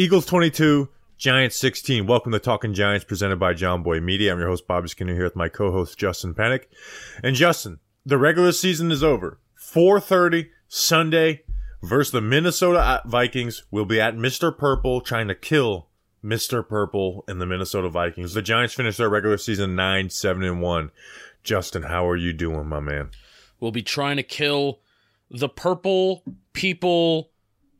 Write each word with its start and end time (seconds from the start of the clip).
Eagles 0.00 0.24
22, 0.24 0.88
Giants 1.18 1.56
16. 1.56 2.06
Welcome 2.06 2.32
to 2.32 2.38
Talking 2.38 2.72
Giants 2.72 3.04
presented 3.04 3.38
by 3.38 3.52
Jomboy 3.52 4.02
Media. 4.02 4.32
I'm 4.32 4.38
your 4.38 4.48
host, 4.48 4.66
Bobby 4.66 4.88
Skinner, 4.88 5.12
here 5.12 5.24
with 5.24 5.36
my 5.36 5.50
co-host, 5.50 5.98
Justin 5.98 6.32
Penik. 6.32 6.68
And 7.22 7.36
Justin, 7.36 7.80
the 8.06 8.16
regular 8.16 8.52
season 8.52 8.90
is 8.90 9.04
over. 9.04 9.40
4.30 9.58 10.48
Sunday 10.68 11.42
versus 11.82 12.12
the 12.12 12.22
Minnesota 12.22 13.02
Vikings. 13.04 13.64
We'll 13.70 13.84
be 13.84 14.00
at 14.00 14.14
Mr. 14.16 14.56
Purple 14.56 15.02
trying 15.02 15.28
to 15.28 15.34
kill 15.34 15.88
Mr. 16.24 16.66
Purple 16.66 17.22
and 17.28 17.38
the 17.38 17.44
Minnesota 17.44 17.90
Vikings. 17.90 18.32
The 18.32 18.40
Giants 18.40 18.72
finished 18.72 18.96
their 18.96 19.10
regular 19.10 19.36
season 19.36 19.76
9, 19.76 20.08
7, 20.08 20.42
and 20.42 20.62
1. 20.62 20.90
Justin, 21.44 21.82
how 21.82 22.08
are 22.08 22.16
you 22.16 22.32
doing, 22.32 22.66
my 22.66 22.80
man? 22.80 23.10
We'll 23.60 23.70
be 23.70 23.82
trying 23.82 24.16
to 24.16 24.22
kill 24.22 24.80
the 25.30 25.50
Purple 25.50 26.22
People 26.54 27.32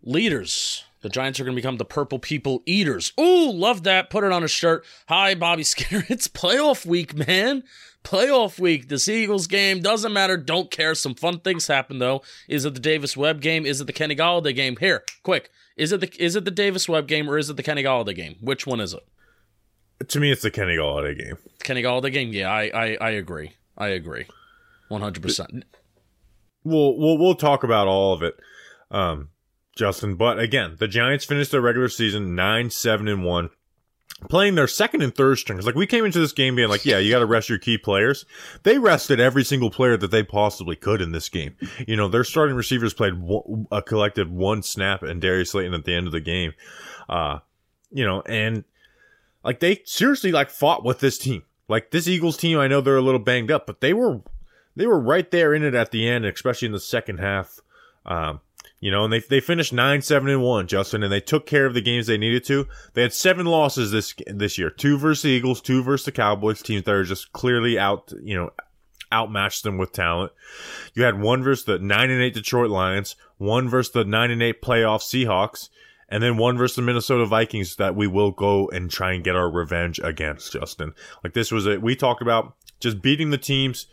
leaders. 0.03 0.85
The 1.03 1.09
Giants 1.09 1.41
are 1.41 1.45
going 1.45 1.55
to 1.57 1.61
become 1.61 1.79
the 1.79 1.85
Purple 1.85 2.19
People 2.19 2.63
Eaters. 2.67 3.13
Ooh, 3.19 3.51
love 3.51 3.85
that. 3.85 4.11
Put 4.11 4.25
it 4.25 4.33
on 4.33 4.43
a 4.45 4.49
shirt. 4.49 4.85
Hi, 5.09 5.35
Bobby 5.35 5.63
Skinner. 5.65 6.05
It's 6.09 6.29
playoff 6.29 6.85
week, 6.85 7.15
man. 7.15 7.65
Playoff 8.05 8.59
week. 8.59 8.89
This 8.89 9.09
Eagles 9.09 9.47
game 9.47 9.81
doesn't 9.81 10.13
matter. 10.13 10.37
Don't 10.37 10.71
care. 10.71 10.95
Some 10.95 11.15
fun 11.15 11.41
things 11.41 11.67
happen 11.67 11.99
though. 11.99 12.23
Is 12.49 12.65
it 12.65 12.75
the 12.75 12.81
Davis 12.81 13.17
Webb 13.17 13.41
game? 13.41 13.67
Is 13.67 13.81
it 13.81 13.87
the 13.87 13.93
Kenny 13.93 14.17
Golladay 14.17 14.55
game? 14.55 14.77
Here, 14.79 15.05
quick. 15.23 15.51
Is 15.77 15.93
it 15.93 16.01
the 16.01 16.11
is 16.23 16.35
it 16.37 16.45
the 16.45 16.51
Davis 16.51 16.89
Webb 16.89 17.09
game 17.09 17.29
or 17.29 17.37
is 17.39 17.51
it 17.51 17.57
the 17.57 17.63
Kenny 17.63 17.83
Golladay 17.83 18.15
game? 18.15 18.37
Which 18.41 18.67
one 18.67 18.81
is 18.81 18.95
it? 18.95 19.07
To 20.09 20.19
me, 20.19 20.33
it's 20.33 20.43
the 20.43 20.51
Kenny 20.51 20.77
Golladay 20.77 21.19
game. 21.19 21.37
Kenny 21.63 21.83
Golladay 21.83 22.13
game. 22.13 22.33
Yeah, 22.33 22.51
I 22.51 22.71
I, 22.75 22.97
I 23.01 23.11
agree. 23.11 23.53
I 23.77 23.89
agree. 23.89 24.27
One 24.89 25.03
hundred 25.03 25.23
percent. 25.23 25.65
We'll 26.65 26.99
we'll 26.99 27.19
we'll 27.19 27.35
talk 27.35 27.65
about 27.65 27.87
all 27.87 28.15
of 28.15 28.23
it. 28.23 28.35
Um, 28.91 29.29
Justin. 29.81 30.15
But 30.15 30.39
again, 30.39 30.77
the 30.79 30.87
Giants 30.87 31.25
finished 31.25 31.51
their 31.51 31.61
regular 31.61 31.89
season 31.89 32.35
nine, 32.37 32.71
seven, 32.71 33.09
and 33.09 33.25
one, 33.25 33.49
playing 34.29 34.55
their 34.55 34.69
second 34.69 35.03
and 35.03 35.15
third 35.15 35.39
strings. 35.39 35.65
Like 35.67 35.75
we 35.75 35.87
came 35.87 36.05
into 36.05 36.21
this 36.21 36.33
game 36.33 36.55
being 36.55 36.69
like, 36.69 36.85
yeah, 36.85 36.99
you 36.99 37.11
got 37.11 37.21
to 37.21 37.27
rest 37.27 37.49
your 37.49 37.59
key 37.59 37.79
players. 37.79 38.27
They 38.63 38.79
rested 38.79 39.19
every 39.19 39.43
single 39.43 39.71
player 39.71 39.97
that 39.97 40.11
they 40.11 40.23
possibly 40.23 40.77
could 40.77 41.01
in 41.01 41.13
this 41.13 41.31
game. 41.31 41.57
You 41.89 41.97
know, 41.97 42.09
their 42.09 42.25
starting 42.25 42.55
receivers 42.55 42.93
played 42.93 43.15
a 43.73 43.81
collective 43.81 44.31
one 44.31 44.63
snap 44.63 45.03
and 45.03 45.21
Darius 45.21 45.53
Slayton 45.53 45.75
at 45.75 45.85
the 45.85 45.95
end 45.95 46.07
of 46.07 46.13
the 46.13 46.21
game. 46.21 46.53
Uh, 47.09 47.39
you 47.91 48.05
know, 48.05 48.21
and 48.27 48.65
like 49.43 49.61
they 49.61 49.81
seriously 49.85 50.31
like 50.31 50.51
fought 50.51 50.85
with 50.85 51.01
this 51.01 51.19
team. 51.19 51.43
Like 51.69 51.91
this 51.91 52.07
Eagles 52.07 52.37
team, 52.37 52.59
I 52.59 52.69
know 52.69 52.83
they're 52.83 52.97
a 52.97 53.03
little 53.03 53.19
banged 53.19 53.51
up, 53.51 53.67
but 53.67 53.81
they 53.81 53.95
were 53.95 54.21
they 54.77 54.87
were 54.87 55.01
right 55.01 55.31
there 55.31 55.55
in 55.55 55.63
it 55.63 55.75
at 55.75 55.91
the 55.91 56.07
end, 56.07 56.27
especially 56.27 56.67
in 56.67 56.73
the 56.73 56.81
second 56.81 57.19
half. 57.19 57.61
Um, 58.05 58.41
you 58.81 58.91
know, 58.91 59.05
and 59.05 59.13
they 59.13 59.21
they 59.21 59.41
finished 59.41 59.75
nine, 59.75 60.01
seven, 60.01 60.31
and 60.31 60.43
one, 60.43 60.67
Justin, 60.67 61.03
and 61.03 61.13
they 61.13 61.21
took 61.21 61.45
care 61.45 61.67
of 61.67 61.75
the 61.75 61.83
games 61.83 62.07
they 62.07 62.17
needed 62.17 62.45
to. 62.45 62.67
They 62.95 63.03
had 63.03 63.13
seven 63.13 63.45
losses 63.45 63.91
this 63.91 64.15
this 64.27 64.57
year: 64.57 64.71
two 64.71 64.97
versus 64.97 65.23
the 65.23 65.29
Eagles, 65.29 65.61
two 65.61 65.83
versus 65.83 66.07
the 66.07 66.13
Cowboys, 66.13 66.63
teams 66.63 66.85
that 66.85 66.95
are 66.95 67.05
just 67.05 67.33
clearly 67.33 67.79
out, 67.79 68.11
you 68.23 68.35
know, 68.35 68.51
outmatched 69.13 69.65
them 69.65 69.77
with 69.77 69.93
talent. 69.93 70.33
You 70.95 71.03
had 71.03 71.21
one 71.21 71.43
versus 71.43 71.67
the 71.67 71.79
nine 71.79 72.11
and 72.11 72.23
eight 72.23 72.33
Detroit 72.33 72.71
Lions, 72.71 73.17
one 73.37 73.69
versus 73.69 73.93
the 73.93 74.05
nine 74.05 74.31
and 74.31 74.43
eight 74.43 74.63
playoff 74.63 75.03
Seahawks, 75.03 75.69
and 76.09 76.23
then 76.23 76.39
one 76.39 76.57
versus 76.57 76.77
the 76.77 76.83
Minnesota 76.83 77.27
Vikings 77.27 77.77
that 77.77 77.95
we 77.95 78.07
will 78.07 78.31
go 78.31 78.69
and 78.69 78.91
try 78.91 79.13
and 79.13 79.23
get 79.23 79.37
our 79.37 79.51
revenge 79.51 80.01
against. 80.03 80.55
Justin, 80.55 80.95
like 81.23 81.35
this 81.35 81.53
was 81.53 81.67
it. 81.67 81.83
We 81.83 81.97
talked 81.97 82.23
about 82.23 82.55
just 82.81 83.03
beating 83.03 83.29
the 83.29 83.37
teams 83.37 83.87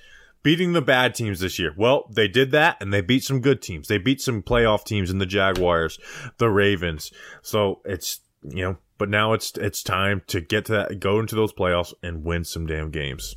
beating 0.48 0.72
the 0.72 0.82
bad 0.82 1.14
teams 1.14 1.42
this 1.42 1.60
year. 1.60 1.74
Well, 1.76 2.10
they 2.10 2.30
did 2.30 2.52
that 2.52 2.78
and 2.80 2.94
they 2.94 3.02
beat 3.02 3.22
some 3.22 3.42
good 3.42 3.62
teams. 3.62 3.90
They 3.90 3.98
beat 3.98 4.22
some 4.22 4.42
playoff 4.42 4.86
teams 4.86 5.12
in 5.12 5.18
the 5.18 5.26
Jaguars, 5.26 6.00
the 6.38 6.50
Ravens. 6.50 7.12
So 7.42 7.82
it's, 7.84 8.22
you 8.42 8.64
know, 8.64 8.78
but 8.98 9.10
now 9.10 9.34
it's 9.34 9.52
it's 9.58 9.84
time 9.84 10.22
to 10.28 10.40
get 10.40 10.64
to 10.68 10.72
that 10.72 11.02
go 11.02 11.20
into 11.20 11.36
those 11.36 11.52
playoffs 11.52 11.94
and 12.02 12.24
win 12.24 12.46
some 12.46 12.66
damn 12.66 12.92
games. 12.92 13.36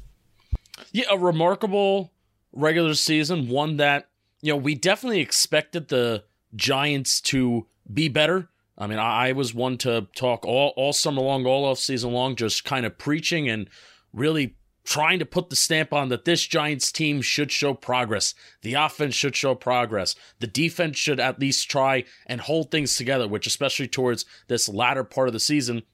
Yeah, 0.92 1.06
a 1.10 1.18
remarkable 1.18 2.12
regular 2.52 2.94
season, 2.94 3.48
one 3.48 3.78
that, 3.78 4.06
you 4.40 4.52
know, 4.52 4.56
we 4.56 4.76
definitely 4.76 5.18
expected 5.18 5.88
the 5.88 6.22
Giants 6.54 7.20
to 7.22 7.66
be 7.92 8.08
better. 8.08 8.50
I 8.78 8.86
mean, 8.86 9.00
I, 9.00 9.32
was 9.32 9.52
one 9.52 9.78
to 9.78 10.06
talk 10.14 10.46
all, 10.46 10.72
all 10.76 10.92
summer 10.92 11.22
long, 11.22 11.44
all 11.44 11.64
off 11.64 11.80
season 11.80 12.12
long, 12.12 12.36
just 12.36 12.64
kind 12.64 12.86
of 12.86 12.98
preaching 12.98 13.48
and 13.48 13.68
really 14.12 14.54
trying 14.90 15.20
to 15.20 15.24
put 15.24 15.50
the 15.50 15.56
stamp 15.56 15.92
on 15.92 16.08
that 16.08 16.24
this 16.24 16.44
Giants 16.44 16.90
team 16.90 17.22
should 17.22 17.52
show 17.52 17.74
progress. 17.74 18.34
The 18.62 18.74
offense 18.74 19.14
should 19.14 19.36
show 19.36 19.54
progress. 19.54 20.16
The 20.40 20.48
defense 20.48 20.98
should 20.98 21.20
at 21.20 21.38
least 21.38 21.70
try 21.70 22.02
and 22.26 22.40
hold 22.40 22.72
things 22.72 22.96
together, 22.96 23.28
which, 23.28 23.46
especially 23.46 23.86
towards 23.86 24.24
this 24.48 24.68
latter 24.68 25.04
part 25.04 25.28
of 25.28 25.32
the 25.32 25.38
season, 25.38 25.84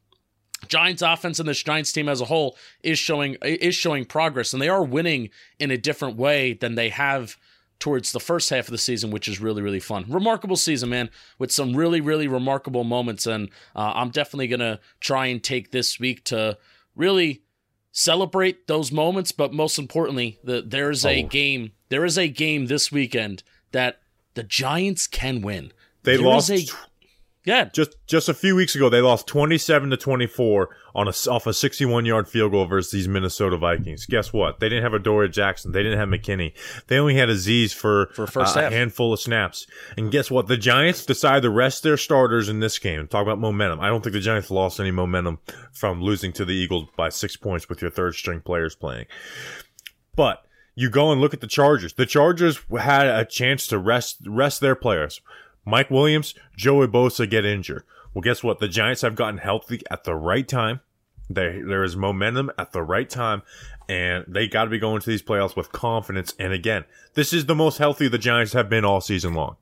Giants 0.67 1.03
offense 1.03 1.39
and 1.39 1.47
this 1.47 1.63
Giants 1.63 1.93
team 1.93 2.09
as 2.09 2.23
a 2.23 2.25
whole 2.25 2.57
is 2.83 2.99
showing 2.99 3.37
is 3.43 3.75
showing 3.75 4.07
progress, 4.07 4.55
and 4.55 4.63
they 4.63 4.71
are 4.71 4.83
winning 4.83 5.29
in 5.59 5.71
a 5.71 5.77
different 5.77 6.17
way 6.17 6.55
than 6.55 6.75
they 6.75 6.89
have 6.89 7.37
towards 7.79 8.13
the 8.13 8.21
first 8.21 8.49
half 8.49 8.67
of 8.67 8.73
the 8.73 8.79
season, 8.79 9.11
which 9.11 9.29
is 9.29 9.43
really 9.43 9.61
really 9.61 9.79
fun. 9.79 10.07
Remarkable 10.09 10.57
season, 10.57 10.89
man, 10.89 11.11
with 11.39 11.53
some 11.53 11.77
really 11.77 12.01
really 12.01 12.29
remarkable 12.29 12.85
moments, 12.85 13.27
and 13.27 13.51
uh, 13.75 13.93
I'm 13.95 14.09
definitely 14.09 14.49
gonna 14.49 14.81
try 15.01 15.27
and 15.27 15.45
take 15.45 15.71
this 15.71 16.01
week 16.01 16.25
to 16.25 16.57
really 16.95 17.43
celebrate 17.97 18.67
those 18.67 18.93
moments, 18.93 19.33
but 19.33 19.55
most 19.55 19.79
importantly, 19.79 20.39
the, 20.45 20.63
there's 20.65 21.05
a 21.07 21.25
oh. 21.25 21.29
game. 21.29 21.73
There 21.89 22.05
is 22.05 22.19
a 22.19 22.29
game 22.29 22.67
this 22.67 22.93
weekend 22.93 23.43
that 23.73 24.01
the 24.35 24.43
Giants 24.43 25.07
can 25.07 25.41
win. 25.41 25.73
They 26.03 26.17
there 26.17 26.27
lost. 26.27 26.51
A, 26.51 26.67
yeah, 27.47 27.67
just 27.67 27.95
just 28.09 28.29
a 28.29 28.35
few 28.35 28.57
weeks 28.57 28.75
ago, 28.75 28.89
they 28.89 29.01
lost 29.01 29.29
twenty 29.29 29.57
seven 29.57 29.89
to 29.91 29.97
twenty 29.97 30.27
four 30.27 30.77
on 30.97 31.07
a 31.07 31.13
off 31.31 31.47
a 31.47 31.55
sixty 31.55 31.85
one 31.87 32.05
yard 32.05 32.29
field 32.29 32.51
goal 32.51 32.67
versus 32.67 32.91
these 32.91 33.07
Minnesota 33.07 33.57
Vikings. 33.57 34.05
Guess 34.05 34.33
what? 34.33 34.59
They 34.59 34.69
didn't 34.69 34.83
have 34.83 34.95
Adoree 34.95 35.29
Jackson. 35.29 35.71
They 35.71 35.85
didn't 35.85 36.01
have 36.01 36.09
McKinney. 36.09 36.55
They 36.89 36.99
only 36.99 37.15
had 37.15 37.29
Azeez 37.29 37.73
for 37.73 38.11
for 38.15 38.27
first 38.27 38.57
uh, 38.57 38.63
a 38.63 38.71
handful 38.71 39.13
of 39.13 39.21
snaps. 39.21 39.69
And 39.97 40.11
guess 40.11 40.29
what? 40.29 40.49
The 40.49 40.57
Giants 40.57 41.07
decided 41.07 41.43
to 41.43 41.51
rest 41.51 41.85
their 41.85 41.97
starters 41.97 42.49
in 42.49 42.59
this 42.59 42.81
game. 42.81 43.07
Talk 43.07 43.23
about 43.23 43.39
momentum. 43.39 43.79
I 43.79 43.87
don't 43.91 44.03
think 44.03 44.15
the 44.15 44.21
Giants 44.21 44.51
lost 44.51 44.81
any 44.81 44.91
momentum 44.91 45.39
from 45.73 46.03
losing 46.03 46.33
to 46.33 46.45
the 46.45 46.55
Eagles 46.55 46.89
by 46.97 47.11
six 47.11 47.37
points 47.37 47.69
with 47.69 47.81
your 47.81 47.93
third 47.93 48.17
string 48.17 48.41
players 48.41 48.75
playing. 48.75 49.07
But 50.17 50.45
you 50.75 50.91
go 50.91 51.13
and 51.13 51.21
look 51.21 51.33
at 51.33 51.41
the 51.41 51.47
Chargers. 51.47 51.93
The 51.93 52.07
Chargers 52.07 52.61
had 52.77 53.07
a 53.07 53.25
chance 53.25 53.69
to 53.69 53.79
rest 53.79 54.19
rest 54.27 54.61
their 54.61 54.75
players. 54.75 55.21
Mike 55.67 55.91
Williams, 55.91 56.35
Joey 56.57 56.87
Bosa 56.87 57.29
get 57.29 57.45
injured. 57.45 57.83
Well, 58.15 58.23
guess 58.23 58.43
what? 58.43 58.61
The 58.61 58.69
Giants 58.69 59.03
have 59.03 59.17
gotten 59.17 59.39
healthy 59.39 59.83
at 59.91 60.05
the 60.05 60.15
right 60.15 60.49
time. 60.49 60.81
There, 61.29 61.67
there 61.67 61.83
is 61.83 61.97
momentum 61.97 62.53
at 62.57 62.73
the 62.73 62.83
right 62.83 63.11
time, 63.11 63.43
and 63.89 64.25
they 64.29 64.47
got 64.47 64.65
to 64.65 64.71
be 64.71 64.79
going 64.79 65.01
to 65.01 65.11
these 65.11 65.23
playoffs 65.23 65.57
with 65.57 65.73
confidence. 65.73 66.33
And 66.39 66.53
again, 66.53 66.85
this 67.15 67.33
is 67.33 67.47
the 67.47 67.55
most 67.55 67.79
healthy 67.79 68.07
the 68.07 68.17
Giants 68.17 68.53
have 68.53 68.71
been 68.71 68.85
all 68.85 69.01
season 69.01 69.35
long. 69.35 69.57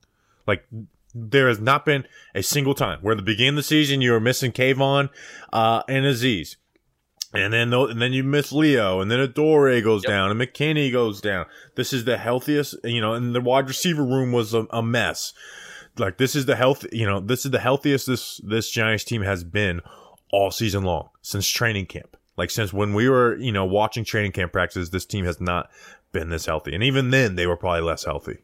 Like 0.46 0.66
there 1.14 1.48
has 1.48 1.58
not 1.58 1.86
been 1.86 2.06
a 2.34 2.42
single 2.42 2.74
time 2.74 2.98
where 3.00 3.14
the 3.14 3.22
beginning 3.22 3.50
of 3.50 3.56
the 3.56 3.62
season 3.62 4.02
you 4.02 4.12
were 4.12 4.20
missing 4.20 4.52
Kayvon 4.52 5.08
uh, 5.52 5.82
and 5.88 6.04
Azeez. 6.04 6.56
And 7.32 7.52
then, 7.52 7.72
and 7.72 8.00
then 8.00 8.12
you 8.12 8.22
miss 8.22 8.52
Leo, 8.52 9.00
and 9.00 9.10
then 9.10 9.18
Adoree 9.18 9.82
goes 9.82 10.04
yep. 10.04 10.10
down, 10.10 10.30
and 10.30 10.40
McKinney 10.40 10.92
goes 10.92 11.20
down. 11.20 11.46
This 11.74 11.92
is 11.92 12.04
the 12.04 12.16
healthiest, 12.16 12.76
you 12.84 13.00
know, 13.00 13.14
and 13.14 13.34
the 13.34 13.40
wide 13.40 13.66
receiver 13.66 14.04
room 14.04 14.30
was 14.30 14.54
a, 14.54 14.68
a 14.70 14.84
mess 14.84 15.32
like 15.98 16.18
this 16.18 16.34
is 16.34 16.46
the 16.46 16.56
health, 16.56 16.84
you 16.92 17.06
know, 17.06 17.20
this 17.20 17.44
is 17.44 17.50
the 17.50 17.60
healthiest 17.60 18.06
this 18.06 18.40
this 18.44 18.70
Giants 18.70 19.04
team 19.04 19.22
has 19.22 19.44
been 19.44 19.80
all 20.32 20.50
season 20.50 20.84
long 20.84 21.10
since 21.22 21.48
training 21.48 21.86
camp. 21.86 22.16
Like 22.36 22.50
since 22.50 22.72
when 22.72 22.94
we 22.94 23.08
were, 23.08 23.36
you 23.36 23.52
know, 23.52 23.64
watching 23.64 24.04
training 24.04 24.32
camp 24.32 24.52
practices, 24.52 24.90
this 24.90 25.06
team 25.06 25.24
has 25.24 25.40
not 25.40 25.70
been 26.12 26.30
this 26.30 26.46
healthy. 26.46 26.74
And 26.74 26.82
even 26.82 27.10
then 27.10 27.36
they 27.36 27.46
were 27.46 27.56
probably 27.56 27.82
less 27.82 28.04
healthy. 28.04 28.38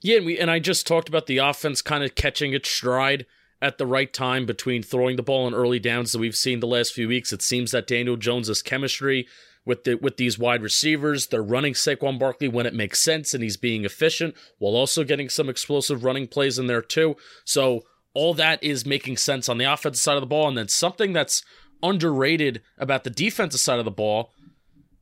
Yeah, 0.00 0.18
and 0.18 0.26
we 0.26 0.38
and 0.38 0.50
I 0.50 0.58
just 0.58 0.86
talked 0.86 1.08
about 1.08 1.26
the 1.26 1.38
offense 1.38 1.80
kind 1.80 2.04
of 2.04 2.14
catching 2.14 2.52
its 2.52 2.68
stride 2.68 3.24
at 3.62 3.78
the 3.78 3.86
right 3.86 4.12
time 4.12 4.44
between 4.44 4.82
throwing 4.82 5.16
the 5.16 5.22
ball 5.22 5.48
in 5.48 5.54
early 5.54 5.78
downs 5.78 6.12
that 6.12 6.18
we've 6.18 6.36
seen 6.36 6.60
the 6.60 6.66
last 6.66 6.92
few 6.92 7.08
weeks. 7.08 7.32
It 7.32 7.40
seems 7.40 7.70
that 7.70 7.86
Daniel 7.86 8.16
Jones's 8.16 8.60
chemistry 8.60 9.26
with 9.66 9.84
the 9.84 9.94
with 9.94 10.16
these 10.16 10.38
wide 10.38 10.62
receivers. 10.62 11.26
They're 11.26 11.42
running 11.42 11.74
Saquon 11.74 12.18
Barkley 12.18 12.48
when 12.48 12.66
it 12.66 12.74
makes 12.74 13.00
sense 13.00 13.34
and 13.34 13.42
he's 13.42 13.56
being 13.56 13.84
efficient 13.84 14.34
while 14.58 14.74
also 14.74 15.04
getting 15.04 15.28
some 15.28 15.48
explosive 15.48 16.04
running 16.04 16.26
plays 16.26 16.58
in 16.58 16.66
there 16.66 16.82
too. 16.82 17.16
So 17.44 17.84
all 18.14 18.34
that 18.34 18.62
is 18.62 18.86
making 18.86 19.16
sense 19.16 19.48
on 19.48 19.58
the 19.58 19.70
offensive 19.70 20.00
side 20.00 20.16
of 20.16 20.22
the 20.22 20.26
ball. 20.26 20.48
And 20.48 20.56
then 20.56 20.68
something 20.68 21.12
that's 21.12 21.42
underrated 21.82 22.62
about 22.78 23.04
the 23.04 23.10
defensive 23.10 23.60
side 23.60 23.78
of 23.78 23.84
the 23.84 23.90
ball, 23.90 24.32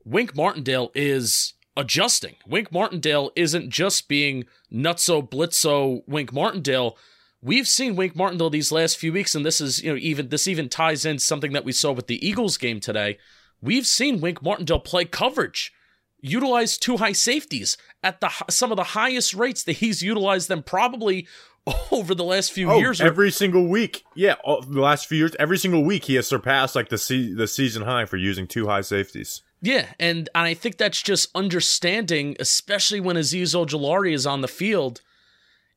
Wink 0.04 0.34
Martindale 0.34 0.90
is 0.94 1.54
adjusting. 1.76 2.36
Wink 2.46 2.72
Martindale 2.72 3.30
isn't 3.36 3.70
just 3.70 4.08
being 4.08 4.44
nutso 4.72 5.28
blitzo 5.28 6.02
Wink 6.06 6.32
Martindale. 6.32 6.96
We've 7.40 7.68
seen 7.68 7.96
Wink 7.96 8.14
Martindale 8.14 8.50
these 8.50 8.72
last 8.72 8.96
few 8.96 9.12
weeks, 9.12 9.34
and 9.34 9.44
this 9.44 9.60
is, 9.60 9.82
you 9.82 9.90
know, 9.90 9.98
even 9.98 10.28
this 10.28 10.46
even 10.46 10.68
ties 10.68 11.04
in 11.04 11.18
something 11.18 11.52
that 11.52 11.64
we 11.64 11.72
saw 11.72 11.90
with 11.92 12.06
the 12.06 12.24
Eagles 12.26 12.56
game 12.56 12.78
today 12.78 13.18
we've 13.62 13.86
seen 13.86 14.20
Wink 14.20 14.42
Martindale 14.42 14.80
play 14.80 15.04
coverage, 15.04 15.72
utilize 16.20 16.76
two 16.78 16.98
high 16.98 17.12
safeties 17.12 17.76
at 18.02 18.20
the 18.20 18.30
some 18.50 18.70
of 18.72 18.76
the 18.76 18.84
highest 18.84 19.34
rates 19.34 19.62
that 19.64 19.74
he's 19.74 20.02
utilized 20.02 20.48
them 20.48 20.62
probably 20.62 21.26
over 21.92 22.14
the 22.14 22.24
last 22.24 22.52
few 22.52 22.70
Oh, 22.70 22.78
years. 22.78 23.00
every 23.00 23.30
single 23.30 23.66
week. 23.68 24.04
Yeah, 24.16 24.34
all, 24.44 24.62
the 24.62 24.80
last 24.80 25.06
few 25.06 25.18
years, 25.18 25.36
every 25.38 25.58
single 25.58 25.84
week 25.84 26.04
he 26.04 26.16
has 26.16 26.26
surpassed 26.26 26.74
like 26.74 26.88
the 26.88 26.98
se- 26.98 27.34
the 27.34 27.46
season 27.46 27.82
high 27.82 28.04
for 28.04 28.16
using 28.16 28.46
two 28.46 28.66
high 28.66 28.80
safeties. 28.82 29.42
Yeah, 29.64 29.86
and, 30.00 30.28
and 30.34 30.44
I 30.46 30.54
think 30.54 30.76
that's 30.76 31.00
just 31.00 31.28
understanding, 31.36 32.36
especially 32.40 32.98
when 32.98 33.14
Azeez 33.14 33.54
Ojulari 33.54 34.12
is 34.12 34.26
on 34.26 34.40
the 34.40 34.48
field. 34.48 35.02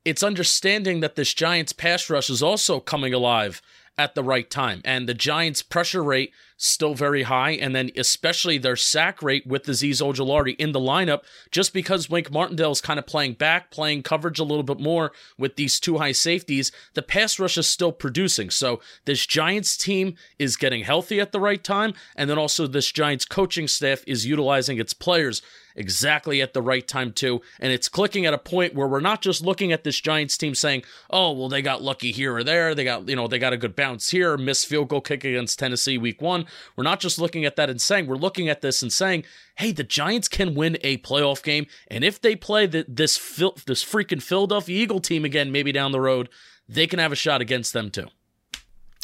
It's 0.04 0.24
understanding 0.24 1.02
that 1.02 1.16
this 1.16 1.34
Giants 1.36 1.72
pass 1.74 2.10
rush 2.10 2.30
is 2.32 2.42
also 2.42 2.80
coming 2.80 3.14
alive 3.14 3.62
at 3.98 4.16
the 4.16 4.24
right 4.24 4.50
time. 4.50 4.82
And 4.84 5.08
the 5.08 5.14
Giants' 5.14 5.62
pressure 5.62 6.04
rate 6.04 6.34
still 6.58 6.94
very 6.94 7.24
high, 7.24 7.52
and 7.52 7.76
then 7.76 7.92
especially 7.98 8.58
their 8.58 8.76
sack 8.76 9.22
rate 9.22 9.46
with 9.46 9.66
Azeez 9.66 10.02
Ojulari 10.02 10.56
in 10.58 10.72
the 10.72 10.80
lineup, 10.80 11.22
just 11.52 11.74
because 11.74 12.10
Wink 12.10 12.32
Martindale 12.32 12.72
is 12.72 12.82
kind 12.82 12.98
of 12.98 13.06
playing 13.06 13.34
back, 13.34 13.72
playing 13.72 14.04
coverage 14.04 14.40
a 14.40 14.44
little 14.44 14.64
bit 14.64 14.80
more 14.80 15.12
with 15.38 15.56
these 15.56 15.80
two 15.80 15.98
high 15.98 16.14
safeties, 16.14 16.72
the 16.94 17.02
pass 17.02 17.40
rush 17.40 17.58
is 17.58 17.68
still 17.68 17.92
producing. 17.92 18.50
So 18.50 18.80
this 19.06 19.26
Giants 19.26 19.76
team 19.76 20.16
is 20.40 20.56
getting 20.56 20.84
healthy 20.84 21.20
at 21.20 21.32
the 21.32 21.40
right 21.40 21.64
time, 21.64 21.94
and 22.16 22.30
then 22.30 22.38
also 22.38 22.68
this 22.68 22.92
Giants 22.92 23.26
coaching 23.26 23.68
staff 23.68 24.04
is 24.08 24.26
utilizing 24.26 24.80
its 24.80 24.94
players 24.94 25.42
exactly 25.76 26.42
at 26.42 26.54
the 26.54 26.62
right 26.62 26.88
time 26.88 27.12
too. 27.12 27.42
And 27.60 27.72
it's 27.72 27.90
clicking 27.90 28.26
at 28.26 28.34
a 28.34 28.38
point 28.38 28.74
where 28.74 28.88
we're 28.88 29.00
not 29.00 29.22
just 29.22 29.44
looking 29.44 29.72
at 29.72 29.84
this 29.84 30.00
Giants 30.00 30.38
team 30.38 30.56
saying 30.56 30.84
oh 31.10 31.32
well 31.32 31.50
they 31.50 31.62
got 31.62 31.82
lucky 31.82 32.12
here 32.12 32.36
or 32.36 32.44
there. 32.44 32.74
They 32.76 32.84
got 32.84 33.08
you 33.08 33.16
know 33.16 33.28
they 33.28 33.40
got 33.40 33.54
a 33.54 33.58
good 33.58 33.76
bounce 33.76 34.10
here 34.10 34.38
missed 34.38 34.68
field 34.68 34.90
goal 34.90 35.02
kick 35.02 35.24
against 35.24 35.60
Tennessee 35.60 35.98
week 35.98 36.22
1 36.22 36.46
we're 36.76 36.84
not 36.84 37.00
just 37.00 37.20
looking 37.20 37.46
at 37.46 37.56
that 37.56 37.70
and 37.70 37.82
saying 37.82 38.08
we're 38.08 38.16
looking 38.16 38.50
at 38.50 38.62
this 38.62 38.82
and 38.82 38.92
saying 38.92 39.24
hey 39.58 39.72
the 39.72 39.84
Giants 39.84 40.28
can 40.28 40.56
win 40.56 40.78
a 40.82 40.98
playoff 41.00 41.44
game 41.44 41.68
and 41.88 42.04
if 42.04 42.22
they 42.22 42.36
play 42.36 42.66
the, 42.66 42.86
this 42.88 43.18
Phil, 43.18 43.56
this 43.66 43.84
freaking 43.84 44.22
Philadelphia 44.22 44.82
Eagle 44.82 45.00
team 45.00 45.26
again 45.26 45.52
maybe 45.52 45.72
down 45.72 45.92
the 45.92 46.02
road 46.02 46.30
they 46.68 46.88
can 46.88 47.00
have 47.00 47.12
a 47.12 47.16
shot 47.16 47.42
against 47.42 47.74
them 47.74 47.92
too. 47.92 48.08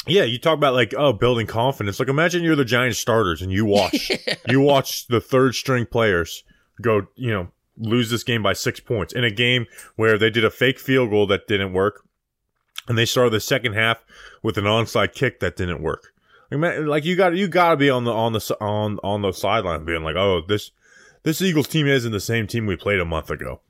Yeah, 0.06 0.24
you 0.24 0.38
talk 0.38 0.56
about 0.56 0.74
like 0.74 0.94
oh 0.96 1.12
building 1.12 1.46
confidence. 1.46 2.00
Like 2.00 2.08
imagine 2.08 2.42
you're 2.42 2.56
the 2.56 2.64
Giants 2.64 2.98
starters 2.98 3.40
and 3.42 3.52
you 3.52 3.64
watch. 3.64 4.10
You 4.48 4.60
watch 4.60 5.06
the 5.06 5.20
third 5.20 5.54
string 5.54 5.86
players 5.86 6.42
go, 6.80 7.06
you 7.14 7.30
know, 7.32 7.48
lose 7.76 8.10
this 8.10 8.22
game 8.24 8.42
by 8.42 8.52
6 8.52 8.80
points 8.80 9.12
in 9.12 9.24
a 9.24 9.30
game 9.30 9.66
where 9.96 10.18
they 10.18 10.30
did 10.30 10.44
a 10.44 10.50
fake 10.50 10.78
field 10.78 11.10
goal 11.10 11.26
that 11.26 11.46
didn't 11.48 11.72
work 11.72 12.04
and 12.88 12.98
they 12.98 13.04
started 13.06 13.30
the 13.32 13.40
second 13.40 13.74
half 13.74 14.04
with 14.42 14.58
an 14.58 14.64
onside 14.64 15.14
kick 15.14 15.40
that 15.40 15.56
didn't 15.56 15.82
work. 15.82 16.12
Like, 16.50 16.60
man, 16.60 16.86
like 16.86 17.04
you 17.04 17.16
got 17.16 17.34
you 17.34 17.48
got 17.48 17.70
to 17.70 17.76
be 17.76 17.88
on 17.88 18.04
the 18.04 18.12
on 18.12 18.32
the 18.32 18.56
on 18.60 18.98
on 19.02 19.22
the 19.22 19.32
sideline 19.32 19.84
being 19.84 20.02
like, 20.02 20.16
"Oh, 20.16 20.42
this 20.46 20.70
this 21.22 21.40
Eagles 21.40 21.68
team 21.68 21.86
isn't 21.86 22.12
the 22.12 22.20
same 22.20 22.46
team 22.46 22.66
we 22.66 22.76
played 22.76 23.00
a 23.00 23.04
month 23.06 23.30
ago." 23.30 23.60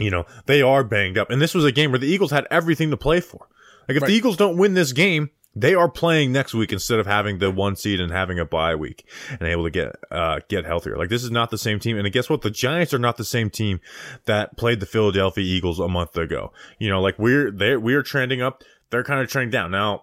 You 0.00 0.10
know, 0.10 0.24
they 0.46 0.62
are 0.62 0.82
banged 0.82 1.16
up. 1.16 1.30
And 1.30 1.40
this 1.40 1.54
was 1.54 1.64
a 1.64 1.72
game 1.72 1.90
where 1.92 1.98
the 2.00 2.08
Eagles 2.08 2.30
had 2.32 2.46
everything 2.50 2.90
to 2.90 2.96
play 2.96 3.20
for. 3.20 3.46
Like 3.88 3.96
if 3.96 4.02
Right. 4.02 4.08
the 4.08 4.14
Eagles 4.14 4.36
don't 4.36 4.56
win 4.56 4.74
this 4.74 4.92
game, 4.92 5.30
they 5.56 5.74
are 5.74 5.88
playing 5.88 6.32
next 6.32 6.52
week 6.52 6.70
instead 6.70 6.98
of 6.98 7.06
having 7.06 7.38
the 7.38 7.50
one 7.50 7.74
seed 7.74 7.98
and 7.98 8.12
having 8.12 8.38
a 8.38 8.44
bye 8.44 8.74
week 8.74 9.08
and 9.30 9.42
able 9.48 9.64
to 9.64 9.70
get 9.70 9.96
uh 10.10 10.40
get 10.48 10.66
healthier. 10.66 10.96
Like 10.96 11.08
this 11.08 11.24
is 11.24 11.30
not 11.30 11.50
the 11.50 11.58
same 11.58 11.80
team. 11.80 11.96
And 11.96 12.12
guess 12.12 12.28
what? 12.28 12.42
The 12.42 12.50
Giants 12.50 12.92
are 12.92 12.98
not 12.98 13.16
the 13.16 13.24
same 13.24 13.48
team 13.48 13.80
that 14.26 14.56
played 14.58 14.80
the 14.80 14.86
Philadelphia 14.86 15.42
Eagles 15.42 15.80
a 15.80 15.88
month 15.88 16.16
ago. 16.16 16.52
You 16.78 16.90
know, 16.90 17.00
like 17.00 17.18
we're 17.18 17.50
they 17.50 17.76
we're 17.76 18.02
trending 18.02 18.42
up. 18.42 18.62
They're 18.90 19.02
kind 19.02 19.20
of 19.20 19.28
trending 19.28 19.50
down 19.50 19.70
now. 19.70 20.02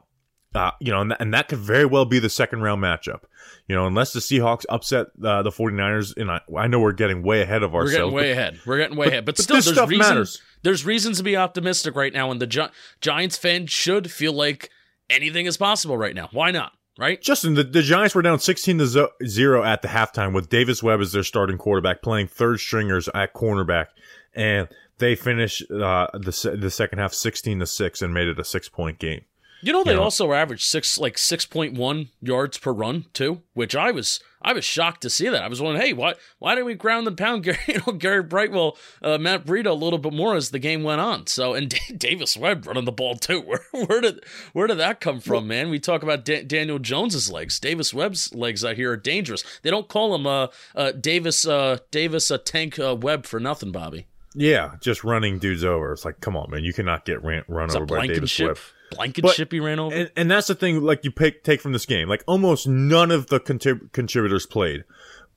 Uh, 0.56 0.72
you 0.80 0.92
know, 0.92 1.02
and 1.02 1.10
that, 1.10 1.20
and 1.20 1.34
that 1.34 1.48
could 1.48 1.58
very 1.58 1.86
well 1.86 2.06
be 2.06 2.20
the 2.20 2.30
second 2.30 2.62
round 2.62 2.82
matchup. 2.82 3.22
You 3.68 3.76
know, 3.76 3.88
unless 3.88 4.14
the 4.14 4.20
Seahawks 4.20 4.66
upset 4.70 5.08
uh, 5.24 5.42
the 5.42 5.50
49ers, 5.50 6.16
and 6.16 6.30
I, 6.30 6.42
I 6.56 6.68
know 6.68 6.80
we're 6.80 6.92
getting 6.92 7.24
way 7.24 7.42
ahead 7.42 7.64
of 7.64 7.74
ourselves. 7.74 7.94
We're 7.94 8.00
getting 8.00 8.14
way 8.14 8.32
ahead. 8.32 8.60
We're 8.66 8.78
getting 8.78 8.98
way 8.98 9.08
ahead. 9.08 9.26
But, 9.26 9.38
but 9.38 9.44
still, 9.44 9.56
there's 9.56 9.72
stuff 9.72 9.90
reason, 9.90 10.08
matters. 10.08 10.42
There's 10.62 10.86
reasons 10.86 11.18
to 11.18 11.24
be 11.24 11.36
optimistic 11.36 11.96
right 11.96 12.14
now, 12.14 12.30
and 12.30 12.40
the 12.40 12.46
Gi- 12.46 12.70
Giants 13.02 13.36
fan 13.36 13.66
should 13.66 14.12
feel 14.12 14.34
like 14.34 14.70
anything 15.10 15.46
is 15.46 15.58
possible 15.58 15.98
right 15.98 16.16
now. 16.16 16.30
Why 16.32 16.52
not? 16.52 16.74
Right? 16.98 17.20
Justin, 17.20 17.56
the, 17.56 17.64
the 17.64 17.82
Giants 17.82 18.14
were 18.14 18.22
down 18.22 18.40
16 18.40 18.78
to 18.78 19.10
0 19.26 19.64
at 19.64 19.82
the 19.82 19.88
halftime 19.88 20.34
with 20.34 20.50
Davis 20.50 20.84
Webb 20.84 21.02
as 21.02 21.12
their 21.12 21.24
starting 21.24 21.58
quarterback, 21.58 22.04
playing 22.04 22.28
third 22.28 22.60
stringers 22.60 23.10
at 23.16 23.34
cornerback. 23.34 23.88
And 24.36 24.68
they 25.00 25.16
finished 25.16 25.70
uh, 25.72 26.08
the, 26.14 26.58
the 26.60 26.70
second 26.70 27.00
half 27.00 27.14
16 27.14 27.60
to 27.60 27.66
6 27.66 28.02
and 28.02 28.14
made 28.14 28.28
it 28.28 28.40
a 28.40 28.44
six 28.44 28.70
point 28.70 29.00
game. 29.00 29.22
You 29.64 29.72
know 29.72 29.86
they 29.86 29.96
know. 29.96 30.04
also 30.04 30.34
averaged 30.34 30.66
six 30.66 30.98
like 30.98 31.18
six 31.18 31.46
point 31.46 31.78
one 31.78 32.10
yards 32.22 32.58
per 32.58 32.74
run 32.74 33.06
too, 33.14 33.44
which 33.54 33.78
I 33.78 33.92
was 33.92 34.20
I 34.44 34.54
was 34.54 34.66
shocked 34.66 35.01
to 35.01 35.10
see 35.10 35.30
that. 35.30 35.42
I 35.42 35.48
was 35.48 35.62
wondering, 35.62 35.86
hey, 35.86 35.94
why 35.94 36.16
why 36.40 36.56
did 36.56 36.63
we 36.63 36.74
ground 36.75 37.07
and 37.07 37.18
pound 37.18 37.44
Gary, 37.44 37.57
you 37.68 37.81
know, 37.86 37.94
Gary 37.94 38.24
Brightwell, 38.24 38.78
uh, 39.01 39.18
Matt 39.18 39.45
Breida 39.45 39.68
a 39.68 39.74
little 39.74 40.00
bit 40.00 40.13
more 40.13 40.36
as 40.36 40.50
the 40.50 40.60
game 40.60 40.84
went 40.84 41.01
on? 41.01 41.28
So 41.28 41.54
and 41.54 41.69
D- 41.88 41.95
Davis 41.95 42.36
Webb 42.36 42.68
running 42.68 42.86
the 42.86 42.92
ball 42.92 43.16
too. 43.16 43.42
Where 43.54 43.66
where 43.72 44.01
did 44.01 44.24
where 44.54 44.68
did 44.68 44.78
that 44.80 45.00
come 45.00 45.19
from, 45.19 45.48
man? 45.48 45.69
We 45.69 45.80
talk 45.80 46.04
about 46.04 46.25
Da- 46.25 46.44
Daniel 46.44 46.80
Jones's 46.80 47.31
legs. 47.31 47.60
Davis 47.60 47.94
Webb's 47.94 48.34
legs 48.34 48.63
I 48.63 48.74
hear 48.74 48.92
are 48.92 48.98
dangerous. 48.98 49.44
They 49.62 49.69
don't 49.69 49.88
call 49.88 50.16
him 50.16 50.25
uh, 50.28 50.48
uh 50.75 50.92
Davis 50.92 51.45
uh 51.48 51.78
Davis 51.92 52.31
uh, 52.31 52.38
Tank 52.44 52.80
uh, 52.80 52.95
Webb 53.00 53.25
for 53.25 53.40
nothing, 53.40 53.72
Bobby. 53.72 54.07
Yeah, 54.36 54.75
just 54.81 55.04
running 55.04 55.38
dudes 55.40 55.63
over. 55.63 55.94
It's 55.94 56.06
like, 56.06 56.19
come 56.19 56.36
on, 56.36 56.50
man. 56.50 56.63
You 56.63 56.74
cannot 56.74 57.06
get 57.06 57.24
ran, 57.24 57.44
run 57.48 57.66
It's 57.66 57.75
a 57.75 57.78
over 57.78 57.86
by 57.86 58.07
Davis. 58.07 58.40
Webb. 58.40 58.57
Blankenship 58.95 59.51
he 59.51 59.60
ran 59.60 59.80
over. 59.80 59.94
And, 59.95 60.12
and 60.16 60.31
that's 60.31 60.48
the 60.48 60.56
thing, 60.56 60.81
like 60.81 61.04
you 61.04 61.12
pick, 61.12 61.44
take 61.44 61.62
from 61.62 61.72
this 61.74 61.86
game. 61.86 62.07
Like 62.10 62.24
almost 62.28 62.68
none 62.68 63.12
of 63.12 63.28
the 63.28 63.40
contrib- 63.40 63.92
contributors 63.92 64.45
played, 64.45 64.84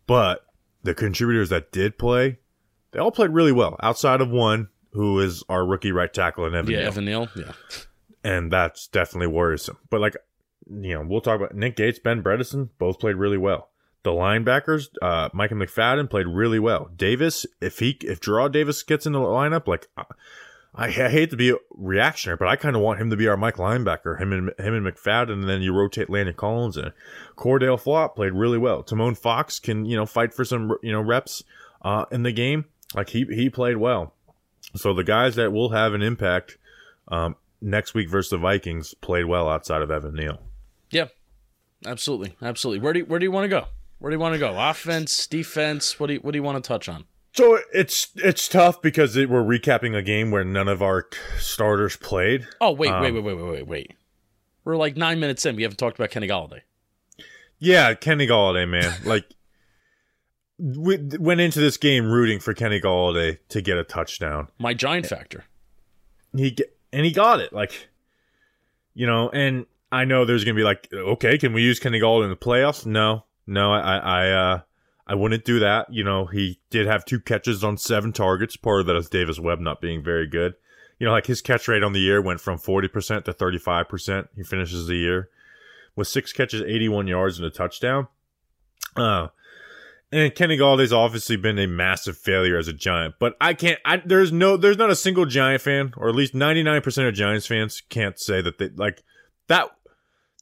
but 0.06 0.47
the 0.82 0.94
contributors 0.94 1.49
that 1.50 1.73
did 1.73 1.99
play, 1.99 2.38
they 2.93 2.99
all 2.99 3.11
played 3.11 3.31
really 3.31 3.53
well. 3.53 3.76
Outside 3.82 4.20
of 4.20 4.31
one, 4.31 4.69
who 4.93 5.20
is 5.20 5.43
our 5.49 5.67
rookie 5.67 5.93
right 5.93 6.12
tackle 6.12 6.47
in 6.47 6.55
Evan. 6.55 6.70
yeah, 6.70 6.79
Neal. 6.79 6.87
Evan 6.87 7.05
Neal. 7.05 7.29
Yeah. 7.37 7.53
and 8.25 8.50
that's 8.53 8.87
definitely 8.88 9.26
worrisome. 9.29 9.79
But 9.91 10.00
like, 10.00 10.17
you 10.69 10.94
know, 10.94 11.05
we'll 11.06 11.20
talk 11.20 11.37
about 11.37 11.55
Nick 11.55 11.76
Gates, 11.76 11.99
Ben 11.99 12.23
Bredeson, 12.23 12.70
both 12.79 12.99
played 12.99 13.17
really 13.17 13.37
well. 13.38 13.69
The 14.03 14.11
linebackers, 14.12 14.86
uh, 15.03 15.29
and 15.32 15.60
McFadden 15.60 16.08
played 16.08 16.29
really 16.29 16.58
well. 16.58 16.91
Davis, 16.96 17.44
if 17.60 17.81
he, 17.81 17.98
if 18.03 18.20
Gerard 18.20 18.53
Davis 18.53 18.82
gets 18.84 19.05
in 19.05 19.13
the 19.13 19.19
lineup, 19.19 19.67
like, 19.67 19.89
I, 20.77 20.87
I 20.87 21.09
hate 21.09 21.31
to 21.31 21.37
be 21.37 21.51
a 21.51 21.56
reactionary, 21.71 22.37
but 22.37 22.49
I 22.49 22.56
kind 22.56 22.77
of 22.77 22.83
want 22.83 23.01
him 23.01 23.11
to 23.11 23.17
be 23.17 23.29
our 23.29 23.37
Mike 23.37 23.56
linebacker, 23.56 24.21
him 24.21 24.33
and 24.33 24.53
him 24.59 24.75
and 24.75 24.87
McFadden, 24.87 25.33
and 25.33 25.49
then 25.49 25.63
you 25.63 25.73
rotate 25.73 26.11
Landon 26.11 26.35
Collins 26.35 26.77
in. 26.77 26.93
Cor'Dale 27.35 27.79
Flott 27.79 28.15
played 28.15 28.33
really 28.33 28.59
well. 28.59 28.83
Tomon 28.83 29.17
Fox 29.17 29.59
can, 29.59 29.85
you 29.87 29.97
know, 29.97 30.06
fight 30.06 30.35
for 30.35 30.45
some, 30.45 30.77
you 30.83 30.93
know, 30.93 31.01
reps, 31.01 31.43
uh, 31.83 32.05
in 32.11 32.23
the 32.23 32.33
game. 32.33 32.67
Like 32.95 33.11
he, 33.11 33.25
he 33.31 33.51
played 33.51 33.79
well. 33.79 34.15
So 34.75 34.93
the 34.93 35.05
guys 35.05 35.37
that 35.37 35.53
will 35.53 35.71
have 35.71 35.95
an 35.95 36.03
impact, 36.03 36.59
um, 37.09 37.37
next 37.61 37.95
week 37.95 38.09
versus 38.11 38.31
the 38.31 38.39
Vikings 38.39 38.95
played 38.95 39.25
well 39.25 39.49
outside 39.49 39.83
of 39.83 39.91
Evan 39.91 40.15
Neal. 40.15 40.41
Yeah, 40.91 41.06
absolutely, 41.85 42.37
absolutely. 42.43 42.81
Where 42.81 42.93
do 42.93 43.01
you, 43.01 43.05
where 43.06 43.19
do 43.19 43.25
you 43.25 43.31
want 43.31 43.45
to 43.45 43.49
go? 43.49 43.67
Where 43.99 44.11
do 44.11 44.15
you 44.15 44.21
want 44.21 44.35
to 44.35 44.39
go? 44.39 44.55
Offense, 44.59 45.27
defense. 45.27 45.99
What 45.99 46.09
do 46.09 46.15
you 46.15 46.21
what 46.21 46.33
do 46.33 46.39
you 46.39 46.43
want 46.43 46.63
to 46.63 46.67
touch 46.67 46.89
on? 46.89 47.05
So 47.36 47.58
it's 47.74 48.08
it's 48.16 48.48
tough 48.48 48.81
because 48.81 49.14
it, 49.14 49.28
we're 49.28 49.43
recapping 49.44 49.94
a 49.94 50.02
game 50.02 50.31
where 50.31 50.43
none 50.43 50.69
of 50.69 50.82
our 50.82 51.06
starters 51.38 51.94
played. 51.96 52.46
Oh 52.62 52.72
wait, 52.72 52.90
Um, 52.90 53.02
wait, 53.02 53.12
wait, 53.12 53.22
wait, 53.22 53.36
wait, 53.36 53.50
wait, 53.50 53.66
wait. 53.66 53.94
We're 54.64 54.76
like 54.76 54.96
nine 54.96 55.20
minutes 55.20 55.44
in. 55.44 55.55
We 55.55 55.62
haven't 55.62 55.76
talked 55.76 55.98
about 55.98 56.10
Kenny 56.10 56.28
Golladay. 56.28 56.62
Yeah, 57.58 57.93
Kenny 57.93 58.26
Golladay, 58.26 58.66
man. 58.66 58.90
like 59.05 59.26
we 60.58 60.96
went 61.19 61.40
into 61.43 61.60
this 61.60 61.76
game 61.76 62.10
rooting 62.10 62.40
for 62.40 62.55
Kenny 62.55 62.81
Golladay 62.81 63.38
to 63.50 63.60
get 63.60 63.76
a 63.76 63.84
touchdown. 63.84 64.48
My 64.58 64.72
giant 64.72 65.05
factor. 65.05 65.44
He 66.34 66.56
and 66.90 67.05
he 67.05 67.12
got 67.12 67.40
it. 67.40 67.52
Like 67.52 67.90
you 68.94 69.06
know, 69.06 69.28
and 69.28 69.66
I 69.93 70.06
know 70.06 70.24
there's 70.24 70.44
gonna 70.44 70.55
be 70.55 70.64
like, 70.64 70.88
okay, 70.90 71.36
can 71.36 71.52
we 71.52 71.60
use 71.62 71.78
Kenny 71.81 72.00
Golladay 72.00 72.24
in 72.24 72.31
the 72.31 72.36
playoffs? 72.36 72.86
No, 72.86 73.24
no, 73.46 73.72
I, 73.74 73.81
I, 73.81 73.98
I 73.98 74.31
uh, 74.31 74.60
I 75.06 75.15
wouldn't 75.15 75.44
do 75.44 75.60
that. 75.60 75.93
You 75.93 76.03
know, 76.03 76.27
he 76.27 76.58
did 76.70 76.86
have 76.86 77.05
two 77.05 77.20
catches 77.20 77.63
on 77.63 77.79
seven 77.79 78.13
targets. 78.13 78.56
Part 78.56 78.81
of 78.81 78.86
that 78.86 78.96
is 78.96 79.08
Davis 79.08 79.39
Webb 79.39 79.60
not 79.60 79.81
being 79.81 80.03
very 80.03 80.27
good. 80.27 80.55
You 80.98 81.06
know, 81.06 81.13
like 81.13 81.27
his 81.27 81.43
catch 81.43 81.69
rate 81.69 81.82
on 81.82 81.93
the 81.93 82.01
year 82.01 82.20
went 82.20 82.41
from 82.41 82.58
40% 82.58 83.25
to 83.25 83.32
35%. 83.32 84.29
He 84.34 84.43
finishes 84.43 84.86
the 84.86 84.96
year 84.96 85.29
with 85.94 86.08
six 86.08 86.32
catches, 86.32 86.63
81 86.63 87.06
yards, 87.06 87.39
and 87.39 87.46
a 87.46 87.51
touchdown. 87.51 88.08
Uh, 88.96 89.29
and 90.10 90.34
Kenny 90.34 90.56
Golladay's 90.56 90.93
obviously 90.93 91.36
been 91.36 91.58
a 91.58 91.67
massive 91.67 92.17
failure 92.17 92.56
as 92.56 92.69
a 92.69 92.72
Giant, 92.72 93.17
but 93.19 93.36
I 93.41 93.55
can't. 93.55 93.79
I, 93.84 93.98
there's 93.98 94.32
no, 94.32 94.56
there's 94.56 94.79
not 94.79 94.91
a 94.91 94.96
single 94.96 95.27
Giant 95.27 95.63
fan, 95.63 95.93
or 95.96 96.08
at 96.08 96.15
least 96.15 96.32
99% 96.32 97.08
of 97.08 97.15
Giants 97.15 97.46
fans 97.46 97.82
can't 97.89 98.19
say 98.19 98.41
that 98.41 98.58
they 98.58 98.69
like 98.69 99.03
that. 99.48 99.76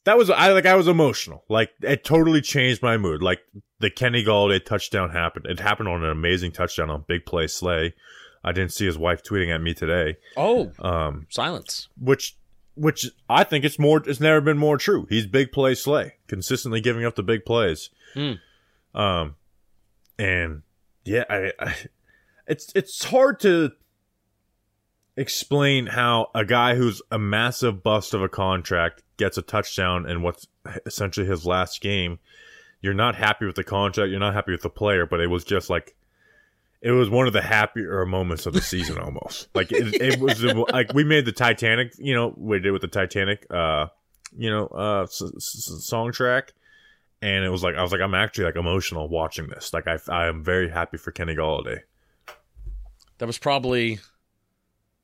That 0.04 0.18
was 0.18 0.28
I 0.30 0.52
like. 0.52 0.66
I 0.66 0.74
was 0.74 0.86
emotional. 0.88 1.44
Like 1.48 1.70
it 1.82 2.04
totally 2.04 2.40
changed 2.42 2.82
my 2.82 2.96
mood. 2.96 3.22
Like 3.22 3.40
the 3.80 3.90
Kenny 3.90 4.22
Golladay 4.24 4.64
touchdown 4.64 5.10
happened. 5.10 5.46
It 5.46 5.60
happened 5.60 5.88
on 5.88 6.04
an 6.04 6.10
amazing 6.10 6.52
touchdown 6.52 6.90
on 6.90 7.04
big 7.08 7.24
play 7.26 7.46
Slay. 7.46 7.94
I 8.44 8.52
didn't 8.52 8.72
see 8.72 8.84
his 8.84 8.98
wife 8.98 9.22
tweeting 9.22 9.54
at 9.54 9.62
me 9.62 9.72
today. 9.72 10.16
Oh, 10.36 10.70
Um, 10.78 11.26
silence. 11.30 11.88
which 11.98 12.36
which 12.74 13.06
I 13.30 13.44
think 13.44 13.64
it's 13.64 13.78
more 13.78 14.02
it's 14.06 14.20
never 14.20 14.40
been 14.42 14.58
more 14.58 14.76
true. 14.76 15.06
He's 15.08 15.26
big 15.26 15.52
play 15.52 15.74
slay, 15.74 16.14
consistently 16.26 16.80
giving 16.82 17.04
up 17.06 17.14
the 17.14 17.22
big 17.22 17.44
plays. 17.46 17.88
Hmm. 18.12 18.32
Um 18.94 19.36
and 20.18 20.62
yeah, 21.04 21.24
I, 21.30 21.52
I 21.58 21.74
it's 22.46 22.70
it's 22.74 23.04
hard 23.04 23.40
to 23.40 23.70
explain 25.16 25.86
how 25.86 26.30
a 26.34 26.44
guy 26.44 26.74
who's 26.74 27.00
a 27.10 27.18
massive 27.18 27.82
bust 27.82 28.12
of 28.14 28.22
a 28.22 28.28
contract 28.28 29.02
gets 29.16 29.38
a 29.38 29.42
touchdown 29.42 30.08
in 30.08 30.22
what's 30.22 30.46
essentially 30.86 31.26
his 31.26 31.46
last 31.46 31.80
game. 31.80 32.18
You're 32.80 32.94
not 32.94 33.14
happy 33.14 33.46
with 33.46 33.56
the 33.56 33.64
contract. 33.64 34.10
You're 34.10 34.20
not 34.20 34.34
happy 34.34 34.52
with 34.52 34.62
the 34.62 34.70
player, 34.70 35.06
but 35.06 35.20
it 35.20 35.28
was 35.28 35.44
just 35.44 35.70
like 35.70 35.94
it 36.82 36.90
was 36.90 37.08
one 37.08 37.26
of 37.26 37.32
the 37.32 37.40
happier 37.40 38.04
moments 38.04 38.44
of 38.44 38.52
the 38.52 38.60
season 38.60 38.98
almost. 39.02 39.48
Like 39.54 39.72
it, 39.72 39.94
it 40.00 40.20
was 40.20 40.42
like 40.44 40.92
we 40.92 41.02
made 41.04 41.24
the 41.24 41.32
Titanic, 41.32 41.92
you 41.96 42.14
know, 42.14 42.34
we 42.36 42.60
did 42.60 42.72
with 42.72 42.82
the 42.82 42.88
Titanic, 42.88 43.46
uh, 43.50 43.86
you 44.36 44.50
know, 44.50 44.66
uh, 44.66 45.04
s- 45.04 45.22
s- 45.22 45.84
song 45.84 46.12
track, 46.12 46.52
and 47.22 47.42
it 47.44 47.48
was 47.48 47.62
like 47.62 47.74
I 47.74 47.82
was 47.82 47.90
like 47.92 48.02
I'm 48.02 48.14
actually 48.14 48.44
like 48.44 48.56
emotional 48.56 49.08
watching 49.08 49.48
this. 49.48 49.72
Like 49.72 49.86
I 49.86 49.98
I 50.10 50.26
am 50.26 50.44
very 50.44 50.68
happy 50.68 50.98
for 50.98 51.10
Kenny 51.10 51.34
Golladay. 51.34 51.80
That 53.18 53.26
was 53.26 53.38
probably 53.38 54.00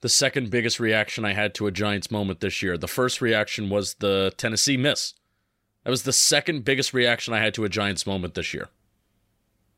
the 0.00 0.08
second 0.08 0.50
biggest 0.50 0.80
reaction 0.80 1.24
I 1.24 1.32
had 1.32 1.54
to 1.54 1.66
a 1.66 1.70
Giants 1.70 2.10
moment 2.10 2.40
this 2.40 2.62
year. 2.62 2.78
The 2.78 2.88
first 2.88 3.20
reaction 3.20 3.68
was 3.68 3.94
the 3.94 4.32
Tennessee 4.36 4.76
miss. 4.76 5.14
That 5.84 5.90
was 5.90 6.02
the 6.02 6.12
second 6.12 6.64
biggest 6.64 6.92
reaction 6.92 7.34
I 7.34 7.38
had 7.38 7.54
to 7.54 7.64
a 7.64 7.68
Giants 7.68 8.06
moment 8.06 8.34
this 8.34 8.52
year. 8.52 8.68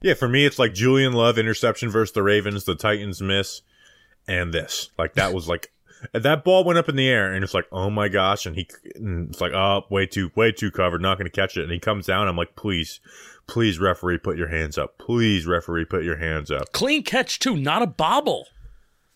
Yeah, 0.01 0.15
for 0.15 0.29
me, 0.29 0.45
it's 0.45 0.59
like 0.59 0.75
Julian 0.75 1.13
Love 1.13 1.39
interception 1.39 1.89
versus 1.91 2.13
the 2.13 2.23
Ravens, 2.25 2.65
the 2.65 2.75
Titans 2.75 3.23
miss, 3.23 3.63
and 4.27 4.53
this. 4.53 4.91
Like 4.99 5.15
that 5.15 5.33
was 5.33 5.49
like 5.49 5.71
that 6.13 6.45
ball 6.45 6.65
went 6.65 6.79
up 6.79 6.89
in 6.89 6.97
the 6.97 7.09
air, 7.09 7.33
and 7.33 7.45
it's 7.45 7.55
like, 7.55 7.67
oh 7.71 7.91
my 7.91 8.09
gosh, 8.09 8.47
and 8.47 8.57
he, 8.57 8.69
and 8.97 9.31
it's 9.31 9.41
like, 9.41 9.53
oh, 9.53 9.85
way 9.91 10.07
too, 10.07 10.31
way 10.35 10.51
too 10.51 10.71
covered, 10.71 11.01
not 11.01 11.19
going 11.19 11.31
to 11.31 11.41
catch 11.41 11.57
it, 11.57 11.63
and 11.63 11.73
he 11.73 11.79
comes 11.79 12.07
down. 12.07 12.27
I'm 12.27 12.37
like, 12.37 12.57
please, 12.57 13.01
please, 13.47 13.79
referee, 13.79 14.19
put 14.19 14.37
your 14.37 14.49
hands 14.49 14.77
up. 14.77 14.99
Please, 14.99 15.47
referee, 15.47 15.85
put 15.85 16.03
your 16.03 16.17
hands 16.17 16.51
up. 16.51 16.73
Clean 16.73 17.03
catch 17.03 17.39
too, 17.39 17.57
not 17.57 17.83
a 17.83 17.87
bobble. 17.87 18.49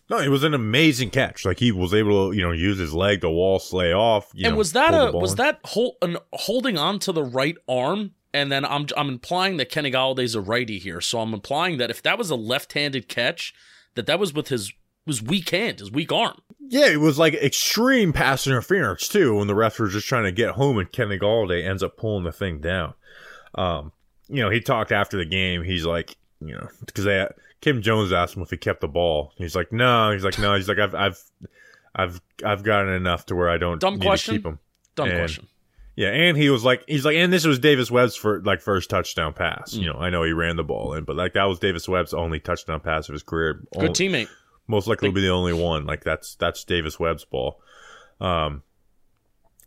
No, 0.09 0.19
it 0.19 0.29
was 0.29 0.43
an 0.43 0.53
amazing 0.53 1.09
catch. 1.09 1.45
Like 1.45 1.59
he 1.59 1.71
was 1.71 1.93
able 1.93 2.29
to, 2.29 2.37
you 2.37 2.41
know, 2.41 2.51
use 2.51 2.77
his 2.77 2.93
leg 2.93 3.21
to 3.21 3.29
wall 3.29 3.59
slay 3.59 3.93
off. 3.93 4.31
You 4.33 4.45
and 4.45 4.53
know, 4.53 4.57
was 4.57 4.73
that 4.73 4.93
a 4.93 5.11
was 5.11 5.31
in. 5.31 5.37
that 5.37 5.59
hold, 5.65 5.95
an, 6.01 6.17
holding 6.33 6.77
on 6.77 6.99
to 6.99 7.11
the 7.11 7.23
right 7.23 7.57
arm? 7.67 8.11
And 8.33 8.51
then 8.51 8.65
I'm 8.65 8.85
I'm 8.95 9.09
implying 9.09 9.57
that 9.57 9.69
Kenny 9.69 9.91
Golladay's 9.91 10.35
a 10.35 10.41
righty 10.41 10.79
here, 10.79 11.01
so 11.01 11.19
I'm 11.19 11.33
implying 11.33 11.77
that 11.77 11.89
if 11.89 12.03
that 12.03 12.17
was 12.17 12.29
a 12.29 12.35
left-handed 12.35 13.07
catch, 13.07 13.53
that 13.95 14.05
that 14.05 14.19
was 14.19 14.33
with 14.33 14.49
his 14.49 14.71
was 15.05 15.21
weak 15.21 15.49
hand, 15.49 15.79
his 15.79 15.91
weak 15.91 16.11
arm. 16.11 16.39
Yeah, 16.59 16.87
it 16.87 16.99
was 16.99 17.17
like 17.17 17.33
extreme 17.33 18.13
pass 18.13 18.45
interference 18.45 19.07
too 19.07 19.35
when 19.37 19.47
the 19.47 19.53
refs 19.53 19.79
were 19.79 19.87
just 19.87 20.07
trying 20.07 20.25
to 20.25 20.31
get 20.31 20.51
home 20.51 20.77
and 20.77 20.91
Kenny 20.91 21.17
Golladay 21.17 21.65
ends 21.65 21.81
up 21.81 21.97
pulling 21.97 22.25
the 22.25 22.31
thing 22.33 22.59
down. 22.59 22.93
Um, 23.55 23.93
you 24.27 24.43
know, 24.43 24.49
he 24.49 24.59
talked 24.59 24.91
after 24.91 25.17
the 25.17 25.25
game. 25.25 25.63
He's 25.63 25.85
like, 25.85 26.17
you 26.41 26.53
know, 26.53 26.67
because 26.85 27.05
they 27.05 27.27
Kim 27.61 27.81
Jones 27.81 28.11
asked 28.13 28.35
him 28.35 28.43
if 28.43 28.49
he 28.49 28.57
kept 28.57 28.81
the 28.81 28.87
ball. 28.87 29.33
He's 29.37 29.55
like, 29.55 29.71
no. 29.71 30.11
He's 30.11 30.23
like, 30.23 30.37
no. 30.39 30.55
He's 30.55 30.67
like, 30.69 30.77
I've 30.79 30.93
I've 30.95 31.21
I've 31.95 32.21
I've 32.45 32.63
gotten 32.63 32.93
enough 32.93 33.25
to 33.27 33.35
where 33.35 33.49
I 33.49 33.57
don't 33.57 33.79
Dumb 33.81 33.95
need 33.95 34.05
question. 34.05 34.35
to 34.35 34.39
keep 34.39 34.45
him. 34.45 34.59
Dumb 34.95 35.09
And- 35.09 35.17
question. 35.17 35.47
Yeah, 35.99 36.09
and 36.09 36.37
he 36.37 36.51
was 36.51 36.63
like, 36.63 36.83
he's 36.87 37.03
like, 37.05 37.15
and 37.15 37.33
this 37.33 37.43
was 37.43 37.57
Davis 37.57 37.89
Webb's 37.89 38.15
for 38.15 38.39
like 38.43 38.61
first 38.61 38.87
touchdown 38.91 39.33
pass. 39.33 39.73
Mm. 39.73 39.79
You 39.79 39.85
know, 39.93 39.99
I 39.99 40.11
know 40.11 40.21
he 40.21 40.31
ran 40.31 40.55
the 40.55 40.63
ball 40.63 40.93
in, 40.93 41.05
but 41.05 41.15
like 41.15 41.33
that 41.33 41.45
was 41.45 41.57
Davis 41.57 41.89
Webb's 41.89 42.13
only 42.13 42.39
touchdown 42.39 42.81
pass 42.81 43.09
of 43.09 43.13
his 43.13 43.23
career. 43.23 43.63
Good 43.73 43.81
Only- 43.81 43.93
teammate. 43.93 44.29
most 44.67 44.85
likely 44.87 45.09
will 45.09 45.15
be 45.15 45.21
the 45.21 45.29
only 45.31 45.53
one. 45.53 45.87
Like 45.87 46.03
that's 46.03 46.35
that's 46.35 46.63
Davis 46.65 46.99
Webb's 46.99 47.25
ball. 47.25 47.59
Um, 48.21 48.61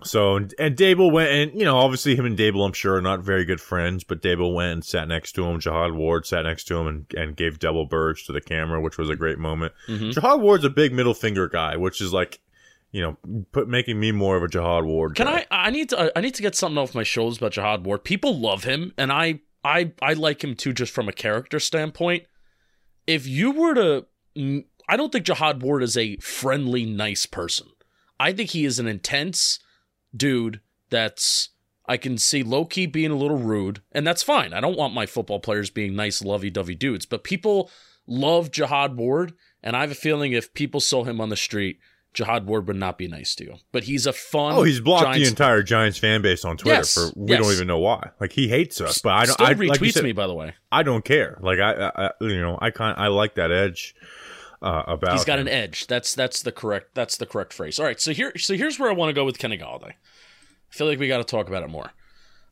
so 0.04 0.36
and 0.36 0.76
Daboll 0.76 1.12
went 1.12 1.30
and 1.30 1.58
you 1.58 1.64
know 1.64 1.76
obviously 1.78 2.16
him 2.16 2.24
and 2.26 2.36
Daboll 2.38 2.66
I'm 2.66 2.72
sure 2.72 2.96
are 2.96 3.02
not 3.02 3.20
very 3.20 3.44
good 3.44 3.60
friends, 3.60 4.04
but 4.04 4.22
Daboll 4.22 4.54
went 4.54 4.72
and 4.72 4.84
sat 4.84 5.08
next 5.08 5.32
to 5.32 5.44
him. 5.44 5.60
Jihad 5.60 5.92
Ward 5.92 6.26
sat 6.26 6.42
next 6.44 6.64
to 6.64 6.76
him 6.78 6.86
and, 6.86 7.06
and 7.16 7.36
gave 7.36 7.58
double 7.58 7.86
birds 7.86 8.22
to 8.24 8.32
the 8.32 8.40
camera, 8.40 8.80
which 8.80 8.98
was 8.98 9.08
a 9.10 9.16
great 9.16 9.38
moment. 9.38 9.72
Mhm. 9.88 10.12
Jihad 10.12 10.40
Ward's 10.40 10.64
a 10.64 10.70
big 10.70 10.92
middle 10.92 11.14
finger 11.14 11.48
guy, 11.48 11.76
which 11.76 12.00
is 12.00 12.12
like 12.12 12.40
you 12.92 13.00
know 13.00 13.16
put 13.52 13.68
making 13.68 14.00
me 14.00 14.10
more 14.12 14.36
of 14.36 14.42
a 14.42 14.48
Jihad 14.48 14.84
Ward. 14.84 15.14
Can 15.16 15.26
guy. 15.26 15.46
I? 15.50 15.66
I 15.66 15.70
need 15.70 15.90
to. 15.90 16.16
I 16.16 16.20
need 16.20 16.34
to 16.34 16.42
get 16.42 16.54
something 16.54 16.78
off 16.78 16.94
my 16.94 17.02
shoulders 17.02 17.38
about 17.38 17.52
Jihad 17.52 17.84
Ward. 17.84 18.04
People 18.04 18.38
love 18.38 18.64
him, 18.64 18.92
and 18.98 19.12
I, 19.12 19.40
I, 19.62 19.92
I 20.02 20.14
like 20.14 20.42
him 20.42 20.54
too, 20.54 20.72
just 20.72 20.92
from 20.92 21.08
a 21.08 21.12
character 21.12 21.60
standpoint. 21.60 22.24
If 23.06 23.26
you 23.26 23.50
were 23.50 23.74
to, 23.74 24.06
I 24.88 24.96
don't 24.96 25.10
think 25.12 25.24
Jihad 25.26 25.62
Ward 25.62 25.82
is 25.82 25.96
a 25.96 26.16
friendly, 26.18 26.84
nice 26.86 27.26
person. 27.26 27.68
I 28.18 28.32
think 28.32 28.50
he 28.50 28.64
is 28.64 28.78
an 28.78 28.86
intense 28.86 29.58
dude. 30.14 30.60
That's 30.90 31.50
I 31.86 31.96
can 31.96 32.18
see 32.18 32.42
low 32.42 32.64
key 32.64 32.86
being 32.86 33.10
a 33.10 33.16
little 33.16 33.38
rude, 33.38 33.82
and 33.92 34.06
that's 34.06 34.22
fine. 34.22 34.52
I 34.52 34.60
don't 34.60 34.76
want 34.76 34.94
my 34.94 35.06
football 35.06 35.40
players 35.40 35.70
being 35.70 35.94
nice, 35.96 36.22
lovey 36.22 36.50
dovey 36.50 36.74
dudes, 36.74 37.06
but 37.06 37.24
people 37.24 37.70
love 38.06 38.50
Jihad 38.50 38.96
Ward, 38.96 39.32
and 39.62 39.76
I 39.76 39.80
have 39.82 39.90
a 39.90 39.94
feeling 39.96 40.32
if 40.32 40.52
people 40.54 40.80
saw 40.80 41.04
him 41.04 41.20
on 41.20 41.28
the 41.28 41.36
street. 41.36 41.78
Jihad 42.12 42.46
Ward 42.46 42.66
would 42.66 42.74
not 42.74 42.98
be 42.98 43.06
nice 43.06 43.36
to 43.36 43.44
you, 43.44 43.54
but 43.70 43.84
he's 43.84 44.04
a 44.04 44.12
fun. 44.12 44.54
Oh, 44.54 44.64
he's 44.64 44.80
blocked 44.80 45.04
Giants 45.04 45.20
the 45.28 45.30
entire 45.32 45.62
Giants 45.62 45.96
fan 45.96 46.22
base 46.22 46.44
on 46.44 46.56
Twitter 46.56 46.78
Yes, 46.78 46.92
for 46.94 47.10
we 47.14 47.30
yes. 47.30 47.40
don't 47.40 47.52
even 47.52 47.68
know 47.68 47.78
why. 47.78 48.10
Like 48.20 48.32
he 48.32 48.48
hates 48.48 48.80
us, 48.80 48.98
but 48.98 49.10
I 49.12 49.26
don't. 49.26 49.34
Still 49.34 49.46
I, 49.46 49.54
retweets 49.54 49.80
like 49.80 49.92
said, 49.92 50.02
me, 50.02 50.10
by 50.10 50.26
the 50.26 50.34
way. 50.34 50.54
I 50.72 50.82
don't 50.82 51.04
care. 51.04 51.38
Like 51.40 51.60
I, 51.60 51.72
I 51.72 52.06
I- 52.06 52.10
you 52.20 52.40
know, 52.40 52.58
I 52.60 52.70
kind 52.70 52.98
I 52.98 53.06
like 53.08 53.36
that 53.36 53.52
edge 53.52 53.94
uh, 54.62 54.84
about. 54.86 55.12
He's 55.12 55.24
got 55.24 55.38
him. 55.38 55.46
an 55.46 55.52
edge. 55.52 55.86
That's 55.86 56.14
that's 56.14 56.42
the 56.42 56.52
correct 56.52 56.94
that's 56.94 57.16
the 57.16 57.26
correct 57.26 57.52
phrase. 57.52 57.78
All 57.78 57.86
right, 57.86 58.00
so 58.00 58.12
here 58.12 58.36
so 58.36 58.54
here's 58.54 58.78
where 58.78 58.90
I 58.90 58.94
want 58.94 59.10
to 59.10 59.14
go 59.14 59.24
with 59.24 59.38
Kenny 59.38 59.58
Golladay. 59.58 59.92
I 59.92 60.72
feel 60.72 60.86
like 60.86 60.98
we 60.98 61.08
got 61.08 61.18
to 61.18 61.24
talk 61.24 61.48
about 61.48 61.62
it 61.62 61.70
more. 61.70 61.92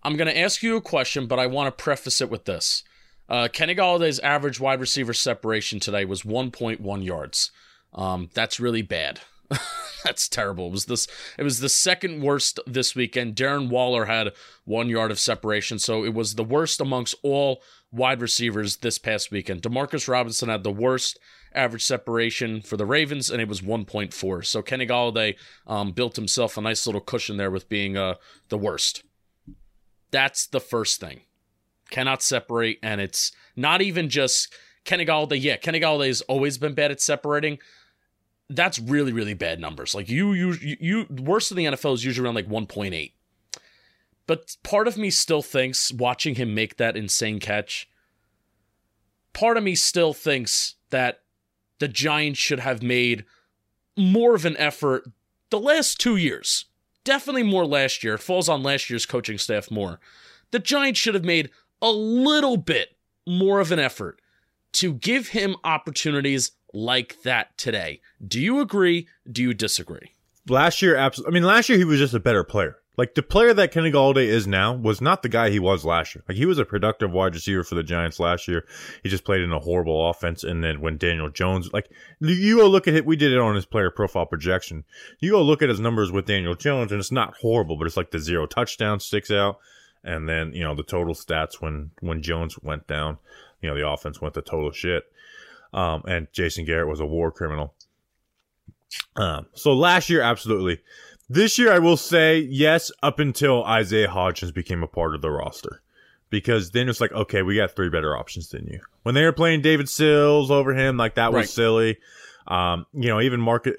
I'm 0.03 0.17
going 0.17 0.29
to 0.29 0.39
ask 0.39 0.63
you 0.63 0.77
a 0.77 0.81
question, 0.81 1.27
but 1.27 1.39
I 1.39 1.47
want 1.47 1.67
to 1.67 1.83
preface 1.83 2.21
it 2.21 2.31
with 2.31 2.45
this. 2.45 2.85
Uh, 3.29 3.49
Kenny 3.53 3.75
Golladay's 3.75 4.21
average 4.21 4.59
wide 4.59 4.81
receiver 4.81 5.13
separation 5.13 5.81
today 5.81 6.05
was 6.05 6.23
1.1 6.23 7.05
yards. 7.05 7.51
Um, 7.93 8.31
that's 8.33 8.59
really 8.59 8.83
bad. 8.83 9.21
that's 10.05 10.29
terrible. 10.29 10.69
It 10.69 10.73
was 10.73 10.85
this. 10.87 11.07
It 11.37 11.43
was 11.43 11.61
the 11.61 11.69
second 11.69 12.23
worst 12.23 12.61
this 12.67 12.95
weekend. 12.95 13.35
Darren 13.35 13.69
Waller 13.69 14.07
had 14.07 14.33
one 14.65 14.89
yard 14.89 15.11
of 15.11 15.19
separation, 15.19 15.79
so 15.79 16.05
it 16.05 16.15
was 16.15 16.35
the 16.35 16.45
worst 16.45 16.81
amongst 16.81 17.15
all 17.23 17.63
wide 17.91 18.21
receivers 18.21 18.79
this 18.79 18.99
past 18.99 19.31
weekend. 19.31 19.63
Demarcus 19.63 20.09
Robinson 20.09 20.49
had 20.49 20.65
the 20.65 20.71
worst 20.71 21.19
average 21.59 21.85
separation 21.85 22.63
for 22.63 22.77
the 22.77 22.87
Ravens, 22.87 23.31
and 23.31 23.43
it 23.43 23.49
was 23.49 23.61
1.4. 23.61 24.47
So 24.47 24.63
Kenny 24.63 24.87
Golladay 24.87 25.37
um, 25.67 25.93
built 25.93 26.17
himself 26.17 26.57
a 26.57 26.61
nice 26.61 26.87
little 26.87 27.01
cushion 27.01 27.37
there 27.37 27.51
with 27.51 27.69
being 27.69 27.97
uh, 27.97 28.15
the 28.49 28.57
worst. 28.57 29.03
That's 30.11 30.47
the 30.47 30.61
first 30.61 31.01
thing. 31.01 31.23
Cannot 31.91 32.23
separate, 32.23 32.79
and 32.83 33.01
it's 33.01 33.33
not 33.57 33.83
even 33.83 34.09
just 34.09 34.55
Kenny 34.85 35.05
Golladay. 35.05 35.41
Yeah, 35.41 35.57
Kenny 35.57 35.81
Golladay 35.81 36.09
has 36.09 36.23
always 36.23 36.59
been 36.59 36.75
bad 36.75 36.91
at 36.91 37.01
separating. 37.01 37.59
That's 38.49 38.79
really, 38.79 39.13
really 39.13 39.35
bad 39.35 39.61
numbers. 39.61 39.95
Like 39.95 40.09
you, 40.09 40.33
you, 40.33 40.55
you, 40.61 41.07
worst 41.11 41.51
in 41.51 41.57
the 41.59 41.67
NFL 41.67 41.95
is 41.95 42.05
usually 42.05 42.25
around 42.25 42.37
like 42.37 42.49
1.8. 42.49 43.13
But 44.27 44.57
part 44.63 44.89
of 44.89 44.97
me 44.97 45.11
still 45.11 45.43
thinks 45.43 45.93
watching 45.93 46.37
him 46.37 46.55
make 46.55 46.77
that 46.77 46.97
insane 46.97 47.41
catch. 47.41 47.89
Part 49.33 49.57
of 49.57 49.65
me 49.65 49.75
still 49.75 50.15
thinks 50.15 50.77
that 50.91 51.21
the 51.79 51.89
Giants 51.89 52.39
should 52.39 52.61
have 52.61 52.83
made 52.83 53.25
more 53.97 54.35
of 54.35 54.45
an 54.45 54.57
effort 54.57 55.05
the 55.51 55.61
last 55.61 56.01
two 56.01 56.17
years. 56.17 56.67
Definitely 57.05 57.43
more 57.43 57.67
last 57.67 58.05
year. 58.05 58.15
It 58.15 58.21
falls 58.21 58.49
on 58.49 58.63
last 58.63 58.91
year's 58.91 59.07
coaching 59.07 59.39
staff 59.39 59.71
more. 59.71 59.99
The 60.51 60.59
Giants 60.59 60.99
should 60.99 61.15
have 61.15 61.25
made 61.25 61.51
a 61.81 61.91
little 61.91 62.57
bit 62.57 62.97
more 63.27 63.61
of 63.61 63.73
an 63.73 63.79
effort 63.79 64.21
to 64.73 64.95
give 64.95 65.29
him 65.29 65.57
opportunities 65.65 66.53
like 66.75 67.23
that 67.23 67.57
today. 67.57 68.01
Do 68.27 68.41
you 68.41 68.61
agree? 68.61 69.09
Do 69.31 69.43
you 69.43 69.55
disagree? 69.55 70.13
last 70.51 70.83
year. 70.83 70.97
Absolutely. 70.97 71.31
I 71.31 71.35
mean, 71.35 71.43
last 71.45 71.69
year 71.69 71.79
he 71.79 71.85
was 71.85 71.99
just 71.99 72.15
a 72.15 72.21
better 72.21 72.45
player. 72.45 72.78
Like 72.99 73.15
the 73.15 73.23
player 73.23 73.55
that 73.55 73.71
Kenny 73.71 73.93
Golladay 73.93 74.27
is 74.27 74.49
now 74.49 74.75
was 74.75 75.01
not 75.01 75.23
the 75.23 75.29
guy 75.29 75.51
he 75.51 75.61
was 75.61 75.85
last 75.85 76.17
year. 76.17 76.25
Like 76.29 76.37
he 76.37 76.47
was 76.47 76.59
a 76.59 76.65
productive 76.65 77.13
wide 77.13 77.33
receiver 77.33 77.63
for 77.63 77.77
the 77.77 77.85
Giants 77.85 78.19
last 78.19 78.49
year. 78.49 78.67
He 79.05 79.09
just 79.09 79.25
played 79.25 79.41
in 79.41 79.53
a 79.53 79.61
horrible 79.61 80.11
offense. 80.11 80.43
And 80.43 80.65
then 80.65 80.81
when 80.81 80.99
Daniel 80.99 81.31
Jones, 81.31 81.73
like 81.73 81.89
you 82.19 82.57
go 82.57 82.69
look 82.69 82.89
at 82.89 82.95
it, 82.95 83.07
we 83.07 83.15
did 83.15 83.33
it 83.33 83.39
on 83.39 83.55
his 83.55 83.67
player 83.67 83.93
profile 83.93 84.27
projection. 84.27 84.85
You 85.21 85.31
go 85.31 85.43
look 85.43 85.63
at 85.63 85.69
his 85.69 85.79
numbers 85.79 86.11
with 86.11 86.27
Daniel 86.27 86.57
Jones, 86.57 86.91
and 86.91 86.99
it's 86.99 87.13
not 87.13 87.37
horrible, 87.37 87.77
but 87.77 87.87
it's 87.87 87.97
like 87.97 88.11
the 88.11 88.19
zero 88.19 88.47
touchdown 88.47 88.99
sticks 88.99 89.31
out. 89.31 89.61
And 90.03 90.29
then 90.29 90.53
you 90.53 90.65
know 90.65 90.75
the 90.75 90.83
total 90.83 91.15
stats 91.15 91.61
when 91.61 91.93
when 92.01 92.21
Jones 92.21 92.59
went 92.59 92.89
down, 92.89 93.19
you 93.63 93.71
know 93.71 93.77
the 93.77 93.89
offense 93.89 94.21
went 94.21 94.35
to 94.35 94.43
total 94.43 94.73
shit. 94.73 95.05
Um, 95.73 96.03
and 96.09 96.27
Jason 96.33 96.65
Garrett 96.65 96.89
was 96.89 96.99
a 96.99 97.07
war 97.07 97.31
criminal. 97.31 97.75
Um, 99.15 99.47
so 99.55 99.73
last 99.73 100.11
year, 100.11 100.23
absolutely. 100.23 100.81
This 101.29 101.59
year, 101.59 101.73
I 101.73 101.79
will 101.79 101.97
say 101.97 102.39
yes, 102.39 102.91
up 103.03 103.19
until 103.19 103.65
Isaiah 103.65 104.09
Hodgins 104.09 104.53
became 104.55 104.83
a 104.83 104.87
part 104.87 105.15
of 105.15 105.21
the 105.23 105.31
roster. 105.31 105.83
Because 106.31 106.73
then 106.73 106.89
it's 106.91 107.01
like, 107.01 107.13
okay, 107.13 107.41
we 107.43 107.57
got 107.57 107.75
three 107.75 107.89
better 107.89 108.15
options 108.17 108.51
than 108.51 108.67
you. 108.67 108.81
When 109.03 109.15
they 109.15 109.25
were 109.25 109.33
playing 109.33 109.63
David 109.63 109.89
Sills 109.89 110.51
over 110.51 110.75
him, 110.75 110.99
like 110.99 111.15
that 111.15 111.33
was 111.33 111.41
Right. 111.45 111.49
silly. 111.49 111.99
Um, 112.47 112.85
you 112.93 113.09
know, 113.09 113.21
even 113.21 113.41
Market, 113.41 113.77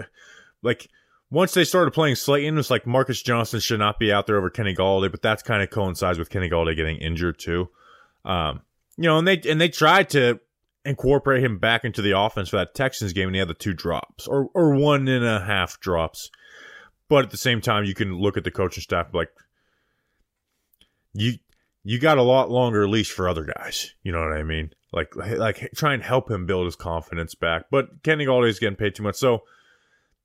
like 0.63 0.87
once 1.29 1.53
they 1.53 1.63
started 1.63 1.91
playing 1.91 2.15
Slayton, 2.15 2.57
it's 2.57 2.71
like 2.71 2.87
Marcus 2.87 3.21
Johnson 3.21 3.59
should 3.59 3.77
not 3.79 3.99
be 3.99 4.11
out 4.11 4.25
there 4.25 4.35
over 4.37 4.49
Kenny 4.49 4.73
Golladay, 4.75 5.11
but 5.11 5.21
that's 5.21 5.43
kind 5.43 5.61
of 5.61 5.69
coincides 5.69 6.17
with 6.17 6.31
Kenny 6.31 6.49
Golladay 6.49 6.75
getting 6.75 6.97
injured 6.97 7.37
too. 7.37 7.69
Um, 8.25 8.61
you 8.97 9.03
know, 9.03 9.19
and 9.19 9.27
they 9.27 9.39
and 9.47 9.61
they 9.61 9.69
tried 9.69 10.09
to 10.11 10.39
incorporate 10.85 11.43
him 11.43 11.59
back 11.59 11.83
into 11.85 12.01
the 12.01 12.17
offense 12.17 12.49
for 12.49 12.57
that 12.57 12.73
Texans 12.73 13.13
game, 13.13 13.27
and 13.27 13.35
he 13.35 13.39
had 13.39 13.47
the 13.47 13.53
two 13.53 13.73
drops 13.73 14.27
or 14.27 14.49
or 14.55 14.73
one 14.73 15.07
and 15.07 15.23
a 15.25 15.39
half 15.41 15.79
drops. 15.79 16.31
But 17.09 17.25
at 17.25 17.31
the 17.31 17.37
same 17.37 17.59
time, 17.59 17.83
you 17.83 17.95
can 17.95 18.17
look 18.17 18.37
at 18.37 18.43
the 18.43 18.51
coaching 18.51 18.83
staff 18.83 19.07
like 19.13 19.29
you 21.13 21.33
you 21.83 21.99
got 21.99 22.17
a 22.17 22.23
lot 22.23 22.51
longer 22.51 22.87
leash 22.87 23.11
for 23.11 23.27
other 23.27 23.45
guys. 23.45 23.93
You 24.03 24.11
know 24.11 24.19
what 24.19 24.33
I 24.33 24.43
mean? 24.43 24.71
Like 24.93 25.15
like 25.15 25.71
try 25.75 25.93
and 25.93 26.03
help 26.03 26.29
him 26.29 26.45
build 26.45 26.65
his 26.65 26.75
confidence 26.75 27.35
back. 27.35 27.65
But 27.71 28.03
Kenny 28.03 28.25
Golladay's 28.25 28.59
getting 28.59 28.75
paid 28.75 28.95
too 28.95 29.03
much, 29.03 29.15
so 29.15 29.43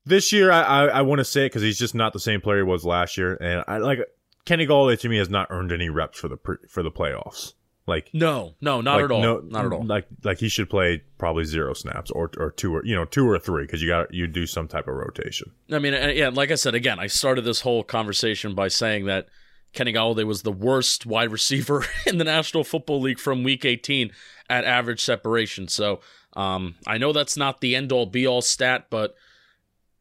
this 0.05 0.31
year 0.31 0.51
I 0.51 0.61
I, 0.61 0.85
I 0.85 1.01
want 1.01 1.19
to 1.19 1.25
say 1.25 1.45
it 1.45 1.49
because 1.49 1.63
he's 1.63 1.79
just 1.79 1.95
not 1.95 2.13
the 2.13 2.19
same 2.19 2.39
player 2.39 2.57
he 2.57 2.63
was 2.63 2.85
last 2.85 3.17
year, 3.17 3.35
and 3.35 3.63
I 3.67 3.79
like 3.79 3.99
Kenny 4.45 4.67
Golladay 4.67 4.99
to 4.99 5.09
me 5.09 5.17
has 5.17 5.29
not 5.29 5.47
earned 5.49 5.71
any 5.71 5.89
reps 5.89 6.19
for 6.19 6.27
the 6.27 6.37
for 6.69 6.83
the 6.83 6.91
playoffs. 6.91 7.53
Like 7.87 8.09
no, 8.13 8.55
no, 8.61 8.81
not 8.81 8.95
like, 8.95 9.03
at 9.05 9.11
all. 9.11 9.21
No, 9.21 9.39
not 9.39 9.65
at 9.65 9.71
all. 9.71 9.85
Like 9.85 10.07
like 10.23 10.39
he 10.39 10.49
should 10.49 10.69
play 10.71 11.03
probably 11.19 11.43
zero 11.43 11.73
snaps 11.73 12.09
or 12.09 12.31
or 12.37 12.49
two 12.49 12.75
or 12.75 12.83
you 12.83 12.95
know 12.95 13.05
two 13.05 13.29
or 13.29 13.37
three 13.37 13.63
because 13.63 13.81
you 13.81 13.87
got 13.87 14.11
you 14.11 14.25
do 14.25 14.47
some 14.47 14.67
type 14.67 14.87
of 14.87 14.95
rotation. 14.95 15.51
I 15.71 15.77
mean, 15.77 15.93
yeah, 16.15 16.29
like 16.29 16.49
I 16.49 16.55
said 16.55 16.73
again, 16.73 16.99
I 16.99 17.05
started 17.05 17.43
this 17.43 17.61
whole 17.61 17.83
conversation 17.83 18.55
by 18.55 18.69
saying 18.69 19.05
that 19.05 19.27
Kenny 19.75 19.93
Golladay 19.93 20.23
was 20.23 20.41
the 20.41 20.51
worst 20.51 21.05
wide 21.05 21.31
receiver 21.31 21.85
in 22.07 22.17
the 22.17 22.23
National 22.23 22.63
Football 22.63 23.01
League 23.01 23.19
from 23.19 23.43
Week 23.43 23.63
18 23.63 24.11
at 24.49 24.63
average 24.63 25.03
separation. 25.03 25.67
So 25.67 25.99
um, 26.33 26.75
I 26.87 26.97
know 26.97 27.13
that's 27.13 27.37
not 27.37 27.61
the 27.61 27.75
end 27.75 27.91
all 27.91 28.07
be 28.07 28.25
all 28.25 28.41
stat, 28.41 28.87
but 28.89 29.13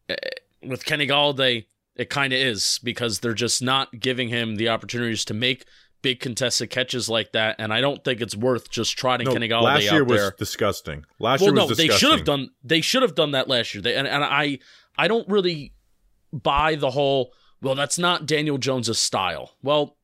eh, 0.09 0.17
with 0.63 0.87
Kenny 0.87 1.07
Golladay, 1.07 1.67
it 1.97 2.09
kind 2.09 2.33
of 2.33 2.39
is 2.39 2.81
because 2.83 3.21
they're 3.21 3.35
just 3.35 3.63
not 3.63 4.01
giving 4.01 4.29
him 4.29 4.57
the 4.57 4.69
opportunities 4.69 5.25
to 5.27 5.35
make 5.35 5.67
big 6.05 6.21
contested 6.21 6.69
catches 6.69 7.09
like 7.09 7.33
that, 7.33 7.57
and 7.59 7.73
I 7.73 7.81
don't 7.81 8.05
think 8.05 8.21
it's 8.21 8.37
worth 8.37 8.71
just 8.71 8.97
trotting 8.97 9.25
no, 9.25 9.33
Kenny 9.33 9.49
last 9.49 9.91
year 9.91 10.05
was 10.05 10.21
there. 10.21 10.35
disgusting. 10.39 11.07
Last 11.19 11.41
well, 11.41 11.47
year 11.47 11.53
was 11.55 11.63
no, 11.63 11.69
disgusting. 11.69 11.89
they 11.89 11.97
should 11.97 12.11
have 12.11 12.25
done. 12.27 12.51
They 12.63 12.81
should 12.83 13.03
have 13.03 13.15
done 13.15 13.31
that 13.31 13.49
last 13.49 13.75
year. 13.75 13.81
They, 13.81 13.97
and, 13.97 14.07
and 14.07 14.23
I, 14.23 14.59
I 14.99 15.09
don't 15.09 15.27
really 15.29 15.73
buy 16.31 16.75
the 16.75 16.91
whole. 16.91 17.33
Well, 17.63 17.75
that's 17.75 17.99
not 17.99 18.27
Daniel 18.27 18.59
Jones's 18.59 18.99
style. 18.99 19.53
Well, 19.63 19.97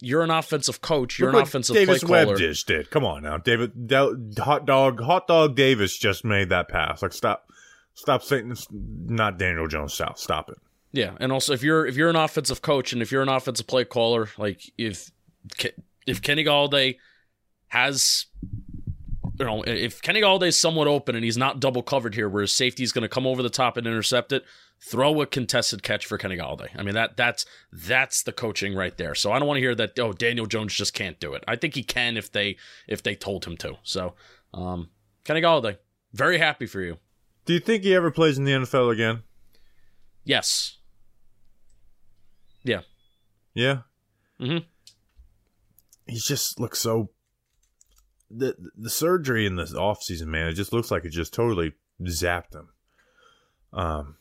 you're 0.00 0.22
an 0.22 0.30
offensive 0.30 0.80
coach. 0.80 1.18
You're 1.18 1.32
Look 1.32 1.42
an 1.42 1.46
offensive 1.46 1.76
Davis 1.76 2.02
play 2.02 2.24
caller. 2.24 2.32
Webb 2.32 2.38
just 2.38 2.66
did. 2.66 2.90
Come 2.90 3.04
on 3.04 3.22
now, 3.22 3.36
David. 3.36 3.86
Da- 3.86 4.14
hot 4.38 4.64
dog, 4.64 5.02
hot 5.02 5.28
dog. 5.28 5.54
Davis 5.54 5.98
just 5.98 6.24
made 6.24 6.48
that 6.48 6.68
pass. 6.70 7.02
Like 7.02 7.12
stop, 7.12 7.50
stop 7.92 8.22
saying 8.22 8.50
it's 8.50 8.66
not 8.70 9.38
Daniel 9.38 9.68
Jones 9.68 9.92
style. 9.92 10.16
Stop 10.16 10.48
it. 10.48 10.56
Yeah, 10.92 11.12
and 11.20 11.30
also 11.30 11.52
if 11.52 11.62
you're 11.62 11.84
if 11.84 11.94
you're 11.94 12.08
an 12.08 12.16
offensive 12.16 12.62
coach 12.62 12.94
and 12.94 13.02
if 13.02 13.12
you're 13.12 13.20
an 13.20 13.28
offensive 13.28 13.66
play 13.66 13.84
caller, 13.84 14.30
like 14.38 14.62
if 14.78 15.10
if 16.06 16.22
Kenny 16.22 16.44
Golladay 16.44 16.96
has 17.68 18.26
you 19.38 19.44
know, 19.44 19.62
if 19.62 20.00
Kenny 20.00 20.20
Golladay 20.20 20.48
is 20.48 20.56
somewhat 20.56 20.88
open 20.88 21.14
and 21.14 21.24
he's 21.24 21.36
not 21.36 21.60
double 21.60 21.82
covered 21.82 22.14
here, 22.14 22.28
where 22.28 22.42
his 22.42 22.54
safety 22.54 22.82
is 22.82 22.92
going 22.92 23.02
to 23.02 23.08
come 23.08 23.26
over 23.26 23.42
the 23.42 23.50
top 23.50 23.76
and 23.76 23.86
intercept 23.86 24.32
it, 24.32 24.44
throw 24.80 25.20
a 25.20 25.26
contested 25.26 25.82
catch 25.82 26.06
for 26.06 26.16
Kenny 26.16 26.36
Golladay. 26.36 26.68
I 26.76 26.82
mean 26.82 26.94
that 26.94 27.16
that's 27.16 27.44
that's 27.72 28.22
the 28.22 28.32
coaching 28.32 28.74
right 28.74 28.96
there. 28.96 29.14
So 29.14 29.32
I 29.32 29.38
don't 29.38 29.48
want 29.48 29.58
to 29.58 29.62
hear 29.62 29.74
that. 29.74 29.98
Oh, 29.98 30.12
Daniel 30.12 30.46
Jones 30.46 30.74
just 30.74 30.94
can't 30.94 31.20
do 31.20 31.34
it. 31.34 31.44
I 31.46 31.56
think 31.56 31.74
he 31.74 31.82
can 31.82 32.16
if 32.16 32.32
they 32.32 32.56
if 32.86 33.02
they 33.02 33.14
told 33.14 33.44
him 33.44 33.56
to. 33.58 33.76
So, 33.82 34.14
um, 34.54 34.90
Kenny 35.24 35.40
Golladay, 35.40 35.78
very 36.12 36.38
happy 36.38 36.66
for 36.66 36.80
you. 36.80 36.98
Do 37.44 37.52
you 37.52 37.60
think 37.60 37.84
he 37.84 37.94
ever 37.94 38.10
plays 38.10 38.38
in 38.38 38.44
the 38.44 38.52
NFL 38.52 38.92
again? 38.92 39.22
Yes. 40.24 40.78
Yeah. 42.64 42.80
Yeah. 43.54 43.82
Mm-hmm. 44.40 44.66
He 46.06 46.18
just 46.18 46.60
looks 46.60 46.78
so. 46.78 47.10
The 48.30 48.56
the 48.76 48.90
surgery 48.90 49.46
in 49.46 49.56
this 49.56 49.72
offseason, 49.72 50.26
man, 50.26 50.48
it 50.48 50.54
just 50.54 50.72
looks 50.72 50.90
like 50.90 51.04
it 51.04 51.10
just 51.10 51.32
totally 51.32 51.74
zapped 52.02 52.54
him. 52.54 52.68
Um, 53.72 54.16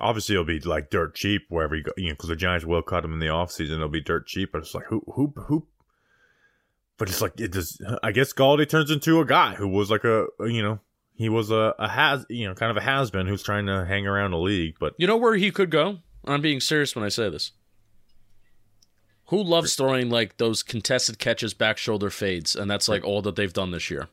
obviously 0.00 0.34
it'll 0.34 0.44
be 0.44 0.60
like 0.60 0.90
dirt 0.90 1.14
cheap 1.14 1.42
wherever 1.48 1.74
you 1.74 1.82
go, 1.82 1.92
you 1.96 2.08
know, 2.08 2.14
because 2.14 2.28
the 2.28 2.36
Giants 2.36 2.64
will 2.64 2.82
cut 2.82 3.04
him 3.04 3.12
in 3.12 3.18
the 3.18 3.26
offseason. 3.26 3.72
It'll 3.72 3.88
be 3.88 4.00
dirt 4.00 4.26
cheap, 4.26 4.52
but 4.52 4.58
it's 4.58 4.74
like 4.74 4.86
who 4.86 5.02
who 5.14 5.32
who. 5.36 5.66
But 6.96 7.08
it's 7.08 7.20
like 7.20 7.40
it 7.40 7.52
does. 7.52 7.80
I 8.02 8.12
guess 8.12 8.32
Golladay 8.32 8.68
turns 8.68 8.90
into 8.90 9.20
a 9.20 9.24
guy 9.24 9.54
who 9.54 9.68
was 9.68 9.90
like 9.90 10.04
a 10.04 10.26
you 10.40 10.62
know 10.62 10.80
he 11.14 11.28
was 11.28 11.50
a, 11.50 11.74
a 11.78 11.88
has 11.88 12.24
you 12.28 12.48
know 12.48 12.54
kind 12.54 12.70
of 12.70 12.76
a 12.76 12.82
has 12.82 13.10
been 13.10 13.26
who's 13.26 13.42
trying 13.42 13.66
to 13.66 13.84
hang 13.84 14.06
around 14.06 14.30
the 14.30 14.38
league. 14.38 14.76
But 14.78 14.94
You 14.98 15.06
know 15.06 15.16
where 15.16 15.34
he 15.34 15.50
could 15.50 15.70
go? 15.70 15.98
I'm 16.24 16.40
being 16.40 16.60
serious 16.60 16.94
when 16.94 17.04
I 17.04 17.08
say 17.08 17.28
this. 17.28 17.52
Who 19.28 19.42
loves 19.42 19.74
throwing 19.74 20.10
like 20.10 20.36
those 20.36 20.62
contested 20.62 21.18
catches, 21.18 21.54
back 21.54 21.78
shoulder 21.78 22.10
fades, 22.10 22.54
and 22.54 22.70
that's 22.70 22.88
like 22.88 23.04
all 23.04 23.22
that 23.22 23.36
they've 23.36 23.52
done 23.52 23.70
this 23.70 23.90
year. 23.90 24.08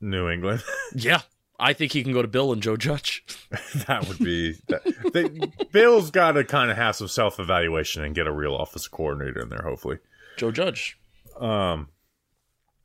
New 0.00 0.28
England. 0.28 0.62
Yeah, 0.94 1.20
I 1.60 1.74
think 1.74 1.92
he 1.92 2.02
can 2.02 2.12
go 2.14 2.22
to 2.22 2.28
Bill 2.28 2.52
and 2.52 2.62
Joe 2.62 2.76
Judge. 2.78 3.24
that 3.86 4.08
would 4.08 4.18
be 4.18 4.56
that, 4.68 4.82
they, 5.12 5.28
Bill's 5.72 6.10
got 6.10 6.32
to 6.32 6.44
kind 6.44 6.70
of 6.70 6.76
have 6.78 6.96
some 6.96 7.08
self 7.08 7.38
evaluation 7.38 8.02
and 8.02 8.14
get 8.14 8.26
a 8.26 8.32
real 8.32 8.54
office 8.54 8.88
coordinator 8.88 9.42
in 9.42 9.50
there, 9.50 9.62
hopefully. 9.62 9.98
Joe 10.38 10.50
Judge. 10.50 10.98
Um, 11.38 11.88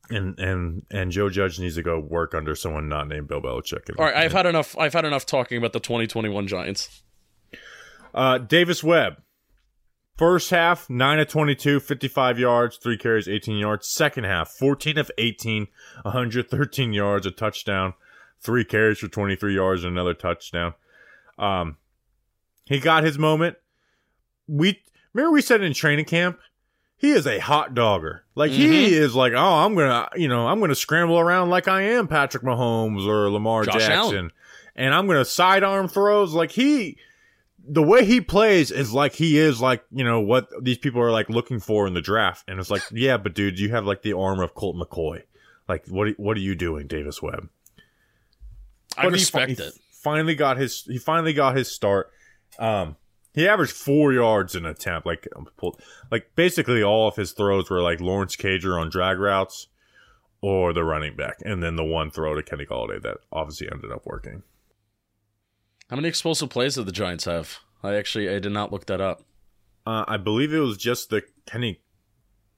and 0.09 0.37
and 0.37 0.85
and 0.91 1.11
Joe 1.11 1.29
Judge 1.29 1.59
needs 1.59 1.75
to 1.75 1.81
go 1.83 1.97
work 1.99 2.35
under 2.35 2.55
someone 2.55 2.89
not 2.89 3.07
named 3.07 3.27
Bill 3.29 3.41
Belichick. 3.41 3.87
And, 3.87 3.97
All 3.97 4.05
right, 4.05 4.15
I've 4.15 4.33
had 4.33 4.45
enough. 4.45 4.77
I've 4.77 4.93
had 4.93 5.05
enough 5.05 5.25
talking 5.25 5.57
about 5.57 5.71
the 5.71 5.79
2021 5.79 6.47
Giants. 6.47 7.01
uh, 8.13 8.37
Davis 8.37 8.83
Webb. 8.83 9.22
First 10.17 10.51
half, 10.51 10.89
9 10.89 11.19
of 11.19 11.27
22, 11.27 11.79
55 11.79 12.37
yards, 12.39 12.77
3 12.77 12.97
carries, 12.97 13.27
18 13.27 13.57
yards. 13.57 13.87
Second 13.87 14.25
half, 14.25 14.49
14 14.51 14.97
of 14.99 15.09
18, 15.17 15.67
113 16.03 16.93
yards, 16.93 17.25
a 17.25 17.31
touchdown, 17.31 17.93
3 18.41 18.63
carries 18.63 18.99
for 18.99 19.07
23 19.07 19.55
yards, 19.55 19.83
and 19.83 19.93
another 19.93 20.13
touchdown. 20.13 20.75
Um, 21.39 21.77
he 22.65 22.79
got 22.79 23.03
his 23.03 23.17
moment. 23.17 23.57
We 24.47 24.81
remember 25.13 25.31
we 25.33 25.41
said 25.41 25.61
in 25.63 25.73
training 25.73 26.05
camp, 26.05 26.39
he 26.95 27.09
is 27.11 27.25
a 27.25 27.39
hot 27.39 27.73
dogger. 27.73 28.23
Like 28.35 28.51
Mm-hmm. 28.51 28.61
he 28.71 28.93
is 28.93 29.15
like, 29.15 29.33
oh, 29.33 29.65
I'm 29.65 29.73
gonna, 29.75 30.09
you 30.15 30.27
know, 30.27 30.47
I'm 30.47 30.59
gonna 30.59 30.75
scramble 30.75 31.17
around 31.19 31.49
like 31.49 31.67
I 31.67 31.81
am 31.81 32.07
Patrick 32.07 32.43
Mahomes 32.43 33.05
or 33.07 33.29
Lamar 33.31 33.65
Josh 33.65 33.73
Jackson, 33.73 33.93
Allen. 33.95 34.31
and 34.75 34.93
I'm 34.93 35.07
gonna 35.07 35.25
sidearm 35.25 35.87
throws. 35.87 36.33
Like 36.33 36.51
he, 36.51 36.97
the 37.65 37.83
way 37.83 38.05
he 38.05 38.19
plays 38.21 38.71
is 38.71 38.93
like 38.93 39.13
he 39.13 39.37
is 39.37 39.61
like 39.61 39.83
you 39.91 40.03
know 40.03 40.19
what 40.19 40.49
these 40.61 40.77
people 40.77 41.01
are 41.01 41.11
like 41.11 41.29
looking 41.29 41.59
for 41.59 41.87
in 41.87 41.93
the 41.93 42.01
draft, 42.01 42.43
and 42.47 42.59
it's 42.59 42.69
like, 42.69 42.83
yeah, 42.91 43.17
but 43.17 43.33
dude, 43.33 43.59
you 43.59 43.69
have 43.69 43.85
like 43.85 44.01
the 44.01 44.13
arm 44.13 44.39
of 44.39 44.53
Colt 44.53 44.75
McCoy. 44.75 45.23
Like 45.67 45.87
what? 45.87 46.09
What 46.19 46.37
are 46.37 46.41
you 46.41 46.55
doing, 46.55 46.87
Davis 46.87 47.21
Webb? 47.21 47.49
I 48.97 49.03
But 49.03 49.13
he 49.13 49.19
respect 49.21 49.57
fi- 49.57 49.63
it. 49.63 49.73
He 49.73 49.79
finally 49.91 50.35
got 50.35 50.57
his. 50.57 50.83
He 50.83 50.97
finally 50.97 51.33
got 51.33 51.55
his 51.55 51.71
start. 51.71 52.11
Um, 52.59 52.97
he 53.33 53.47
averaged 53.47 53.71
four 53.71 54.13
yards 54.13 54.55
in 54.55 54.65
an 54.65 54.71
attempt. 54.71 55.07
Like, 55.07 55.27
um, 55.35 55.47
like 56.11 56.35
basically 56.35 56.83
all 56.83 57.07
of 57.07 57.15
his 57.15 57.31
throws 57.31 57.69
were 57.69 57.81
like 57.81 57.99
Lawrence 57.99 58.35
Cager 58.35 58.79
on 58.79 58.89
drag 58.89 59.17
routes, 59.17 59.67
or 60.41 60.73
the 60.73 60.83
running 60.83 61.15
back, 61.15 61.37
and 61.45 61.63
then 61.63 61.77
the 61.77 61.83
one 61.83 62.11
throw 62.11 62.35
to 62.35 62.43
Kenny 62.43 62.65
Golladay 62.65 63.01
that 63.01 63.17
obviously 63.31 63.69
ended 63.71 63.91
up 63.91 64.05
working. 64.05 64.43
How 65.93 65.97
many 65.97 66.07
explosive 66.07 66.49
plays 66.49 66.73
did 66.73 66.87
the 66.87 66.91
Giants 66.91 67.25
have? 67.25 67.59
I 67.83 67.93
actually 67.93 68.27
I 68.27 68.39
did 68.39 68.51
not 68.51 68.71
look 68.71 68.87
that 68.87 68.99
up. 68.99 69.21
Uh, 69.85 70.03
I 70.07 70.17
believe 70.17 70.51
it 70.51 70.57
was 70.57 70.75
just 70.75 71.11
the 71.11 71.21
Kenny 71.45 71.81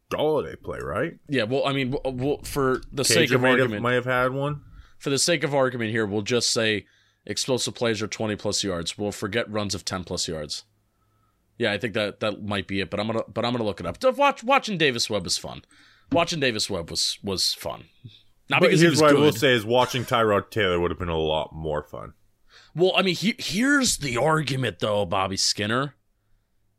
Golladay 0.10 0.56
play, 0.63 0.80
right? 0.80 1.15
Yeah, 1.28 1.43
well, 1.43 1.67
I 1.67 1.74
mean, 1.74 1.91
w- 1.91 2.17
w- 2.17 2.39
for 2.45 2.80
the 2.93 3.04
sake 3.04 3.32
of 3.32 3.41
might 3.41 3.50
have, 3.50 3.60
argument, 3.60 3.82
might 3.84 3.95
have 3.95 4.06
had 4.06 4.32
one. 4.32 4.62
for 5.00 5.10
the 5.10 5.17
sake 5.17 5.43
of 5.43 5.54
argument 5.54 5.91
here, 5.91 6.06
we'll 6.06 6.21
just 6.21 6.50
say 6.50 6.86
explosive 7.26 7.76
plays 7.76 8.02
are 8.02 8.08
20 8.08 8.38
plus 8.38 8.63
yards. 8.63 8.98
We'll 8.98 9.12
forget 9.12 9.52
runs 9.52 9.76
of 9.76 9.84
10 9.84 10.06
plus 10.06 10.30
yards. 10.30 10.63
Yeah, 11.58 11.74
I 11.74 11.78
think 11.78 11.93
that 11.95 12.21
that 12.21 12.41
might 12.41 12.69
be 12.69 12.80
it, 12.80 12.89
but 12.89 13.02
I'm 13.02 13.08
gonna 13.08 13.24
but 13.28 13.43
I'm 13.43 13.52
gonna 13.52 13.65
look 13.65 13.82
it 13.82 13.86
up. 13.86 13.98
Watch, 14.17 14.45
watching 14.45 14.78
Davis 14.78 15.10
Webb 15.10 15.28
is 15.28 15.38
fun. 15.38 15.63
Watching 16.10 16.39
Davis 16.39 16.69
Webb 16.69 16.89
was 16.89 17.19
was 17.21 17.54
fun. 17.54 17.84
Not 18.50 18.62
But 18.62 18.67
because 18.67 18.80
he 18.80 18.86
here's 18.86 18.93
was 18.93 19.02
what 19.02 19.12
good. 19.12 19.19
I 19.19 19.26
will 19.26 19.32
say: 19.34 19.52
is 19.52 19.65
watching 19.65 20.06
Tyrod 20.06 20.52
Taylor 20.52 20.80
would 20.80 20.91
have 20.91 21.00
been 21.00 21.10
a 21.10 21.17
lot 21.19 21.52
more 21.54 21.84
fun. 21.84 22.13
Well, 22.76 22.92
I 22.96 23.04
mean, 23.04 23.16
he, 23.16 23.36
here's 23.38 23.98
the 23.98 24.18
argument 24.18 24.80
though, 24.80 25.06
Bobby 25.06 25.38
Skinner. 25.38 25.96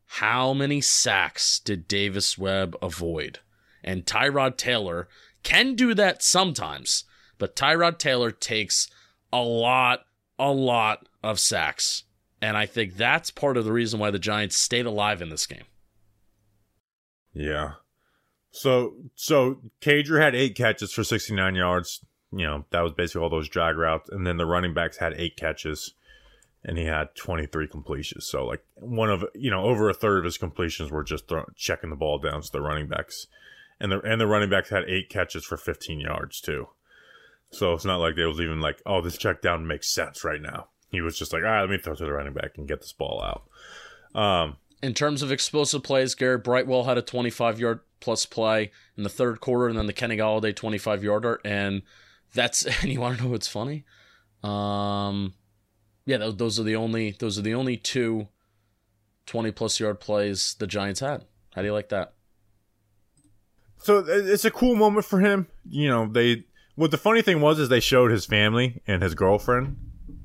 How 0.07 0.53
many 0.53 0.81
sacks 0.81 1.59
did 1.59 1.89
Davis 1.89 2.37
Webb 2.39 2.77
avoid? 2.83 3.41
And 3.83 4.05
Tyrod 4.05 4.57
Taylor 4.57 5.09
can 5.43 5.75
do 5.75 5.95
that 5.95 6.23
sometimes, 6.23 7.05
but 7.39 7.57
Tyrod 7.57 7.99
Taylor 7.99 8.31
takes 8.31 8.89
a 9.33 9.43
lot, 9.43 10.07
a 10.39 10.53
lot 10.53 11.09
of 11.23 11.41
sacks. 11.41 12.05
And 12.43 12.57
I 12.57 12.67
think 12.67 12.97
that's 12.97 13.31
part 13.31 13.57
of 13.57 13.65
the 13.65 13.73
reason 13.73 13.99
why 13.99 14.11
the 14.11 14.19
Giants 14.19 14.57
stayed 14.57 14.87
alive 14.87 15.23
in 15.23 15.31
this 15.31 15.47
game. 15.47 15.65
Yeah. 17.33 17.75
So 18.51 18.95
so 19.15 19.61
Cager 19.81 20.21
had 20.21 20.35
eight 20.35 20.57
catches 20.57 20.93
for 20.93 21.05
69 21.05 21.55
yards. 21.55 22.05
You 22.33 22.47
know, 22.47 22.65
that 22.71 22.81
was 22.81 22.93
basically 22.93 23.23
all 23.23 23.31
those 23.31 23.49
drag 23.49 23.77
routes. 23.77 24.09
And 24.11 24.27
then 24.27 24.37
the 24.37 24.47
running 24.47 24.75
backs 24.75 24.99
had 24.99 25.15
eight 25.17 25.37
catches 25.37 25.95
and 26.65 26.77
he 26.77 26.85
had 26.85 27.15
23 27.15 27.69
completions. 27.69 28.27
So 28.27 28.45
like 28.45 28.65
one 28.75 29.09
of, 29.09 29.25
you 29.35 29.51
know, 29.51 29.65
over 29.65 29.89
a 29.89 29.95
third 29.95 30.19
of 30.19 30.25
his 30.25 30.37
completions 30.37 30.91
were 30.91 31.05
just 31.05 31.29
throw, 31.29 31.45
checking 31.55 31.91
the 31.91 31.97
ball 31.97 32.19
down 32.19 32.43
to 32.43 32.53
the 32.53 32.61
running 32.61 32.89
backs. 32.89 33.29
And 33.79 33.93
the 33.93 34.01
and 34.01 34.21
the 34.21 34.27
running 34.27 34.51
backs 34.51 34.71
had 34.71 34.85
eight 34.89 35.09
catches 35.09 35.45
for 35.45 35.57
15 35.57 36.01
yards 36.01 36.41
too. 36.41 36.69
So 37.51 37.73
it's 37.75 37.85
not 37.85 37.99
like 37.99 38.17
they 38.17 38.25
was 38.25 38.41
even 38.41 38.61
like, 38.61 38.83
oh, 38.85 39.01
this 39.01 39.17
check 39.17 39.41
down 39.41 39.67
makes 39.67 39.89
sense 39.89 40.25
right 40.25 40.41
now. 40.41 40.69
He 40.91 41.01
was 41.01 41.19
just 41.19 41.33
like, 41.33 41.43
all 41.43 41.49
right, 41.49 41.61
let 41.61 41.71
me 41.71 41.79
throw 41.79 41.95
to 41.95 42.05
the 42.05 42.13
running 42.13 42.33
back 42.33 42.57
and 42.57 42.67
get 42.67 42.81
this 42.81 42.93
ball 42.93 43.23
out. 43.23 44.21
Um, 44.21 44.57
in 44.83 44.95
terms 44.95 45.23
of 45.23 45.31
explosive 45.31 45.83
plays, 45.83 46.15
Garrett 46.15 46.45
Brightwell 46.45 46.85
had 46.85 46.99
a 46.99 47.03
25 47.03 47.61
yard 47.61 47.81
plus 48.01 48.27
play 48.27 48.73
in 48.97 49.03
the 49.03 49.09
third 49.09 49.41
quarter, 49.41 49.69
and 49.69 49.79
then 49.79 49.87
the 49.87 49.93
Kenny 49.93 50.17
Golladay 50.17 50.55
25 50.55 51.05
yarder. 51.05 51.41
And 51.45 51.83
that's 52.35 52.65
and 52.83 52.93
you 52.93 53.01
want 53.01 53.19
to 53.19 53.25
know 53.25 53.31
what's 53.31 53.49
funny? 53.49 53.85
Um, 54.43 55.35
yeah, 56.05 56.19
those, 56.19 56.37
those 56.37 56.61
are 56.61 56.65
the 56.65 56.77
only 56.77 57.13
those 57.13 57.39
are 57.39 57.43
the 57.43 57.55
only 57.55 57.77
two 57.77 58.29
20 59.27 59.51
plus 59.53 59.81
yard 59.81 60.01
plays 60.01 60.55
the 60.59 60.67
Giants 60.67 61.01
had. 61.01 61.25
How 61.55 61.63
do 61.63 61.67
you 61.67 61.75
like 61.75 61.89
that? 61.89 62.15
So 63.79 64.05
it's 64.07 64.45
a 64.45 64.51
cool 64.51 64.77
moment 64.77 65.05
for 65.05 65.21
him. 65.21 65.47
You 65.69 65.89
know, 65.89 66.07
they 66.07 66.45
what 66.75 66.91
the 66.91 66.99
funny 66.99 67.23
thing 67.23 67.41
was 67.41 67.59
is 67.59 67.69
they 67.69 67.81
showed 67.81 68.11
his 68.11 68.27
family 68.27 68.83
and 68.87 69.03
his 69.03 69.15
girlfriend 69.15 69.77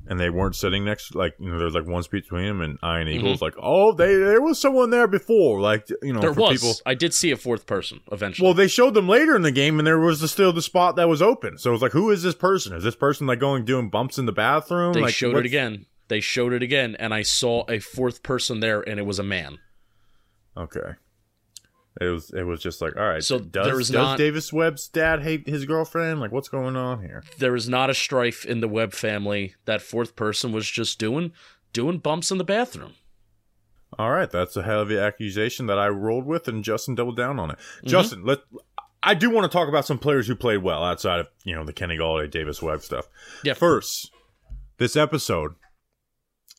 and 0.08 0.18
they 0.18 0.30
weren't 0.30 0.56
sitting 0.56 0.84
next 0.84 1.14
like 1.14 1.34
you 1.38 1.50
know 1.50 1.58
there's 1.58 1.74
like 1.74 1.86
one 1.86 2.02
between 2.10 2.44
him 2.44 2.60
and 2.60 2.78
Ian 2.84 3.08
Eagles 3.08 3.36
mm-hmm. 3.36 3.44
like 3.44 3.54
oh 3.58 3.92
they 3.92 4.14
there 4.14 4.40
was 4.40 4.60
someone 4.60 4.90
there 4.90 5.06
before 5.06 5.60
like 5.60 5.88
you 6.02 6.12
know 6.12 6.20
there 6.20 6.32
was 6.32 6.60
people, 6.60 6.74
I 6.84 6.94
did 6.94 7.14
see 7.14 7.30
a 7.30 7.36
fourth 7.36 7.66
person 7.66 8.00
eventually. 8.10 8.46
Well 8.46 8.54
they 8.54 8.68
showed 8.68 8.94
them 8.94 9.08
later 9.08 9.36
in 9.36 9.42
the 9.42 9.52
game 9.52 9.78
and 9.78 9.86
there 9.86 9.98
was 9.98 10.20
the, 10.20 10.28
still 10.28 10.52
the 10.52 10.62
spot 10.62 10.96
that 10.96 11.08
was 11.08 11.22
open. 11.22 11.58
So 11.58 11.70
it 11.70 11.72
was 11.72 11.82
like 11.82 11.92
who 11.92 12.10
is 12.10 12.22
this 12.22 12.34
person? 12.34 12.74
Is 12.74 12.84
this 12.84 12.96
person 12.96 13.26
like 13.26 13.38
going 13.38 13.64
doing 13.64 13.88
bumps 13.88 14.18
in 14.18 14.26
the 14.26 14.32
bathroom? 14.32 14.92
They 14.92 15.02
like, 15.02 15.14
showed 15.14 15.36
it 15.36 15.46
again. 15.46 15.86
They 16.08 16.20
showed 16.20 16.52
it 16.52 16.62
again 16.62 16.96
and 16.98 17.14
I 17.14 17.22
saw 17.22 17.64
a 17.68 17.78
fourth 17.78 18.22
person 18.22 18.60
there 18.60 18.80
and 18.80 18.98
it 18.98 19.06
was 19.06 19.18
a 19.18 19.24
man. 19.24 19.58
Okay 20.56 20.94
it 22.00 22.06
was 22.06 22.30
it 22.30 22.44
was 22.44 22.60
just 22.60 22.80
like 22.80 22.96
all 22.96 23.08
right. 23.08 23.22
So 23.22 23.38
does, 23.38 23.66
there 23.66 23.76
was 23.76 23.88
does 23.88 23.94
not, 23.94 24.18
Davis 24.18 24.52
Webb's 24.52 24.88
dad 24.88 25.22
hate 25.22 25.46
his 25.46 25.66
girlfriend? 25.66 26.20
Like 26.20 26.32
what's 26.32 26.48
going 26.48 26.76
on 26.76 27.02
here? 27.02 27.22
There 27.38 27.54
is 27.54 27.68
not 27.68 27.90
a 27.90 27.94
strife 27.94 28.44
in 28.44 28.60
the 28.60 28.68
Webb 28.68 28.92
family. 28.92 29.54
That 29.66 29.82
fourth 29.82 30.16
person 30.16 30.52
was 30.52 30.70
just 30.70 30.98
doing 30.98 31.32
doing 31.72 31.98
bumps 31.98 32.30
in 32.30 32.38
the 32.38 32.44
bathroom. 32.44 32.94
All 33.98 34.10
right, 34.10 34.30
that's 34.30 34.56
a 34.56 34.62
heavy 34.62 34.98
accusation 34.98 35.66
that 35.66 35.78
I 35.78 35.88
rolled 35.88 36.24
with, 36.24 36.48
and 36.48 36.64
Justin 36.64 36.94
doubled 36.94 37.16
down 37.16 37.38
on 37.38 37.50
it. 37.50 37.58
Mm-hmm. 37.58 37.88
Justin, 37.88 38.24
let 38.24 38.38
I 39.02 39.14
do 39.14 39.30
want 39.30 39.50
to 39.50 39.54
talk 39.54 39.68
about 39.68 39.86
some 39.86 39.98
players 39.98 40.26
who 40.26 40.34
played 40.34 40.62
well 40.62 40.82
outside 40.82 41.20
of 41.20 41.28
you 41.44 41.54
know 41.54 41.64
the 41.64 41.74
Kenny 41.74 41.98
Golladay, 41.98 42.30
Davis 42.30 42.62
Webb 42.62 42.82
stuff. 42.82 43.08
Yeah. 43.44 43.54
First, 43.54 44.10
this 44.78 44.96
episode, 44.96 45.56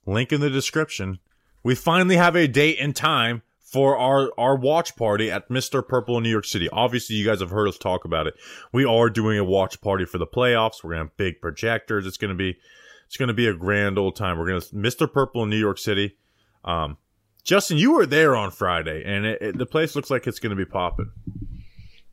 link 0.06 0.32
in 0.32 0.42
the 0.42 0.50
description. 0.50 1.20
We 1.64 1.76
finally 1.76 2.18
have 2.18 2.36
a 2.36 2.48
date 2.48 2.78
and 2.80 2.96
time 2.96 3.42
for 3.74 3.98
our 3.98 4.32
our 4.38 4.56
watch 4.56 4.96
party 4.96 5.32
at 5.32 5.50
Mr. 5.50 5.86
Purple 5.86 6.18
in 6.18 6.24
New 6.24 6.30
York 6.30 6.46
City. 6.46 6.70
Obviously, 6.72 7.16
you 7.16 7.26
guys 7.26 7.40
have 7.40 7.50
heard 7.50 7.68
us 7.68 7.78
talk 7.80 8.06
about 8.06 8.28
it. 8.28 8.36
We 8.72 8.86
are 8.86 9.10
doing 9.10 9.40
a 9.40 9.44
watch 9.44 9.82
party 9.82 10.06
for 10.06 10.20
the 10.20 10.28
playoffs. 10.28 10.84
We're 10.84 10.92
gonna 10.92 11.06
have 11.06 11.18
big 11.18 11.42
projectors. 11.42 12.06
It's 12.06 12.18
gonna 12.18 12.36
be 12.36 12.56
it's 13.08 13.18
gonna 13.18 13.34
be 13.34 13.48
a 13.48 13.54
grand 13.54 13.98
old 13.98 14.16
time. 14.16 14.38
We're 14.38 14.46
gonna 14.46 14.60
Mr. 14.60 15.12
Purple 15.12 15.42
in 15.44 15.50
New 15.50 15.58
York 15.58 15.80
City. 15.80 16.16
Um, 16.64 16.98
Justin, 17.44 17.78
you 17.78 17.94
were 17.94 18.06
there 18.06 18.36
on 18.36 18.52
Friday, 18.52 19.04
and 19.04 19.26
it, 19.26 19.42
it, 19.42 19.58
the 19.58 19.66
place 19.66 19.96
looks 19.96 20.12
like 20.12 20.28
it's 20.28 20.40
gonna 20.40 20.56
be 20.56 20.66
popping. 20.66 21.12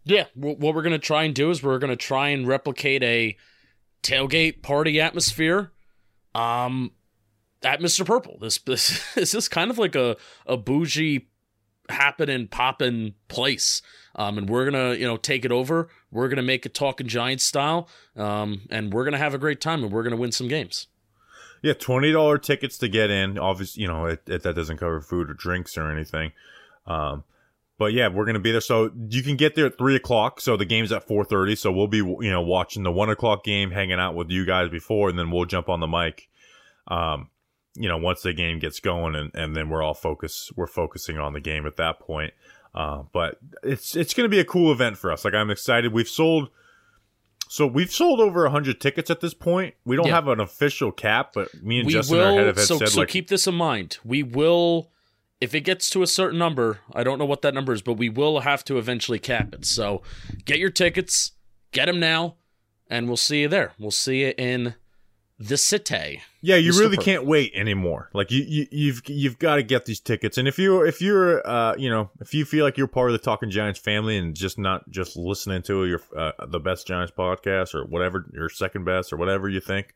Yeah, 0.04 0.24
what 0.34 0.74
we're 0.74 0.82
gonna 0.82 0.98
try 0.98 1.24
and 1.24 1.34
do 1.34 1.50
is 1.50 1.62
we're 1.62 1.78
gonna 1.78 1.94
try 1.94 2.30
and 2.30 2.48
replicate 2.48 3.02
a 3.02 3.36
tailgate 4.02 4.62
party 4.62 4.98
atmosphere. 4.98 5.72
Um, 6.34 6.92
at 7.62 7.80
Mr. 7.80 8.04
Purple. 8.06 8.38
This 8.40 8.58
this, 8.58 9.04
this 9.14 9.34
is 9.34 9.48
kind 9.48 9.70
of 9.70 9.78
like 9.78 9.94
a, 9.94 10.16
a 10.46 10.56
bougie 10.56 11.28
happening, 11.90 12.48
popping 12.48 13.14
place. 13.28 13.82
Um, 14.16 14.38
and 14.38 14.48
we're 14.48 14.68
gonna, 14.68 14.94
you 14.94 15.06
know, 15.06 15.16
take 15.16 15.44
it 15.44 15.52
over. 15.52 15.88
We're 16.10 16.28
gonna 16.28 16.42
make 16.42 16.66
it 16.66 16.74
talking 16.74 17.06
Giants 17.06 17.44
style, 17.44 17.88
um, 18.16 18.62
and 18.70 18.92
we're 18.92 19.04
gonna 19.04 19.18
have 19.18 19.34
a 19.34 19.38
great 19.38 19.60
time, 19.60 19.84
and 19.84 19.92
we're 19.92 20.02
gonna 20.02 20.16
win 20.16 20.32
some 20.32 20.48
games. 20.48 20.88
Yeah, 21.62 21.74
twenty 21.74 22.10
dollar 22.10 22.38
tickets 22.38 22.78
to 22.78 22.88
get 22.88 23.10
in. 23.10 23.38
Obviously, 23.38 23.82
you 23.82 23.88
know 23.88 24.06
it, 24.06 24.22
it, 24.26 24.42
that 24.42 24.54
doesn't 24.54 24.78
cover 24.78 25.00
food 25.00 25.30
or 25.30 25.34
drinks 25.34 25.78
or 25.78 25.90
anything. 25.90 26.32
Um, 26.86 27.24
but 27.78 27.92
yeah, 27.92 28.08
we're 28.08 28.26
gonna 28.26 28.40
be 28.40 28.52
there. 28.52 28.60
So 28.60 28.90
you 29.08 29.22
can 29.22 29.36
get 29.36 29.54
there 29.54 29.66
at 29.66 29.78
three 29.78 29.96
o'clock. 29.96 30.40
So 30.40 30.56
the 30.56 30.64
game's 30.64 30.92
at 30.92 31.06
four 31.06 31.24
thirty. 31.24 31.54
So 31.54 31.72
we'll 31.72 31.86
be, 31.86 31.98
you 31.98 32.30
know, 32.30 32.42
watching 32.42 32.82
the 32.82 32.92
one 32.92 33.10
o'clock 33.10 33.44
game, 33.44 33.70
hanging 33.70 33.98
out 33.98 34.14
with 34.14 34.30
you 34.30 34.44
guys 34.44 34.68
before, 34.68 35.08
and 35.08 35.18
then 35.18 35.30
we'll 35.30 35.46
jump 35.46 35.68
on 35.68 35.80
the 35.80 35.86
mic. 35.86 36.28
Um, 36.88 37.29
you 37.74 37.88
know, 37.88 37.96
once 37.96 38.22
the 38.22 38.32
game 38.32 38.58
gets 38.58 38.80
going 38.80 39.14
and, 39.14 39.30
and 39.34 39.56
then 39.56 39.68
we're 39.68 39.82
all 39.82 39.94
focus 39.94 40.50
we're 40.56 40.66
focusing 40.66 41.18
on 41.18 41.32
the 41.32 41.40
game 41.40 41.66
at 41.66 41.76
that 41.76 42.00
point. 42.00 42.32
Uh, 42.74 43.02
but 43.12 43.38
it's 43.62 43.96
it's 43.96 44.14
going 44.14 44.24
to 44.24 44.28
be 44.28 44.40
a 44.40 44.44
cool 44.44 44.72
event 44.72 44.96
for 44.96 45.10
us. 45.10 45.24
Like 45.24 45.34
I'm 45.34 45.50
excited. 45.50 45.92
We've 45.92 46.08
sold 46.08 46.50
so 47.48 47.66
we've 47.66 47.90
sold 47.90 48.20
over 48.20 48.44
100 48.44 48.80
tickets 48.80 49.10
at 49.10 49.20
this 49.20 49.34
point. 49.34 49.74
We 49.84 49.96
don't 49.96 50.06
yeah. 50.06 50.14
have 50.14 50.28
an 50.28 50.38
official 50.38 50.92
cap, 50.92 51.32
but 51.34 51.52
me 51.62 51.80
and 51.80 51.86
we 51.86 51.92
Justin 51.92 52.18
will, 52.18 52.26
our 52.26 52.32
head 52.32 52.46
of 52.46 52.60
so, 52.60 52.78
said 52.78 52.90
so 52.90 53.00
like 53.00 53.08
keep 53.08 53.28
this 53.28 53.46
in 53.46 53.54
mind. 53.54 53.98
We 54.04 54.22
will 54.22 54.90
if 55.40 55.54
it 55.54 55.62
gets 55.62 55.88
to 55.90 56.02
a 56.02 56.06
certain 56.06 56.38
number, 56.38 56.80
I 56.92 57.02
don't 57.02 57.18
know 57.18 57.24
what 57.24 57.42
that 57.42 57.54
number 57.54 57.72
is, 57.72 57.82
but 57.82 57.94
we 57.94 58.08
will 58.08 58.40
have 58.40 58.64
to 58.66 58.78
eventually 58.78 59.18
cap 59.18 59.54
it. 59.54 59.64
So 59.64 60.02
get 60.44 60.58
your 60.58 60.70
tickets, 60.70 61.32
get 61.72 61.86
them 61.86 61.98
now, 61.98 62.36
and 62.88 63.08
we'll 63.08 63.16
see 63.16 63.40
you 63.40 63.48
there. 63.48 63.72
We'll 63.78 63.90
see 63.90 64.20
you 64.20 64.34
in 64.36 64.74
the 65.40 65.56
city. 65.56 66.20
Yeah, 66.42 66.56
you 66.56 66.78
really 66.78 66.98
can't 66.98 67.24
wait 67.24 67.52
anymore. 67.54 68.10
Like 68.12 68.30
you, 68.30 68.44
you 68.46 68.66
you've 68.70 69.02
you've 69.06 69.38
got 69.38 69.56
to 69.56 69.62
get 69.62 69.86
these 69.86 69.98
tickets. 69.98 70.36
And 70.36 70.46
if 70.46 70.58
you 70.58 70.82
if 70.82 71.00
you're 71.00 71.46
uh 71.48 71.74
you 71.76 71.88
know 71.88 72.10
if 72.20 72.34
you 72.34 72.44
feel 72.44 72.62
like 72.64 72.76
you're 72.76 72.86
part 72.86 73.08
of 73.08 73.12
the 73.12 73.18
Talking 73.18 73.50
Giants 73.50 73.80
family 73.80 74.18
and 74.18 74.34
just 74.34 74.58
not 74.58 74.88
just 74.90 75.16
listening 75.16 75.62
to 75.62 75.86
your 75.86 76.02
uh, 76.14 76.32
the 76.46 76.60
best 76.60 76.86
Giants 76.86 77.12
podcast 77.16 77.74
or 77.74 77.86
whatever 77.86 78.26
your 78.34 78.50
second 78.50 78.84
best 78.84 79.14
or 79.14 79.16
whatever 79.16 79.48
you 79.48 79.60
think, 79.60 79.94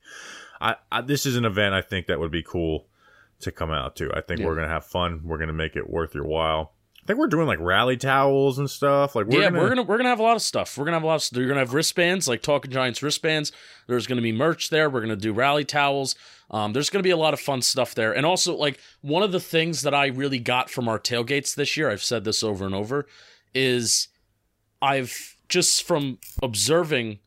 I, 0.62 0.76
I 0.90 1.02
this 1.02 1.26
is 1.26 1.37
an 1.37 1.44
event 1.44 1.74
I 1.74 1.83
think 1.83 2.07
that 2.07 2.18
would 2.18 2.33
be 2.33 2.42
cool 2.42 2.87
to 3.40 3.52
come 3.52 3.70
out 3.70 3.96
to. 3.96 4.11
I 4.14 4.22
think 4.22 4.40
yeah. 4.40 4.46
we're 4.46 4.54
gonna 4.54 4.68
have 4.68 4.87
fun. 4.87 5.20
We're 5.24 5.38
gonna 5.38 5.52
make 5.52 5.76
it 5.76 5.90
worth 5.90 6.14
your 6.14 6.24
while. 6.24 6.72
I 7.05 7.07
think 7.07 7.19
we're 7.19 7.27
doing 7.27 7.47
like 7.47 7.61
rally 7.61 7.99
towels 7.99 8.59
and 8.59 8.71
stuff. 8.71 9.14
Like, 9.14 9.27
we're 9.27 9.43
yeah, 9.43 9.51
gonna... 9.51 9.61
we're 9.61 9.69
gonna 9.69 9.83
we're 9.83 9.99
gonna 9.99 10.09
have 10.09 10.21
a 10.21 10.23
lot 10.23 10.37
of 10.37 10.43
stuff. 10.43 10.79
We're 10.79 10.87
gonna 10.87 10.97
have 10.97 11.03
a 11.03 11.07
lot. 11.07 11.31
Of, 11.31 11.37
you're 11.37 11.49
gonna 11.49 11.61
have 11.61 11.75
wristbands, 11.75 12.27
like 12.27 12.40
Talking 12.40 12.71
Giants 12.71 13.03
wristbands. 13.03 13.53
There's 13.87 14.07
gonna 14.07 14.23
be 14.23 14.33
merch 14.33 14.71
there. 14.71 14.88
We're 14.88 15.03
gonna 15.03 15.14
do 15.14 15.35
rally 15.35 15.67
towels. 15.67 16.14
Um, 16.51 16.73
there's 16.73 16.88
gonna 16.88 17.03
be 17.03 17.11
a 17.11 17.17
lot 17.19 17.35
of 17.35 17.40
fun 17.40 17.61
stuff 17.61 17.95
there. 17.95 18.17
And 18.17 18.25
also, 18.25 18.57
like 18.57 18.81
one 19.03 19.23
of 19.23 19.33
the 19.33 19.40
things 19.40 19.83
that 19.83 19.95
I 19.95 20.07
really 20.07 20.38
got 20.38 20.71
from 20.71 20.88
our 20.88 20.99
tailgates 20.99 21.55
this 21.55 21.77
year, 21.77 21.90
I've 21.90 22.03
said 22.03 22.25
this 22.25 22.43
over 22.43 22.64
and 22.64 22.75
over, 22.75 23.07
is 23.55 24.09
I've 24.81 25.37
just 25.51 25.83
from 25.83 26.19
observing, 26.43 27.19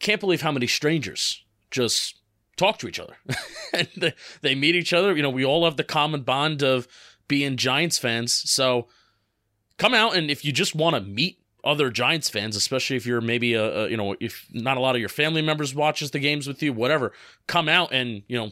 can't 0.00 0.20
believe 0.20 0.42
how 0.42 0.52
many 0.52 0.66
strangers 0.66 1.42
just 1.70 2.18
talk 2.56 2.78
to 2.78 2.86
each 2.86 3.00
other 3.00 3.16
and 3.72 3.88
they, 3.96 4.14
they 4.42 4.54
meet 4.54 4.74
each 4.74 4.92
other. 4.92 5.16
You 5.16 5.22
know, 5.22 5.30
we 5.30 5.44
all 5.44 5.64
have 5.64 5.76
the 5.76 5.84
common 5.84 6.22
bond 6.22 6.62
of 6.62 6.86
being 7.32 7.56
Giants 7.56 7.96
fans. 7.96 8.30
So 8.30 8.88
come 9.78 9.94
out 9.94 10.14
and 10.14 10.30
if 10.30 10.44
you 10.44 10.52
just 10.52 10.74
want 10.74 10.96
to 10.96 11.00
meet 11.00 11.38
other 11.64 11.88
Giants 11.88 12.28
fans, 12.28 12.56
especially 12.56 12.96
if 12.96 13.06
you're 13.06 13.22
maybe 13.22 13.54
a, 13.54 13.84
a, 13.84 13.88
you 13.88 13.96
know 13.96 14.14
if 14.20 14.46
not 14.52 14.76
a 14.76 14.80
lot 14.80 14.94
of 14.94 15.00
your 15.00 15.08
family 15.08 15.40
members 15.40 15.74
watches 15.74 16.10
the 16.10 16.18
games 16.18 16.46
with 16.46 16.62
you, 16.62 16.74
whatever, 16.74 17.10
come 17.46 17.70
out 17.70 17.90
and 17.90 18.22
you 18.28 18.36
know 18.36 18.50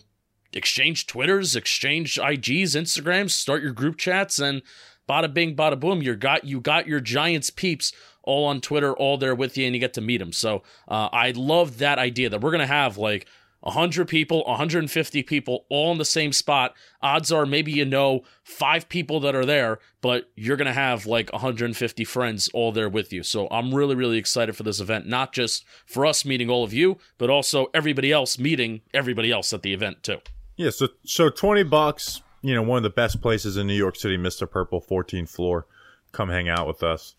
exchange 0.54 1.06
Twitters, 1.06 1.54
exchange 1.54 2.16
IGs, 2.16 2.74
Instagrams, 2.74 3.32
start 3.32 3.62
your 3.62 3.72
group 3.72 3.98
chats, 3.98 4.38
and 4.38 4.62
bada 5.06 5.32
bing, 5.32 5.54
bada 5.54 5.78
boom, 5.78 6.00
you 6.00 6.16
got 6.16 6.44
you 6.44 6.58
got 6.58 6.86
your 6.86 7.00
Giants 7.00 7.50
peeps 7.50 7.92
all 8.22 8.46
on 8.46 8.62
Twitter, 8.62 8.94
all 8.94 9.18
there 9.18 9.34
with 9.34 9.58
you, 9.58 9.66
and 9.66 9.74
you 9.74 9.80
get 9.80 9.92
to 9.92 10.00
meet 10.00 10.18
them. 10.18 10.32
So 10.32 10.62
uh, 10.88 11.10
I 11.12 11.32
love 11.32 11.76
that 11.78 11.98
idea 11.98 12.30
that 12.30 12.40
we're 12.40 12.52
gonna 12.52 12.66
have 12.66 12.96
like 12.96 13.26
100 13.60 14.08
people, 14.08 14.42
150 14.46 15.22
people 15.22 15.66
all 15.68 15.92
in 15.92 15.98
the 15.98 16.04
same 16.04 16.32
spot. 16.32 16.74
Odds 17.02 17.30
are 17.30 17.44
maybe 17.44 17.72
you 17.72 17.84
know 17.84 18.22
five 18.42 18.88
people 18.88 19.20
that 19.20 19.34
are 19.34 19.44
there, 19.44 19.78
but 20.00 20.30
you're 20.34 20.56
going 20.56 20.66
to 20.66 20.72
have 20.72 21.06
like 21.06 21.32
150 21.32 22.04
friends 22.04 22.48
all 22.54 22.72
there 22.72 22.88
with 22.88 23.12
you. 23.12 23.22
So 23.22 23.48
I'm 23.50 23.74
really, 23.74 23.94
really 23.94 24.18
excited 24.18 24.56
for 24.56 24.62
this 24.62 24.80
event, 24.80 25.06
not 25.06 25.32
just 25.32 25.64
for 25.86 26.06
us 26.06 26.24
meeting 26.24 26.48
all 26.48 26.64
of 26.64 26.72
you, 26.72 26.98
but 27.18 27.30
also 27.30 27.68
everybody 27.74 28.12
else 28.12 28.38
meeting 28.38 28.80
everybody 28.94 29.30
else 29.30 29.52
at 29.52 29.62
the 29.62 29.74
event 29.74 30.02
too. 30.02 30.18
Yeah, 30.56 30.70
so 30.70 30.88
so 31.04 31.28
20 31.30 31.62
bucks, 31.64 32.22
you 32.42 32.54
know, 32.54 32.62
one 32.62 32.78
of 32.78 32.82
the 32.82 32.90
best 32.90 33.20
places 33.20 33.56
in 33.56 33.66
New 33.66 33.74
York 33.74 33.96
City, 33.96 34.16
Mr. 34.16 34.50
Purple, 34.50 34.80
14th 34.80 35.28
floor. 35.28 35.66
Come 36.12 36.28
hang 36.28 36.48
out 36.48 36.66
with 36.66 36.82
us. 36.82 37.14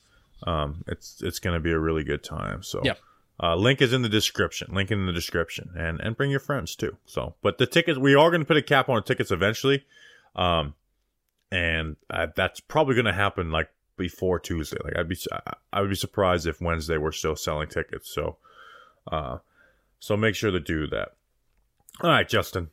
Um, 0.46 0.84
it's 0.88 1.22
it's 1.22 1.40
going 1.40 1.54
to 1.54 1.60
be 1.60 1.72
a 1.72 1.80
really 1.80 2.04
good 2.04 2.24
time. 2.24 2.64
So 2.64 2.82
yeah. 2.84 2.96
Uh, 3.44 3.56
link 3.56 3.82
is 3.82 3.92
in 3.92 4.04
the 4.04 4.10
description. 4.10 4.72
Link 4.72 4.92
in 4.92 5.08
the 5.08 5.12
description, 5.12 5.72
and 5.76 6.00
and 6.00 6.16
bring 6.16 6.30
your 6.30 6.40
friends 6.40 6.76
too. 6.76 6.98
So, 7.06 7.34
but 7.42 7.58
the 7.58 7.66
tickets 7.66 7.98
we 7.98 8.14
are 8.14 8.30
going 8.30 8.42
to 8.42 8.46
put 8.46 8.56
a 8.56 8.62
cap 8.62 8.88
on 8.88 8.98
the 8.98 9.02
tickets 9.02 9.32
eventually, 9.32 9.84
um, 10.36 10.76
and 11.52 11.96
that's 12.36 12.60
probably 12.60 12.94
going 12.94 13.06
to 13.06 13.14
happen 13.14 13.50
like 13.50 13.70
before 13.98 14.40
Tuesday. 14.40 14.78
Like 14.84 14.96
I'd 14.96 15.10
be 15.10 15.18
I 15.74 15.82
would 15.82 15.90
be 15.90 15.96
surprised 15.96 16.46
if 16.46 16.62
Wednesday 16.62 16.98
we're 16.98 17.12
still 17.12 17.36
selling 17.36 17.68
tickets. 17.68 18.14
So, 18.14 18.38
uh, 19.12 19.40
so 19.98 20.16
make 20.16 20.36
sure 20.36 20.52
to 20.52 20.60
do 20.60 20.86
that. 20.88 21.10
All 22.02 22.12
right, 22.12 22.30
Justin. 22.30 22.70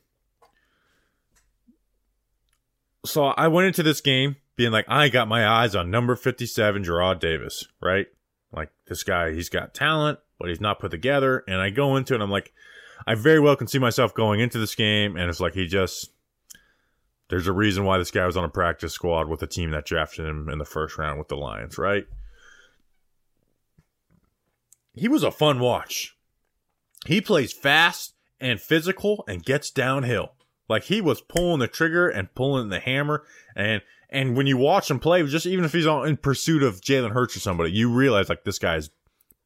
So 3.05 3.25
I 3.25 3.47
went 3.47 3.65
into 3.65 3.81
this 3.81 4.01
game 4.01 4.35
being 4.55 4.71
like, 4.71 4.85
I 4.87 5.09
got 5.09 5.27
my 5.27 5.47
eyes 5.47 5.73
on 5.73 5.89
number 5.89 6.15
fifty-seven, 6.15 6.83
Gerard 6.83 7.19
Davis. 7.19 7.65
Right, 7.81 8.05
like 8.51 8.69
this 8.85 9.01
guy, 9.01 9.31
he's 9.31 9.49
got 9.49 9.73
talent 9.73 10.19
but 10.39 10.49
he's 10.49 10.61
not 10.61 10.79
put 10.79 10.91
together. 10.91 11.43
And 11.47 11.61
I 11.61 11.69
go 11.69 11.95
into 11.95 12.15
it, 12.15 12.21
I'm 12.21 12.31
like, 12.31 12.53
I 13.05 13.15
very 13.15 13.39
well 13.39 13.55
can 13.55 13.67
see 13.67 13.79
myself 13.79 14.13
going 14.13 14.39
into 14.39 14.59
this 14.59 14.75
game, 14.75 15.15
and 15.15 15.29
it's 15.29 15.39
like 15.39 15.53
he 15.53 15.67
just. 15.67 16.11
There's 17.29 17.47
a 17.47 17.53
reason 17.53 17.85
why 17.85 17.99
this 17.99 18.09
guy 18.09 18.25
was 18.25 18.35
on 18.35 18.43
a 18.43 18.49
practice 18.49 18.91
squad 18.91 19.29
with 19.29 19.43
a 19.43 19.47
team 19.47 19.69
that 19.71 19.85
drafted 19.85 20.25
him 20.25 20.49
in 20.49 20.57
the 20.57 20.65
first 20.65 20.97
round 20.97 21.19
with 21.19 21.27
the 21.27 21.37
Lions, 21.37 21.77
right? 21.77 22.05
He 24.95 25.07
was 25.07 25.21
a 25.21 25.29
fun 25.29 25.59
watch. 25.59 26.17
He 27.05 27.21
plays 27.21 27.53
fast 27.53 28.15
and 28.41 28.59
physical 28.59 29.23
and 29.27 29.45
gets 29.45 29.69
downhill. 29.69 30.33
Like 30.67 30.85
he 30.85 31.01
was 31.01 31.21
pulling 31.21 31.59
the 31.59 31.67
trigger 31.67 32.09
and 32.09 32.33
pulling 32.33 32.69
the 32.69 32.79
hammer 32.79 33.23
and 33.55 33.81
and 34.11 34.35
when 34.35 34.47
you 34.47 34.57
watch 34.57 34.89
him 34.89 34.99
play, 34.99 35.21
just 35.23 35.45
even 35.45 35.65
if 35.65 35.71
he's 35.71 35.85
on, 35.85 36.07
in 36.07 36.17
pursuit 36.17 36.63
of 36.63 36.81
Jalen 36.81 37.11
Hurts 37.11 37.37
or 37.37 37.39
somebody, 37.39 37.71
you 37.71 37.91
realize 37.91 38.27
like 38.27 38.43
this 38.43 38.57
guy's 38.57 38.89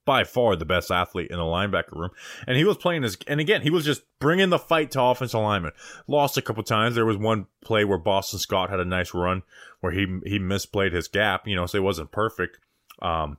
by 0.06 0.24
far 0.24 0.56
the 0.56 0.66
best 0.66 0.92
athlete 0.92 1.32
in 1.32 1.38
the 1.38 1.44
linebacker 1.44 1.94
room. 1.94 2.12
And 2.48 2.58
he 2.58 2.64
was 2.64 2.78
playing 2.78 3.04
his, 3.04 3.18
and 3.28 3.40
again, 3.40 3.62
he 3.62 3.70
was 3.70 3.86
just 3.86 4.04
bringing 4.20 4.50
the 4.50 4.60
fight 4.60 4.92
to 4.92 5.02
offensive 5.02 5.40
linemen. 5.40 5.72
Lost 6.08 6.38
a 6.38 6.42
couple 6.42 6.64
times. 6.64 6.96
There 6.96 7.06
was 7.06 7.18
one 7.18 7.48
play 7.64 7.86
where 7.86 7.98
Boston 7.98 8.40
Scott 8.40 8.70
had 8.70 8.80
a 8.80 8.86
nice 8.86 9.14
run 9.14 9.44
where 9.80 9.92
he, 9.92 10.20
he 10.26 10.40
misplayed 10.40 10.94
his 10.94 11.08
gap, 11.08 11.48
you 11.48 11.56
know, 11.56 11.66
so 11.66 11.78
it 11.78 11.84
wasn't 11.84 12.12
perfect. 12.12 12.60
Um, 13.02 13.38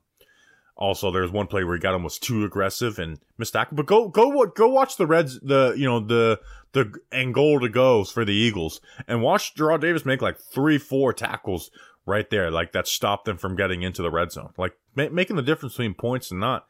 also, 0.76 1.12
there's 1.12 1.30
one 1.30 1.46
play 1.46 1.62
where 1.62 1.76
he 1.76 1.80
got 1.80 1.94
almost 1.94 2.22
too 2.22 2.44
aggressive 2.44 2.98
and 2.98 3.18
missed 3.38 3.52
tackle. 3.52 3.76
But 3.76 3.86
go, 3.86 4.08
go, 4.08 4.44
go 4.46 4.68
watch 4.68 4.96
the 4.96 5.06
Reds, 5.06 5.38
the, 5.40 5.74
you 5.76 5.84
know, 5.84 6.00
the, 6.00 6.40
the 6.72 6.92
and 7.12 7.32
goal 7.32 7.60
to 7.60 7.68
goes 7.68 8.10
for 8.10 8.24
the 8.24 8.34
Eagles 8.34 8.80
and 9.06 9.22
watch 9.22 9.54
Jarrad 9.54 9.80
Davis 9.80 10.04
make 10.04 10.20
like 10.20 10.38
three, 10.38 10.78
four 10.78 11.12
tackles 11.12 11.70
right 12.06 12.28
there, 12.30 12.50
like 12.50 12.72
that 12.72 12.86
stopped 12.88 13.24
them 13.24 13.38
from 13.38 13.56
getting 13.56 13.82
into 13.82 14.02
the 14.02 14.10
red 14.10 14.32
zone, 14.32 14.52
like 14.58 14.76
ma- 14.94 15.08
making 15.10 15.36
the 15.36 15.42
difference 15.42 15.74
between 15.74 15.94
points 15.94 16.30
and 16.30 16.40
not. 16.40 16.66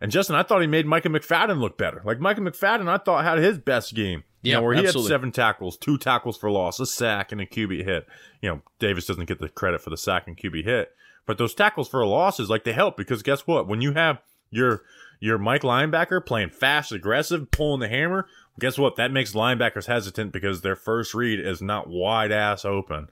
And 0.00 0.12
Justin, 0.12 0.36
I 0.36 0.44
thought 0.44 0.60
he 0.60 0.66
made 0.68 0.86
Micah 0.86 1.08
McFadden 1.08 1.58
look 1.60 1.76
better. 1.76 2.02
Like 2.04 2.20
Micah 2.20 2.40
McFadden, 2.40 2.88
I 2.88 2.98
thought 2.98 3.24
had 3.24 3.38
his 3.38 3.58
best 3.58 3.94
game. 3.94 4.22
You 4.42 4.52
Yeah, 4.52 4.56
know, 4.58 4.62
where 4.62 4.74
he 4.74 4.86
absolutely. 4.86 5.10
had 5.10 5.14
seven 5.14 5.32
tackles, 5.32 5.76
two 5.76 5.98
tackles 5.98 6.38
for 6.38 6.48
loss, 6.50 6.78
a 6.78 6.86
sack, 6.86 7.32
and 7.32 7.40
a 7.40 7.46
QB 7.46 7.84
hit. 7.84 8.06
You 8.40 8.48
know, 8.50 8.62
Davis 8.78 9.06
doesn't 9.06 9.26
get 9.26 9.40
the 9.40 9.48
credit 9.48 9.80
for 9.80 9.90
the 9.90 9.96
sack 9.96 10.28
and 10.28 10.36
QB 10.36 10.64
hit, 10.64 10.94
but 11.26 11.36
those 11.36 11.52
tackles 11.54 11.88
for 11.88 12.06
losses 12.06 12.48
like 12.48 12.62
they 12.62 12.72
help 12.72 12.96
because 12.96 13.24
guess 13.24 13.46
what? 13.46 13.66
When 13.66 13.80
you 13.80 13.92
have 13.94 14.18
your 14.50 14.82
your 15.20 15.36
Mike 15.36 15.62
linebacker 15.62 16.24
playing 16.24 16.50
fast, 16.50 16.92
aggressive, 16.92 17.50
pulling 17.50 17.80
the 17.80 17.88
hammer, 17.88 18.28
guess 18.60 18.78
what? 18.78 18.94
That 18.94 19.10
makes 19.10 19.32
linebackers 19.34 19.86
hesitant 19.86 20.30
because 20.32 20.60
their 20.60 20.76
first 20.76 21.12
read 21.12 21.40
is 21.40 21.60
not 21.60 21.88
wide 21.88 22.30
ass 22.30 22.64
open. 22.64 23.08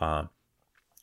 Um, 0.00 0.30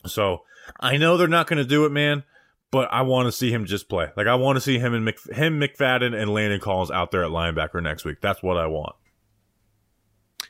so 0.05 0.43
I 0.79 0.97
know 0.97 1.17
they're 1.17 1.27
not 1.27 1.47
going 1.47 1.57
to 1.57 1.65
do 1.69 1.85
it, 1.85 1.91
man. 1.91 2.23
But 2.71 2.89
I 2.93 3.01
want 3.01 3.25
to 3.27 3.31
see 3.31 3.51
him 3.51 3.65
just 3.65 3.89
play. 3.89 4.09
Like 4.15 4.27
I 4.27 4.35
want 4.35 4.57
to 4.57 4.62
see 4.62 4.77
him 4.77 4.93
and 4.93 5.03
Mc, 5.03 5.17
him, 5.33 5.59
McFadden, 5.59 6.13
and 6.13 6.31
Landon 6.31 6.59
Collins 6.59 6.91
out 6.91 7.09
there 7.09 7.23
at 7.23 7.31
linebacker 7.31 7.81
next 7.81 8.05
week. 8.05 8.17
That's 8.21 8.43
what 8.43 8.57
I 8.57 8.67
want. 8.67 8.95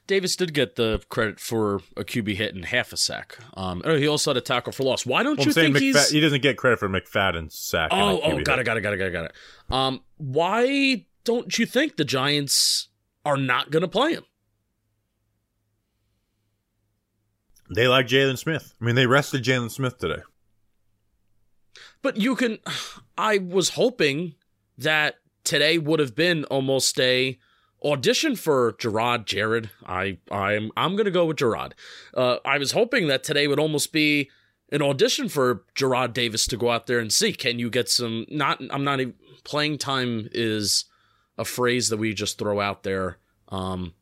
Davis 0.06 0.36
did 0.36 0.54
get 0.54 0.76
the 0.76 1.02
credit 1.10 1.40
for 1.40 1.76
a 1.96 2.04
QB 2.04 2.36
hit 2.36 2.56
and 2.56 2.66
half 2.66 2.92
a 2.92 2.98
sack. 2.98 3.38
Um, 3.56 3.82
oh, 3.86 3.96
he 3.96 4.08
also 4.08 4.32
had 4.32 4.38
a 4.38 4.42
tackle 4.42 4.74
for 4.74 4.84
loss. 4.84 5.06
Why 5.06 5.22
don't 5.24 5.38
Well, 5.38 5.48
you 5.48 5.54
think 5.54 5.76
McFa- 5.78 5.80
he's? 5.80 6.10
he 6.10 6.20
doesn't 6.20 6.42
get 6.42 6.58
credit 6.58 6.80
for 6.80 6.90
McFadden's 6.90 7.56
sack. 7.58 7.90
Oh, 7.94 8.20
oh, 8.20 8.20
got 8.22 8.32
hit. 8.32 8.40
it, 8.40 8.46
got 8.46 8.60
it, 8.60 8.82
got 8.82 8.94
it, 8.94 8.98
got 8.98 9.08
it, 9.08 9.12
got 9.12 9.26
it. 9.26 9.32
Um, 9.70 10.02
why 10.18 11.06
don't 11.26 11.58
you 11.60 11.66
think 11.66 11.96
the 11.98 12.06
Giants 12.06 12.88
are 13.24 13.38
not 13.38 13.70
going 13.72 13.82
to 13.82 13.88
play 13.88 14.14
him? 14.14 14.26
They 17.70 17.88
like 17.88 18.08
Jalen 18.08 18.38
Smith. 18.38 18.74
I 18.82 18.86
mean, 18.86 18.96
they 18.96 19.06
rested 19.06 19.44
Jalen 19.44 19.72
Smith 19.72 19.98
today. 19.98 20.22
But 22.02 22.18
you 22.18 22.36
can. 22.36 22.60
I 23.18 23.38
was 23.38 23.70
hoping 23.70 24.36
that 24.78 25.16
today 25.44 25.78
would 25.78 26.00
have 26.00 26.16
been 26.16 26.46
almost 26.46 27.00
a 27.00 27.38
audition 27.84 28.36
for 28.36 28.76
Gerard 28.80 29.26
Jared. 29.26 29.70
I 29.86 30.18
I'm 30.32 30.72
I'm 30.76 30.96
gonna 30.96 31.12
go 31.12 31.26
with 31.26 31.38
Gerard. 31.38 31.76
Uh, 32.14 32.38
I 32.46 32.58
was 32.58 32.72
hoping 32.72 33.08
that 33.08 33.24
today 33.24 33.48
would 33.48 33.60
almost 33.60 33.92
be 33.92 34.30
an 34.72 34.82
audition 34.82 35.30
for 35.30 35.64
Gerard 35.76 36.14
Davis 36.14 36.46
to 36.48 36.58
go 36.58 36.70
out 36.70 36.88
there 36.88 37.00
and 37.00 37.12
see 37.12 37.34
can 37.34 37.60
you 37.60 37.70
get 37.70 37.90
some. 37.90 38.26
Not 38.30 38.62
I'm 38.72 38.84
not 38.84 39.00
even 39.00 39.16
playing 39.44 39.78
time 39.78 40.30
is 40.32 40.86
a 41.38 41.46
phrase 41.46 41.90
that 41.90 41.98
we 41.98 42.14
just 42.14 42.38
throw 42.38 42.60
out 42.60 42.84
there. 42.84 43.18
Um, 43.50 43.94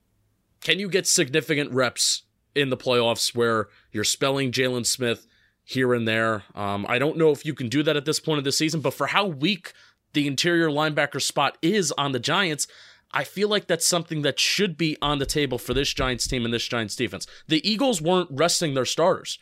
can 0.62 0.80
you 0.80 0.90
get 0.90 1.08
significant 1.08 1.72
reps 1.72 2.24
in 2.58 2.70
the 2.70 2.78
playoffs 2.78 3.36
where 3.36 3.68
you're 3.92 4.04
spelling 4.04 4.52
Jalen 4.52 4.86
Smith 4.86 5.28
here 5.64 5.94
and 5.94 6.08
there? 6.08 6.44
Um, 6.56 6.86
I 6.90 7.00
don't 7.00 7.18
know 7.18 7.32
if 7.32 7.46
you 7.46 7.54
can 7.54 7.70
do 7.70 7.84
that 7.84 7.98
at 7.98 8.06
this 8.06 8.20
point 8.20 8.40
of 8.40 8.44
the 8.44 8.52
season, 8.52 8.82
but 8.82 8.94
for 8.94 9.08
how 9.08 9.26
weak 9.26 9.74
the 10.14 10.28
interior 10.28 10.70
linebacker 10.70 11.22
spot 11.22 11.58
is 11.62 11.92
on 11.94 12.12
the 12.12 12.20
Giants, 12.20 12.68
I 13.12 13.24
feel 13.24 13.48
like 13.48 13.68
that's 13.68 13.88
something 13.88 14.22
that 14.24 14.40
should 14.40 14.78
be 14.78 14.98
on 15.02 15.20
the 15.20 15.26
table 15.26 15.58
for 15.58 15.74
this 15.74 15.94
Giants 15.94 16.28
team 16.28 16.44
and 16.44 16.54
this 16.54 16.68
Giants 16.68 16.96
defense. 16.96 17.26
The 17.48 17.68
Eagles 17.70 18.02
weren't 18.02 18.30
resting 18.32 18.74
their 18.74 18.86
starters. 18.86 19.40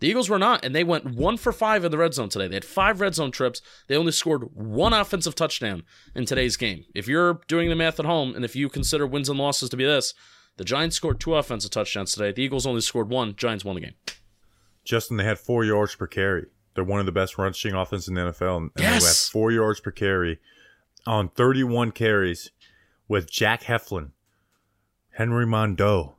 The 0.00 0.08
Eagles 0.08 0.30
were 0.30 0.38
not, 0.38 0.64
and 0.64 0.74
they 0.74 0.84
went 0.84 1.16
one 1.16 1.36
for 1.36 1.52
five 1.52 1.84
in 1.84 1.90
the 1.90 1.98
red 1.98 2.14
zone 2.14 2.28
today. 2.28 2.46
They 2.46 2.54
had 2.54 2.64
five 2.64 3.00
red 3.00 3.16
zone 3.16 3.32
trips. 3.32 3.60
They 3.88 3.96
only 3.96 4.12
scored 4.12 4.54
one 4.54 4.92
offensive 4.92 5.34
touchdown 5.34 5.82
in 6.14 6.24
today's 6.24 6.56
game. 6.56 6.84
If 6.94 7.08
you're 7.08 7.40
doing 7.48 7.68
the 7.68 7.74
math 7.74 7.98
at 7.98 8.06
home, 8.06 8.36
and 8.36 8.44
if 8.44 8.54
you 8.54 8.68
consider 8.68 9.06
wins 9.06 9.28
and 9.28 9.38
losses 9.38 9.70
to 9.70 9.76
be 9.76 9.84
this, 9.84 10.14
the 10.58 10.64
Giants 10.64 10.96
scored 10.96 11.18
two 11.20 11.34
offensive 11.34 11.70
touchdowns 11.70 12.12
today. 12.12 12.32
The 12.32 12.42
Eagles 12.42 12.66
only 12.66 12.82
scored 12.82 13.08
one. 13.08 13.34
Giants 13.36 13.64
won 13.64 13.76
the 13.76 13.80
game. 13.80 13.94
Justin, 14.84 15.16
they 15.16 15.24
had 15.24 15.38
four 15.38 15.64
yards 15.64 15.94
per 15.94 16.06
carry. 16.06 16.46
They're 16.74 16.84
one 16.84 17.00
of 17.00 17.06
the 17.06 17.12
best 17.12 17.38
rushing 17.38 17.74
offense 17.74 18.06
in 18.08 18.14
the 18.14 18.20
NFL, 18.20 18.56
and 18.56 18.70
and 18.76 18.84
they 18.84 18.90
had 18.90 19.02
four 19.02 19.50
yards 19.50 19.80
per 19.80 19.90
carry 19.90 20.38
on 21.06 21.28
31 21.30 21.92
carries 21.92 22.50
with 23.08 23.30
Jack 23.30 23.62
Heflin, 23.62 24.10
Henry 25.12 25.46
Mondeaux, 25.46 26.14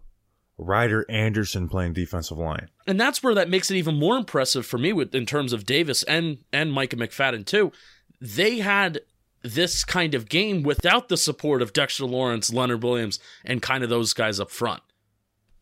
Ryder 0.57 1.05
Anderson 1.09 1.69
playing 1.69 1.93
defensive 1.93 2.37
line. 2.37 2.69
and 2.87 2.99
that's 2.99 3.23
where 3.23 3.33
that 3.35 3.49
makes 3.49 3.71
it 3.71 3.77
even 3.77 3.97
more 3.97 4.17
impressive 4.17 4.65
for 4.65 4.77
me 4.77 4.91
with 4.91 5.15
in 5.15 5.25
terms 5.25 5.53
of 5.53 5.65
Davis 5.65 6.03
and 6.03 6.39
and 6.51 6.73
Micah 6.73 6.97
McFadden 6.97 7.45
too. 7.45 7.71
They 8.19 8.59
had 8.59 8.99
this 9.41 9.83
kind 9.83 10.13
of 10.13 10.29
game 10.29 10.63
without 10.63 11.09
the 11.09 11.17
support 11.17 11.61
of 11.61 11.73
Dexter 11.73 12.05
Lawrence, 12.05 12.51
Leonard 12.51 12.83
Williams, 12.83 13.19
and 13.45 13.61
kind 13.61 13.83
of 13.83 13.89
those 13.89 14.13
guys 14.13 14.39
up 14.39 14.51
front. 14.51 14.81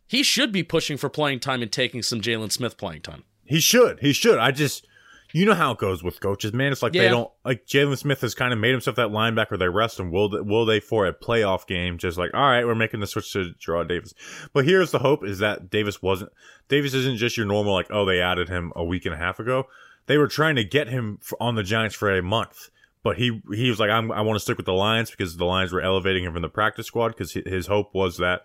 He 0.07 0.23
should 0.23 0.51
be 0.51 0.63
pushing 0.63 0.97
for 0.97 1.09
playing 1.09 1.41
time 1.41 1.61
and 1.61 1.71
taking 1.71 2.01
some 2.01 2.21
Jalen 2.21 2.51
Smith 2.51 2.77
playing 2.77 3.01
time. 3.01 3.23
He 3.45 3.59
should. 3.59 3.99
He 3.99 4.13
should. 4.13 4.39
I 4.39 4.51
just, 4.51 4.87
you 5.33 5.45
know 5.45 5.53
how 5.53 5.71
it 5.71 5.77
goes 5.77 6.01
with 6.03 6.21
coaches, 6.21 6.53
man. 6.53 6.71
It's 6.71 6.81
like 6.81 6.93
they 6.93 7.09
don't 7.09 7.31
like 7.43 7.65
Jalen 7.65 7.97
Smith 7.97 8.21
has 8.21 8.33
kind 8.33 8.53
of 8.53 8.59
made 8.59 8.71
himself 8.71 8.95
that 8.95 9.09
linebacker. 9.09 9.59
They 9.59 9.67
rest 9.67 9.99
him. 9.99 10.11
Will 10.11 10.29
they, 10.29 10.41
will 10.41 10.65
they 10.65 10.79
for 10.79 11.05
a 11.05 11.13
playoff 11.13 11.67
game? 11.67 11.97
Just 11.97 12.17
like, 12.17 12.31
all 12.33 12.49
right, 12.49 12.65
we're 12.65 12.75
making 12.75 13.01
the 13.01 13.07
switch 13.07 13.33
to 13.33 13.53
Gerard 13.59 13.89
Davis. 13.89 14.13
But 14.53 14.65
here's 14.65 14.91
the 14.91 14.99
hope: 14.99 15.25
is 15.25 15.39
that 15.39 15.69
Davis 15.69 16.01
wasn't. 16.01 16.31
Davis 16.69 16.93
isn't 16.93 17.17
just 17.17 17.35
your 17.35 17.45
normal 17.45 17.73
like, 17.73 17.87
oh, 17.89 18.05
they 18.05 18.21
added 18.21 18.47
him 18.47 18.71
a 18.75 18.83
week 18.83 19.05
and 19.05 19.13
a 19.13 19.17
half 19.17 19.39
ago. 19.39 19.67
They 20.05 20.17
were 20.17 20.27
trying 20.27 20.55
to 20.55 20.63
get 20.63 20.87
him 20.87 21.19
on 21.39 21.55
the 21.55 21.63
Giants 21.63 21.95
for 21.95 22.15
a 22.15 22.23
month. 22.23 22.69
But 23.08 23.17
he 23.17 23.41
he 23.54 23.70
was 23.70 23.80
like, 23.80 23.89
I 23.89 24.02
want 24.02 24.36
to 24.36 24.39
stick 24.41 24.58
with 24.58 24.65
the 24.65 24.74
Lions 24.74 25.10
because 25.10 25.38
the 25.38 25.46
Lions 25.46 25.72
were 25.72 25.80
elevating 25.80 26.26
him 26.26 26.34
from 26.34 26.41
the 26.41 26.50
practice 26.50 26.88
squad 26.88 27.15
because 27.15 27.32
his 27.32 27.67
hope 27.67 27.96
was 27.96 28.17
that 28.17 28.41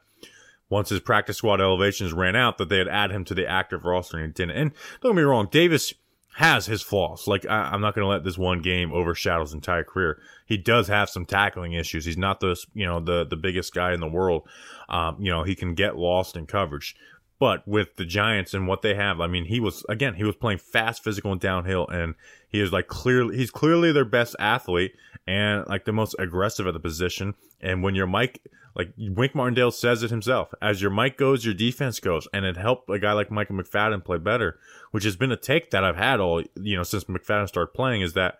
once 0.68 0.88
his 0.88 1.00
practice 1.00 1.38
squad 1.38 1.60
elevations 1.60 2.12
ran 2.12 2.36
out, 2.36 2.58
that 2.58 2.68
they'd 2.68 2.86
add 2.86 3.10
him 3.10 3.24
to 3.24 3.34
the 3.34 3.44
active 3.44 3.84
roster 3.84 4.18
and 4.18 4.32
didn't. 4.32 4.56
And 4.56 4.70
don't 5.00 5.14
get 5.14 5.16
me 5.16 5.22
wrong, 5.22 5.48
Davis 5.50 5.92
has 6.36 6.66
his 6.66 6.80
flaws. 6.80 7.26
Like 7.26 7.44
I, 7.44 7.70
I'm 7.72 7.80
not 7.80 7.96
going 7.96 8.04
to 8.04 8.08
let 8.08 8.22
this 8.22 8.38
one 8.38 8.62
game 8.62 8.92
overshadow 8.92 9.42
his 9.42 9.52
entire 9.52 9.82
career. 9.82 10.20
He 10.46 10.58
does 10.58 10.86
have 10.86 11.10
some 11.10 11.26
tackling 11.26 11.72
issues. 11.72 12.04
He's 12.04 12.16
not 12.16 12.38
the 12.38 12.56
you 12.72 12.86
know 12.86 13.00
the 13.00 13.26
the 13.26 13.34
biggest 13.34 13.74
guy 13.74 13.92
in 13.92 13.98
the 13.98 14.06
world. 14.06 14.48
Um, 14.88 15.16
you 15.18 15.32
know 15.32 15.42
he 15.42 15.56
can 15.56 15.74
get 15.74 15.96
lost 15.96 16.36
in 16.36 16.46
coverage. 16.46 16.94
But 17.42 17.66
with 17.66 17.96
the 17.96 18.04
Giants 18.04 18.54
and 18.54 18.68
what 18.68 18.82
they 18.82 18.94
have, 18.94 19.20
I 19.20 19.26
mean, 19.26 19.46
he 19.46 19.58
was 19.58 19.84
again, 19.88 20.14
he 20.14 20.22
was 20.22 20.36
playing 20.36 20.58
fast, 20.58 21.02
physical, 21.02 21.32
and 21.32 21.40
downhill, 21.40 21.88
and 21.88 22.14
he 22.48 22.60
is 22.60 22.70
like 22.70 22.86
clearly, 22.86 23.36
he's 23.36 23.50
clearly 23.50 23.90
their 23.90 24.04
best 24.04 24.36
athlete 24.38 24.92
and 25.26 25.66
like 25.66 25.84
the 25.84 25.92
most 25.92 26.14
aggressive 26.20 26.68
at 26.68 26.72
the 26.72 26.78
position. 26.78 27.34
And 27.60 27.82
when 27.82 27.96
your 27.96 28.06
Mike, 28.06 28.46
like 28.76 28.92
Wink 28.96 29.34
Martindale 29.34 29.72
says 29.72 30.04
it 30.04 30.10
himself, 30.10 30.54
as 30.62 30.80
your 30.80 30.92
Mike 30.92 31.16
goes, 31.16 31.44
your 31.44 31.52
defense 31.52 31.98
goes, 31.98 32.28
and 32.32 32.44
it 32.44 32.56
helped 32.56 32.88
a 32.88 33.00
guy 33.00 33.12
like 33.12 33.32
Michael 33.32 33.56
McFadden 33.56 34.04
play 34.04 34.18
better, 34.18 34.60
which 34.92 35.02
has 35.02 35.16
been 35.16 35.32
a 35.32 35.36
take 35.36 35.72
that 35.72 35.82
I've 35.82 35.96
had 35.96 36.20
all 36.20 36.44
you 36.54 36.76
know 36.76 36.84
since 36.84 37.02
McFadden 37.02 37.48
started 37.48 37.74
playing. 37.74 38.02
Is 38.02 38.12
that 38.12 38.36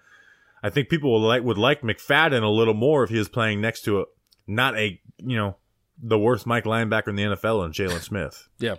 I 0.62 0.70
think 0.70 0.88
people 0.88 1.10
would 1.10 1.26
like 1.26 1.42
would 1.42 1.58
like 1.58 1.80
McFadden 1.80 2.44
a 2.44 2.46
little 2.46 2.72
more 2.72 3.02
if 3.02 3.10
he 3.10 3.18
was 3.18 3.28
playing 3.28 3.60
next 3.60 3.82
to 3.82 4.02
a 4.02 4.04
not 4.46 4.78
a 4.78 5.00
you 5.18 5.36
know 5.36 5.56
the 6.00 6.20
worst 6.20 6.46
Mike 6.46 6.66
linebacker 6.66 7.08
in 7.08 7.16
the 7.16 7.24
NFL 7.24 7.64
and 7.64 7.74
Jalen 7.74 8.00
Smith. 8.00 8.48
Yeah. 8.60 8.76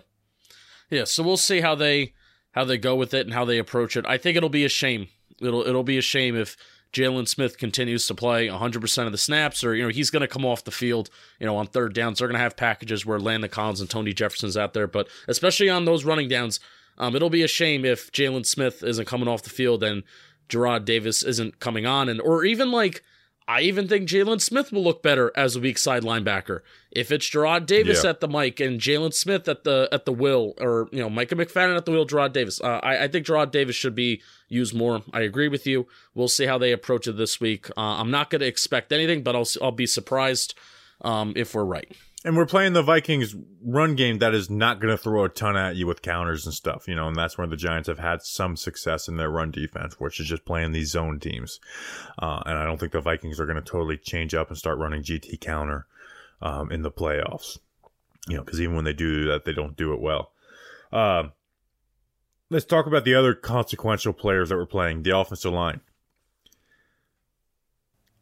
Yeah, 0.94 1.04
so 1.04 1.24
we'll 1.24 1.36
see 1.36 1.60
how 1.60 1.74
they 1.74 2.12
how 2.52 2.64
they 2.64 2.78
go 2.78 2.94
with 2.94 3.12
it 3.14 3.26
and 3.26 3.34
how 3.34 3.44
they 3.44 3.58
approach 3.58 3.96
it. 3.96 4.06
I 4.06 4.16
think 4.16 4.36
it'll 4.36 4.48
be 4.48 4.64
a 4.64 4.68
shame. 4.68 5.08
It'll 5.40 5.66
it'll 5.66 5.82
be 5.82 5.98
a 5.98 6.02
shame 6.02 6.36
if 6.36 6.56
Jalen 6.92 7.26
Smith 7.26 7.58
continues 7.58 8.06
to 8.06 8.14
play 8.14 8.46
100% 8.46 9.06
of 9.06 9.10
the 9.10 9.18
snaps, 9.18 9.64
or 9.64 9.74
you 9.74 9.82
know 9.82 9.88
he's 9.88 10.10
going 10.10 10.20
to 10.20 10.28
come 10.28 10.46
off 10.46 10.62
the 10.62 10.70
field, 10.70 11.10
you 11.40 11.46
know, 11.46 11.56
on 11.56 11.66
third 11.66 11.94
downs. 11.94 12.20
They're 12.20 12.28
going 12.28 12.38
to 12.38 12.42
have 12.44 12.56
packages 12.56 13.04
where 13.04 13.18
Landon 13.18 13.50
Collins 13.50 13.80
and 13.80 13.90
Tony 13.90 14.12
Jefferson's 14.12 14.56
out 14.56 14.72
there, 14.72 14.86
but 14.86 15.08
especially 15.26 15.68
on 15.68 15.84
those 15.84 16.04
running 16.04 16.28
downs, 16.28 16.60
um, 16.96 17.16
it'll 17.16 17.28
be 17.28 17.42
a 17.42 17.48
shame 17.48 17.84
if 17.84 18.12
Jalen 18.12 18.46
Smith 18.46 18.84
isn't 18.84 19.06
coming 19.06 19.26
off 19.26 19.42
the 19.42 19.50
field 19.50 19.82
and 19.82 20.04
Gerard 20.48 20.84
Davis 20.84 21.24
isn't 21.24 21.58
coming 21.58 21.86
on, 21.86 22.08
and 22.08 22.20
or 22.20 22.44
even 22.44 22.70
like 22.70 23.02
I 23.46 23.60
even 23.60 23.86
think 23.88 24.08
Jaylon 24.08 24.40
Smith 24.40 24.72
will 24.72 24.82
look 24.82 25.02
better 25.02 25.30
as 25.36 25.54
a 25.54 25.60
weak 25.60 25.76
side 25.76 26.02
linebacker. 26.02 26.60
If 26.90 27.12
it's 27.12 27.28
Jarrad 27.28 27.66
Davis 27.66 28.02
Yeah. 28.02 28.10
at 28.10 28.20
the 28.20 28.28
mic 28.28 28.58
and 28.58 28.80
Jaylon 28.80 29.12
Smith 29.12 29.46
at 29.48 29.64
the 29.64 29.86
at 29.92 30.06
the 30.06 30.12
will, 30.12 30.54
or 30.58 30.88
you 30.92 31.00
know 31.00 31.10
Micah 31.10 31.34
McFadden 31.34 31.76
at 31.76 31.84
the 31.84 31.90
wheel, 31.90 32.06
Jarrad 32.06 32.32
Davis. 32.32 32.60
Uh, 32.60 32.80
I, 32.82 33.04
I 33.04 33.08
think 33.08 33.26
Jarrad 33.26 33.50
Davis 33.50 33.76
should 33.76 33.94
be 33.94 34.22
used 34.48 34.74
more. 34.74 35.02
I 35.12 35.20
agree 35.20 35.48
with 35.48 35.66
you. 35.66 35.86
We'll 36.14 36.28
see 36.28 36.46
how 36.46 36.56
they 36.56 36.72
approach 36.72 37.06
it 37.06 37.18
this 37.18 37.38
week. 37.40 37.68
Uh, 37.76 37.80
I'm 38.00 38.10
not 38.10 38.30
going 38.30 38.40
to 38.40 38.46
expect 38.46 38.92
anything, 38.92 39.22
but 39.22 39.36
I'll 39.36 39.48
I'll 39.60 39.72
be 39.72 39.86
surprised 39.86 40.54
um, 41.02 41.34
if 41.36 41.54
we're 41.54 41.64
right. 41.64 41.90
And 42.24 42.38
we're 42.38 42.46
playing 42.46 42.72
the 42.72 42.82
Vikings 42.82 43.36
run 43.62 43.96
game 43.96 44.18
that 44.18 44.34
is 44.34 44.48
not 44.48 44.80
going 44.80 44.90
to 44.90 45.02
throw 45.02 45.24
a 45.24 45.28
ton 45.28 45.58
at 45.58 45.76
you 45.76 45.86
with 45.86 46.00
counters 46.00 46.46
and 46.46 46.54
stuff, 46.54 46.88
you 46.88 46.94
know, 46.94 47.06
and 47.06 47.14
that's 47.14 47.36
where 47.36 47.46
the 47.46 47.56
Giants 47.56 47.86
have 47.86 47.98
had 47.98 48.22
some 48.22 48.56
success 48.56 49.08
in 49.08 49.16
their 49.18 49.28
run 49.28 49.50
defense, 49.50 50.00
which 50.00 50.18
is 50.18 50.26
just 50.26 50.46
playing 50.46 50.72
these 50.72 50.90
zone 50.90 51.20
teams. 51.20 51.60
Uh, 52.18 52.42
and 52.46 52.58
I 52.58 52.64
don't 52.64 52.80
think 52.80 52.92
the 52.92 53.02
Vikings 53.02 53.38
are 53.38 53.44
going 53.44 53.62
to 53.62 53.62
totally 53.62 53.98
change 53.98 54.34
up 54.34 54.48
and 54.48 54.56
start 54.56 54.78
running 54.78 55.02
GT 55.02 55.38
counter 55.38 55.86
um, 56.40 56.72
in 56.72 56.80
the 56.80 56.90
playoffs, 56.90 57.58
you 58.26 58.38
know, 58.38 58.42
because 58.42 58.58
even 58.58 58.74
when 58.74 58.86
they 58.86 58.94
do 58.94 59.26
that, 59.26 59.44
they 59.44 59.52
don't 59.52 59.76
do 59.76 59.92
it 59.92 60.00
well. 60.00 60.32
Um, 60.92 61.32
let's 62.48 62.64
talk 62.64 62.86
about 62.86 63.04
the 63.04 63.14
other 63.14 63.34
consequential 63.34 64.14
players 64.14 64.48
that 64.48 64.56
were 64.56 64.64
playing 64.64 65.02
the 65.02 65.14
offensive 65.14 65.52
line. 65.52 65.82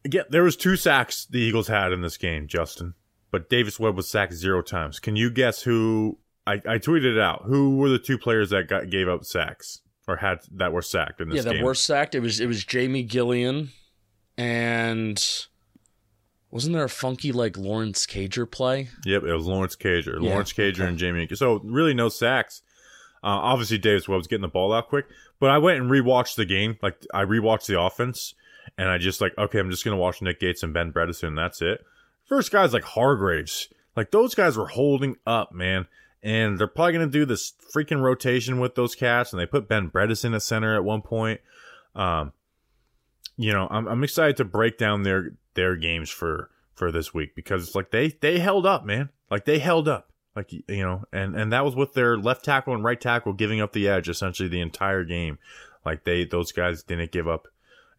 Again, 0.05 0.25
there 0.29 0.43
was 0.43 0.57
two 0.57 0.75
sacks 0.75 1.25
the 1.25 1.39
Eagles 1.39 1.69
had 1.69 1.93
in 1.93 2.01
this 2.01 2.17
game, 2.17 2.49
Justin 2.49 2.95
but 3.33 3.49
Davis 3.49 3.81
Webb 3.81 3.97
was 3.97 4.09
sacked 4.09 4.35
zero 4.35 4.63
times. 4.63 5.01
Can 5.01 5.17
you 5.17 5.31
guess 5.31 5.63
who? 5.63 6.19
I, 6.47 6.55
I 6.55 6.79
tweeted 6.79 7.17
it 7.17 7.21
out. 7.21 7.43
Who 7.47 7.77
were 7.77 7.89
the 7.89 7.99
two 7.99 8.19
players 8.19 8.51
that 8.51 8.69
got 8.69 8.91
gave 8.91 9.09
up 9.09 9.25
sacks 9.25 9.81
or 10.07 10.17
had 10.17 10.39
that 10.53 10.73
were 10.73 10.83
sacked 10.83 11.21
in 11.21 11.31
this 11.31 11.45
yeah, 11.45 11.53
that 11.53 11.63
were 11.63 11.75
sacked. 11.75 12.15
It 12.15 12.21
was 12.21 12.39
it 12.39 12.47
was 12.47 12.65
Jamie 12.65 13.07
Gillan, 13.07 13.71
and 14.37 15.47
wasn't 16.51 16.75
there 16.75 16.85
a 16.85 16.89
funky 16.89 17.33
like 17.33 17.57
Lawrence 17.57 18.07
Cager 18.07 18.49
play? 18.49 18.89
Yep, 19.07 19.25
it 19.25 19.35
was 19.35 19.47
Lawrence 19.47 19.77
Cager. 19.77 20.21
Yeah, 20.21 20.31
Lawrence 20.31 20.53
Cager 20.53 20.81
okay. 20.81 20.87
and 20.87 20.99
Jamie. 20.99 21.27
So 21.35 21.61
really 21.65 21.95
no 21.95 22.09
sacks. 22.09 22.63
Uh, 23.25 23.39
obviously 23.39 23.79
Davis 23.79 24.09
Webb's 24.09 24.27
getting 24.27 24.43
the 24.43 24.49
ball 24.49 24.73
out 24.73 24.89
quick, 24.89 25.07
but 25.39 25.51
I 25.51 25.59
went 25.59 25.81
and 25.81 25.89
rewatched 25.89 26.35
the 26.35 26.45
game. 26.45 26.77
Like 26.83 26.97
I 27.15 27.25
rewatched 27.25 27.67
the 27.67 27.81
offense, 27.81 28.35
and 28.77 28.89
I 28.89 28.99
just 28.99 29.21
like 29.21 29.33
okay, 29.39 29.59
I'm 29.59 29.71
just 29.71 29.85
gonna 29.85 29.97
watch 29.97 30.21
Nick 30.21 30.41
Gates 30.41 30.63
and 30.63 30.75
Ben 30.75 30.93
Bredeson. 30.93 31.29
And 31.29 31.39
that's 31.39 31.63
it. 31.63 31.85
First 32.27 32.51
guys 32.51 32.73
like 32.73 32.85
Hargraves, 32.85 33.69
like 33.97 34.11
those 34.11 34.35
guys 34.35 34.57
were 34.57 34.69
holding 34.69 35.17
up, 35.27 35.53
man. 35.53 35.87
And 36.23 36.59
they're 36.59 36.69
probably 36.69 36.93
gonna 36.93 37.07
do 37.09 37.25
this 37.25 37.53
freaking 37.75 38.01
rotation 38.01 38.61
with 38.61 38.75
those 38.77 38.95
cats, 38.95 39.33
and 39.33 39.41
they 39.41 39.47
put 39.47 39.69
Ben 39.69 39.91
Bredeson 39.91 40.31
the 40.33 40.41
center 40.41 40.75
at 40.75 40.85
one 40.85 41.03
point. 41.03 41.41
Um, 41.97 42.33
you 43.37 43.53
know, 43.53 43.67
I'm 43.71 43.89
I'm 43.89 44.05
excited 44.05 44.37
to 44.37 44.45
break 44.45 44.79
down 44.79 45.03
their 45.03 45.33
their 45.55 45.77
games 45.77 46.11
for 46.11 46.51
for 46.75 46.93
this 46.93 47.13
week 47.13 47.35
because 47.35 47.67
it's 47.67 47.75
like 47.75 47.91
they 47.91 48.09
they 48.09 48.39
held 48.39 48.67
up, 48.67 48.85
man. 48.85 49.11
Like 49.31 49.45
they 49.45 49.59
held 49.59 49.89
up. 49.89 50.13
Like 50.35 50.53
you 50.53 50.63
know, 50.69 51.05
and 51.13 51.37
and 51.37 51.53
that 51.53 51.65
was 51.65 51.77
with 51.77 51.93
their 51.93 52.17
left 52.17 52.45
tackle 52.45 52.75
and 52.75 52.83
right 52.85 53.01
tackle 53.01 53.35
giving 53.35 53.61
up 53.61 53.73
the 53.73 53.89
edge 53.89 54.09
essentially 54.09 54.49
the 54.49 54.61
entire 54.61 55.05
game. 55.05 55.39
Like 55.85 56.05
they 56.05 56.25
those 56.25 56.53
guys 56.53 56.83
didn't 56.83 57.13
give 57.13 57.29
up 57.29 57.49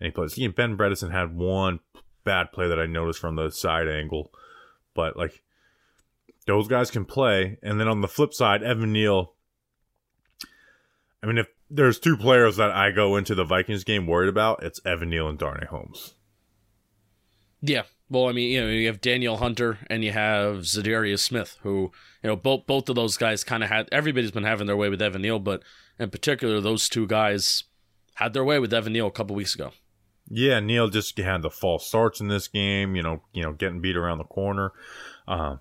any 0.01 0.11
plays. 0.11 0.35
Ben 0.35 0.77
Bredeson 0.77 1.11
had 1.11 1.35
one 1.35 1.79
bad 2.23 2.51
play 2.51 2.67
that 2.67 2.79
I 2.79 2.85
noticed 2.85 3.19
from 3.19 3.35
the 3.35 3.49
side 3.51 3.87
angle, 3.87 4.31
but 4.93 5.17
like 5.17 5.41
those 6.45 6.67
guys 6.67 6.91
can 6.91 7.05
play. 7.05 7.57
And 7.61 7.79
then 7.79 7.87
on 7.87 8.01
the 8.01 8.07
flip 8.07 8.33
side, 8.33 8.63
Evan 8.63 8.93
Neal. 8.93 9.33
I 11.21 11.25
mean, 11.25 11.37
if 11.37 11.47
there's 11.69 11.99
two 11.99 12.17
players 12.17 12.57
that 12.57 12.71
I 12.71 12.91
go 12.91 13.15
into 13.15 13.33
the 13.33 13.45
Vikings 13.45 13.83
game 13.83 14.07
worried 14.07 14.29
about, 14.29 14.63
it's 14.63 14.81
Evan 14.85 15.09
Neal 15.09 15.29
and 15.29 15.39
Darnay 15.39 15.65
Holmes. 15.65 16.15
Yeah. 17.61 17.83
Well, 18.09 18.27
I 18.27 18.33
mean, 18.33 18.51
you 18.51 18.61
know, 18.61 18.67
you 18.67 18.87
have 18.87 19.01
Danielle 19.01 19.37
Hunter 19.37 19.79
and 19.87 20.03
you 20.03 20.11
have 20.11 20.57
Za'Darius 20.57 21.19
Smith, 21.19 21.57
who, 21.63 21.91
you 22.21 22.29
know, 22.29 22.35
both 22.35 22.67
both 22.67 22.89
of 22.89 22.95
those 22.95 23.17
guys 23.17 23.43
kind 23.43 23.63
of 23.63 23.69
had. 23.69 23.87
Everybody's 23.91 24.31
been 24.31 24.43
having 24.43 24.67
their 24.67 24.77
way 24.77 24.89
with 24.89 25.01
Evan 25.01 25.21
Neal, 25.21 25.39
but 25.39 25.63
in 25.97 26.09
particular, 26.09 26.59
those 26.59 26.89
two 26.89 27.07
guys 27.07 27.63
had 28.15 28.33
their 28.33 28.43
way 28.43 28.59
with 28.59 28.73
Evan 28.73 28.93
Neal 28.93 29.07
a 29.07 29.11
couple 29.11 29.35
weeks 29.35 29.55
ago. 29.55 29.71
Yeah, 30.29 30.59
Neal 30.59 30.89
just 30.89 31.17
had 31.17 31.41
the 31.41 31.49
false 31.49 31.85
starts 31.85 32.19
in 32.19 32.27
this 32.27 32.47
game. 32.47 32.95
You 32.95 33.03
know, 33.03 33.21
you 33.33 33.43
know, 33.43 33.53
getting 33.53 33.81
beat 33.81 33.97
around 33.97 34.17
the 34.17 34.23
corner. 34.23 34.71
Um, 35.27 35.59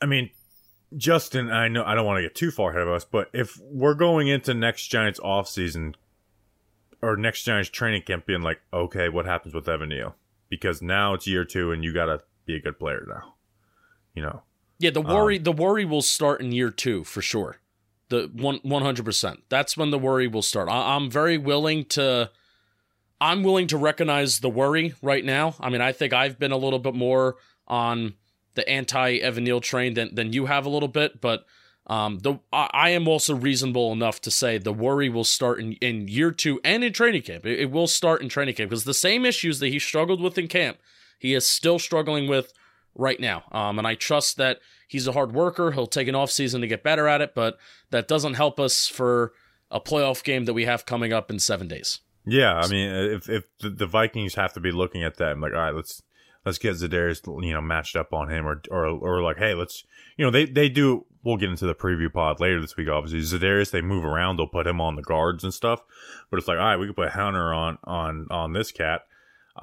I 0.00 0.06
mean, 0.06 0.30
Justin, 0.96 1.50
I 1.50 1.68
know 1.68 1.84
I 1.84 1.94
don't 1.94 2.06
want 2.06 2.18
to 2.18 2.22
get 2.22 2.34
too 2.34 2.50
far 2.50 2.70
ahead 2.70 2.82
of 2.82 2.88
us, 2.88 3.04
but 3.04 3.28
if 3.32 3.58
we're 3.62 3.94
going 3.94 4.28
into 4.28 4.54
next 4.54 4.88
Giants 4.88 5.18
offseason 5.20 5.94
or 7.02 7.16
next 7.16 7.42
Giants 7.42 7.70
training 7.70 8.02
camp 8.02 8.26
being 8.26 8.42
like, 8.42 8.60
okay, 8.72 9.08
what 9.08 9.26
happens 9.26 9.54
with 9.54 9.68
Evan 9.68 9.88
Neal? 9.88 10.14
Because 10.48 10.80
now 10.80 11.14
it's 11.14 11.26
year 11.26 11.44
two 11.44 11.72
and 11.72 11.82
you 11.82 11.92
got 11.92 12.06
to 12.06 12.20
be 12.44 12.54
a 12.54 12.60
good 12.60 12.78
player 12.78 13.04
now. 13.08 13.34
You 14.14 14.22
know, 14.22 14.42
Yeah, 14.78 14.90
the 14.90 15.02
worry 15.02 15.38
the 15.38 15.52
worry 15.52 15.84
will 15.84 16.02
start 16.02 16.40
in 16.40 16.52
year 16.52 16.70
two 16.70 17.04
for 17.04 17.20
sure. 17.20 17.58
The 18.08 18.30
one 18.32 18.60
one 18.62 18.82
hundred 18.82 19.04
percent. 19.04 19.40
That's 19.48 19.76
when 19.76 19.90
the 19.90 19.98
worry 19.98 20.28
will 20.28 20.42
start. 20.42 20.68
I, 20.68 20.94
I'm 20.94 21.10
very 21.10 21.38
willing 21.38 21.84
to. 21.86 22.30
I'm 23.20 23.42
willing 23.42 23.66
to 23.68 23.78
recognize 23.78 24.40
the 24.40 24.50
worry 24.50 24.94
right 25.00 25.24
now. 25.24 25.54
I 25.58 25.70
mean, 25.70 25.80
I 25.80 25.92
think 25.92 26.12
I've 26.12 26.38
been 26.38 26.52
a 26.52 26.56
little 26.56 26.78
bit 26.78 26.94
more 26.94 27.36
on 27.66 28.14
the 28.54 28.68
anti 28.68 29.16
Evan 29.16 29.44
Neal 29.44 29.60
train 29.60 29.94
than 29.94 30.14
than 30.14 30.32
you 30.32 30.46
have 30.46 30.66
a 30.66 30.68
little 30.68 30.88
bit, 30.88 31.20
but 31.20 31.46
um, 31.86 32.18
the 32.18 32.40
I, 32.52 32.68
I 32.72 32.88
am 32.90 33.06
also 33.06 33.34
reasonable 33.34 33.92
enough 33.92 34.20
to 34.22 34.30
say 34.30 34.58
the 34.58 34.72
worry 34.72 35.08
will 35.08 35.24
start 35.24 35.60
in, 35.60 35.72
in 35.74 36.08
year 36.08 36.32
two 36.32 36.60
and 36.64 36.82
in 36.82 36.92
training 36.92 37.22
camp. 37.22 37.46
It, 37.46 37.60
it 37.60 37.70
will 37.70 37.86
start 37.86 38.22
in 38.22 38.28
training 38.28 38.54
camp 38.54 38.70
because 38.70 38.84
the 38.84 38.94
same 38.94 39.24
issues 39.24 39.60
that 39.60 39.68
he 39.68 39.78
struggled 39.78 40.20
with 40.20 40.36
in 40.36 40.48
camp, 40.48 40.78
he 41.18 41.34
is 41.34 41.46
still 41.46 41.78
struggling 41.78 42.28
with 42.28 42.52
right 42.94 43.20
now. 43.20 43.44
Um, 43.52 43.78
and 43.78 43.86
I 43.86 43.94
trust 43.94 44.36
that 44.38 44.58
he's 44.86 45.06
a 45.06 45.12
hard 45.12 45.32
worker. 45.32 45.72
He'll 45.72 45.86
take 45.86 46.08
an 46.08 46.14
off 46.14 46.30
season 46.30 46.60
to 46.60 46.66
get 46.66 46.82
better 46.82 47.08
at 47.08 47.20
it, 47.20 47.34
but 47.34 47.58
that 47.90 48.08
doesn't 48.08 48.34
help 48.34 48.60
us 48.60 48.86
for 48.86 49.32
a 49.70 49.80
playoff 49.80 50.22
game 50.22 50.44
that 50.44 50.54
we 50.54 50.64
have 50.64 50.86
coming 50.86 51.12
up 51.12 51.30
in 51.30 51.38
seven 51.38 51.68
days. 51.68 52.00
Yeah, 52.24 52.54
I 52.54 52.66
mean, 52.68 52.90
if 52.90 53.28
if 53.28 53.44
the, 53.60 53.86
Vikings 53.86 54.34
have 54.34 54.52
to 54.54 54.60
be 54.60 54.72
looking 54.72 55.04
at 55.04 55.16
that, 55.18 55.38
like, 55.38 55.52
all 55.52 55.58
right, 55.58 55.74
let's 55.74 56.02
let's 56.44 56.58
get 56.58 56.74
Za'Darius, 56.74 57.24
you 57.44 57.52
know, 57.52 57.60
matched 57.60 57.94
up 57.94 58.12
on 58.12 58.28
him, 58.28 58.46
or 58.46 58.60
or 58.68 58.86
or 58.86 59.22
like, 59.22 59.36
hey, 59.36 59.54
let's, 59.54 59.84
you 60.16 60.24
know, 60.24 60.32
they 60.32 60.44
they 60.44 60.68
do. 60.68 61.06
We'll 61.22 61.36
get 61.36 61.50
into 61.50 61.66
the 61.66 61.74
preview 61.74 62.12
pod 62.12 62.40
later 62.40 62.60
this 62.60 62.76
week. 62.76 62.88
Obviously, 62.88 63.38
Za'Darius, 63.38 63.70
they 63.70 63.80
move 63.80 64.04
around, 64.04 64.36
they'll 64.36 64.46
put 64.46 64.66
him 64.66 64.80
on 64.80 64.94
the 64.94 65.02
guards 65.02 65.42
and 65.44 65.54
stuff. 65.54 65.82
But 66.30 66.38
it's 66.38 66.48
like, 66.48 66.58
all 66.58 66.64
right, 66.64 66.76
we 66.76 66.86
can 66.86 66.94
put 66.94 67.10
Hunter 67.10 67.52
on 67.52 67.78
on 67.84 68.26
on 68.30 68.52
this 68.54 68.72
cat 68.72 69.02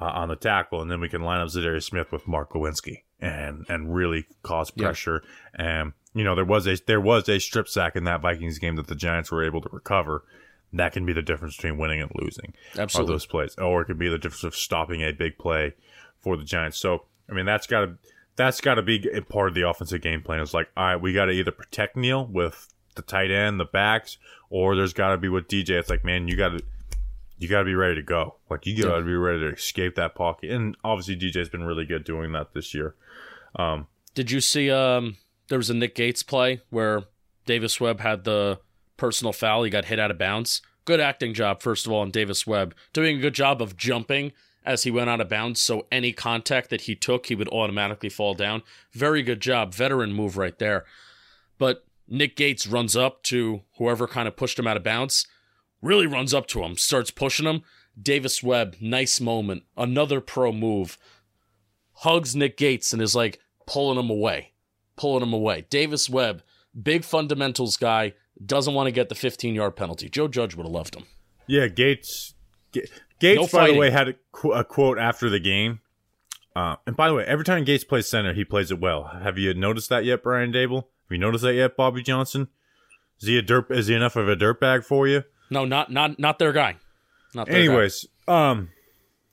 uh, 0.00 0.04
on 0.04 0.28
the 0.28 0.36
tackle, 0.36 0.80
and 0.80 0.90
then 0.90 1.00
we 1.00 1.10
can 1.10 1.22
line 1.22 1.40
up 1.40 1.48
Za'Darius 1.48 1.84
Smith 1.84 2.12
with 2.12 2.26
Mark 2.26 2.52
Lewinsky 2.52 3.02
and 3.24 3.66
and 3.68 3.94
really 3.94 4.26
cause 4.42 4.70
Yeah. 4.74 4.84
pressure. 4.86 5.22
And 5.54 5.92
you 6.14 6.24
know, 6.24 6.34
there 6.34 6.44
was 6.44 6.66
a 6.66 6.76
there 6.86 7.00
was 7.00 7.28
a 7.28 7.38
strip 7.40 7.68
sack 7.68 7.96
in 7.96 8.04
that 8.04 8.20
Vikings 8.20 8.58
game 8.58 8.76
that 8.76 8.86
the 8.86 8.94
Giants 8.94 9.30
were 9.30 9.44
able 9.44 9.60
to 9.62 9.68
recover. 9.72 10.24
That 10.72 10.92
can 10.92 11.06
be 11.06 11.12
the 11.12 11.22
difference 11.22 11.56
between 11.56 11.78
winning 11.78 12.00
and 12.00 12.10
losing 12.16 12.52
Absolutely. 12.76 13.14
those 13.14 13.26
plays, 13.26 13.54
or 13.58 13.82
it 13.82 13.84
could 13.84 13.98
be 13.98 14.08
the 14.08 14.18
difference 14.18 14.42
of 14.44 14.56
stopping 14.56 15.02
a 15.02 15.12
big 15.12 15.38
play 15.38 15.74
for 16.18 16.36
the 16.36 16.42
Giants. 16.42 16.78
So, 16.78 17.04
I 17.30 17.32
mean, 17.32 17.46
that's 17.46 17.66
got 17.68 17.80
to 17.82 17.94
that's 18.36 18.60
got 18.60 18.74
to 18.74 18.82
be 18.82 18.98
part 19.28 19.48
of 19.48 19.54
the 19.54 19.62
offensive 19.68 20.00
game 20.02 20.20
plan. 20.22 20.40
It's 20.40 20.52
like, 20.54 20.68
all 20.76 20.84
right, 20.84 20.96
we 20.96 21.12
got 21.12 21.26
to 21.26 21.32
either 21.32 21.52
protect 21.52 21.96
Neal 21.96 22.26
with 22.26 22.74
the 22.96 23.02
tight 23.02 23.30
end, 23.30 23.60
the 23.60 23.64
backs, 23.64 24.18
or 24.50 24.74
there's 24.74 24.92
got 24.92 25.10
to 25.10 25.16
be 25.18 25.28
with 25.28 25.46
DJ. 25.46 25.70
It's 25.78 25.90
like, 25.90 26.04
man, 26.04 26.26
you 26.26 26.36
got 26.36 26.48
to 26.50 26.64
you 27.44 27.50
got 27.50 27.60
to 27.60 27.64
be 27.64 27.74
ready 27.74 27.94
to 27.94 28.02
go. 28.02 28.36
Like 28.50 28.66
you 28.66 28.82
got 28.82 28.96
to 28.96 29.02
be 29.02 29.14
ready 29.14 29.40
to 29.40 29.52
escape 29.52 29.94
that 29.96 30.14
pocket. 30.14 30.50
And 30.50 30.76
obviously, 30.82 31.16
DJ's 31.16 31.50
been 31.50 31.64
really 31.64 31.84
good 31.84 32.04
doing 32.04 32.32
that 32.32 32.54
this 32.54 32.74
year. 32.74 32.94
Um, 33.54 33.86
Did 34.14 34.30
you 34.30 34.40
see 34.40 34.70
um 34.70 35.16
there 35.48 35.58
was 35.58 35.70
a 35.70 35.74
Nick 35.74 35.94
Gates 35.94 36.22
play 36.22 36.62
where 36.70 37.04
Davis 37.46 37.78
Webb 37.80 38.00
had 38.00 38.24
the 38.24 38.58
personal 38.96 39.32
foul, 39.32 39.62
he 39.62 39.70
got 39.70 39.86
hit 39.86 40.00
out 40.00 40.10
of 40.10 40.18
bounds. 40.18 40.62
Good 40.84 41.00
acting 41.00 41.34
job, 41.34 41.62
first 41.62 41.86
of 41.86 41.92
all, 41.92 42.00
on 42.00 42.10
Davis 42.10 42.46
Webb. 42.46 42.74
Doing 42.92 43.18
a 43.18 43.20
good 43.20 43.34
job 43.34 43.60
of 43.60 43.76
jumping 43.76 44.32
as 44.64 44.84
he 44.84 44.90
went 44.90 45.10
out 45.10 45.20
of 45.20 45.28
bounds, 45.28 45.60
so 45.60 45.86
any 45.92 46.12
contact 46.12 46.70
that 46.70 46.82
he 46.82 46.94
took, 46.94 47.26
he 47.26 47.34
would 47.34 47.48
automatically 47.48 48.08
fall 48.08 48.34
down. 48.34 48.62
Very 48.92 49.22
good 49.22 49.40
job. 49.40 49.74
Veteran 49.74 50.12
move 50.12 50.38
right 50.38 50.58
there. 50.58 50.84
But 51.58 51.84
Nick 52.08 52.36
Gates 52.36 52.66
runs 52.66 52.96
up 52.96 53.22
to 53.24 53.62
whoever 53.76 54.06
kind 54.06 54.26
of 54.26 54.36
pushed 54.36 54.58
him 54.58 54.66
out 54.66 54.76
of 54.76 54.82
bounds, 54.82 55.26
really 55.84 56.06
runs 56.06 56.34
up 56.34 56.46
to 56.48 56.62
him, 56.64 56.76
starts 56.76 57.10
pushing 57.10 57.46
him. 57.46 57.62
Davis 58.00 58.42
Webb, 58.42 58.76
nice 58.80 59.20
moment. 59.20 59.62
Another 59.76 60.20
pro 60.20 60.50
move. 60.50 60.98
Hugs 61.98 62.34
Nick 62.34 62.56
Gates 62.56 62.92
and 62.92 63.00
is 63.00 63.14
like 63.14 63.38
pulling 63.66 63.98
him 63.98 64.10
away. 64.10 64.52
Pulling 64.96 65.22
him 65.22 65.32
away. 65.32 65.66
Davis 65.70 66.08
Webb, 66.10 66.42
big 66.80 67.04
fundamentals 67.04 67.76
guy, 67.76 68.14
doesn't 68.44 68.74
want 68.74 68.86
to 68.88 68.92
get 68.92 69.08
the 69.08 69.14
15 69.14 69.54
yard 69.54 69.76
penalty. 69.76 70.08
Joe 70.08 70.26
Judge 70.28 70.54
would 70.56 70.66
have 70.66 70.72
loved 70.72 70.96
him. 70.96 71.04
yeah, 71.46 71.68
Gates. 71.68 72.34
Ga- 72.72 72.86
Gates, 73.20 73.52
No 73.52 73.58
by 73.58 73.68
the 73.68 73.78
way, 73.78 73.90
had 73.90 74.08
a, 74.08 74.14
qu- 74.32 74.52
a 74.52 74.64
quote 74.64 74.98
after 74.98 75.30
the 75.30 75.38
game. 75.38 75.80
Uh, 76.56 76.76
and 76.86 76.96
by 76.96 77.08
the 77.08 77.14
way, 77.14 77.24
every 77.24 77.44
time 77.44 77.64
Gates 77.64 77.84
plays 77.84 78.08
center, 78.08 78.32
he 78.32 78.44
plays 78.44 78.70
it 78.72 78.80
well. 78.80 79.04
Have 79.22 79.38
you 79.38 79.54
noticed 79.54 79.88
that 79.90 80.04
yet, 80.04 80.22
Brian 80.22 80.52
Daboll? 80.52 80.84
Have 80.84 81.10
you 81.12 81.18
noticed 81.18 81.42
that 81.44 81.54
yet, 81.54 81.76
Bobby 81.76 82.02
Johnson? 82.02 82.48
Is 83.20 83.28
he 83.28 83.38
a 83.38 83.42
dirt? 83.42 83.70
Is 83.70 83.86
he 83.86 83.94
enough 83.94 84.16
of 84.16 84.28
a 84.28 84.36
dirtbag 84.36 84.84
for 84.84 85.06
you? 85.06 85.22
No, 85.50 85.64
not 85.64 85.90
not 85.90 86.18
not 86.18 86.38
their 86.38 86.52
guy. 86.52 86.76
Not 87.34 87.46
their 87.46 87.54
guy. 87.54 87.60
Anyways, 87.60 88.06
um, 88.26 88.70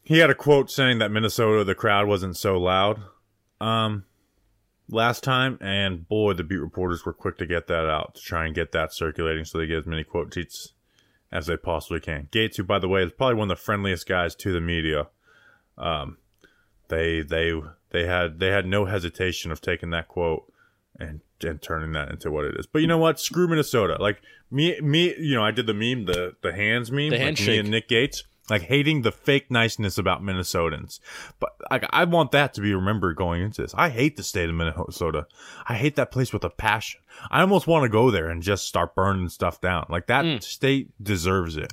he 0.03 0.20
had 0.20 0.30
a 0.30 0.36
quote 0.36 0.70
saying 0.70 0.99
that 0.99 1.12
Minnesota, 1.12 1.64
the 1.64 1.76
crowd 1.76 2.07
wasn't 2.07 2.38
so 2.38 2.57
loud, 2.57 3.01
um, 3.59 4.05
last 4.89 5.24
time, 5.24 5.57
and 5.62 6.07
boy, 6.07 6.34
the 6.34 6.43
beat 6.43 6.57
reporters 6.57 7.05
were 7.05 7.14
quick 7.14 7.38
to 7.38 7.45
get 7.45 7.68
that 7.68 7.89
out 7.89 8.16
to 8.16 8.22
try 8.22 8.45
and 8.45 8.55
get 8.55 8.72
that 8.74 8.93
circulating, 8.93 9.45
so 9.45 9.57
they 9.57 9.68
get 9.68 9.80
as 9.80 9.86
many 9.86 10.03
quote 10.03 10.32
tweets 10.32 10.70
as 11.32 11.47
they 11.47 11.57
possibly 11.57 11.99
can. 11.99 12.28
Gates, 12.32 12.57
who 12.57 12.64
by 12.64 12.80
the 12.80 12.89
way 12.89 13.03
is 13.03 13.12
probably 13.12 13.36
one 13.36 13.49
of 13.49 13.57
the 13.57 13.64
friendliest 13.64 14.07
guys 14.07 14.36
to 14.36 14.51
the 14.51 14.62
media, 14.62 15.07
um, 15.78 16.18
they 16.89 17.22
they 17.22 17.53
they 17.91 18.05
had 18.05 18.39
they 18.39 18.49
had 18.49 18.66
no 18.66 18.86
hesitation 18.86 19.51
of 19.51 19.62
taking 19.62 19.91
that 19.91 20.07
quote 20.07 20.51
and 20.99 21.22
and 21.50 21.62
turning 21.62 21.92
that 21.94 22.10
into 22.10 22.32
what 22.32 22.46
it 22.46 22.56
is. 22.58 22.66
But 22.68 22.80
you 22.82 22.88
know 22.88 22.98
what? 22.98 23.20
Screw 23.20 23.48
Minnesota. 23.48 23.98
Like 24.00 24.22
me 24.50 24.80
me 24.82 25.16
you 25.18 25.36
know, 25.36 25.44
I 25.44 25.52
did 25.52 25.68
the 25.68 25.74
meme, 25.74 26.06
the 26.06 26.34
the 26.42 26.54
hands 26.54 26.92
meme, 26.92 27.10
The 27.10 27.18
like 27.18 27.20
me 27.20 27.26
handshake. 27.26 27.60
and 27.60 27.70
Nick 27.72 27.88
Gates. 27.88 28.24
Like 28.50 28.64
hating 28.64 29.04
the 29.04 29.14
fake 29.14 29.50
niceness 29.50 29.98
about 29.98 30.22
Minnesotans, 30.22 31.00
but 31.39 31.52
like 31.70 31.86
I 31.92 32.04
want 32.04 32.32
that 32.32 32.54
to 32.56 32.62
be 32.62 32.74
remembered 32.74 33.16
going 33.16 33.42
into 33.42 33.62
this. 33.62 33.74
I 33.78 33.88
hate 33.89 34.18
the 34.18 34.24
state 34.24 34.50
of 34.50 34.56
Minnesota. 34.56 35.28
I 35.70 35.76
hate 35.76 35.96
that 35.96 36.12
place 36.12 36.34
with 36.34 36.44
a 36.44 36.50
passion. 36.50 37.00
I 37.30 37.39
almost 37.42 37.66
want 37.66 37.84
to 37.84 37.89
go 37.89 38.12
there 38.12 38.28
and 38.30 38.44
just 38.44 38.68
start 38.68 38.94
burning 38.94 39.30
stuff 39.30 39.62
down. 39.62 39.86
Like 39.89 40.08
that 40.08 40.26
Mm. 40.26 40.44
state 40.44 40.89
deserves 41.02 41.56
it. 41.56 41.72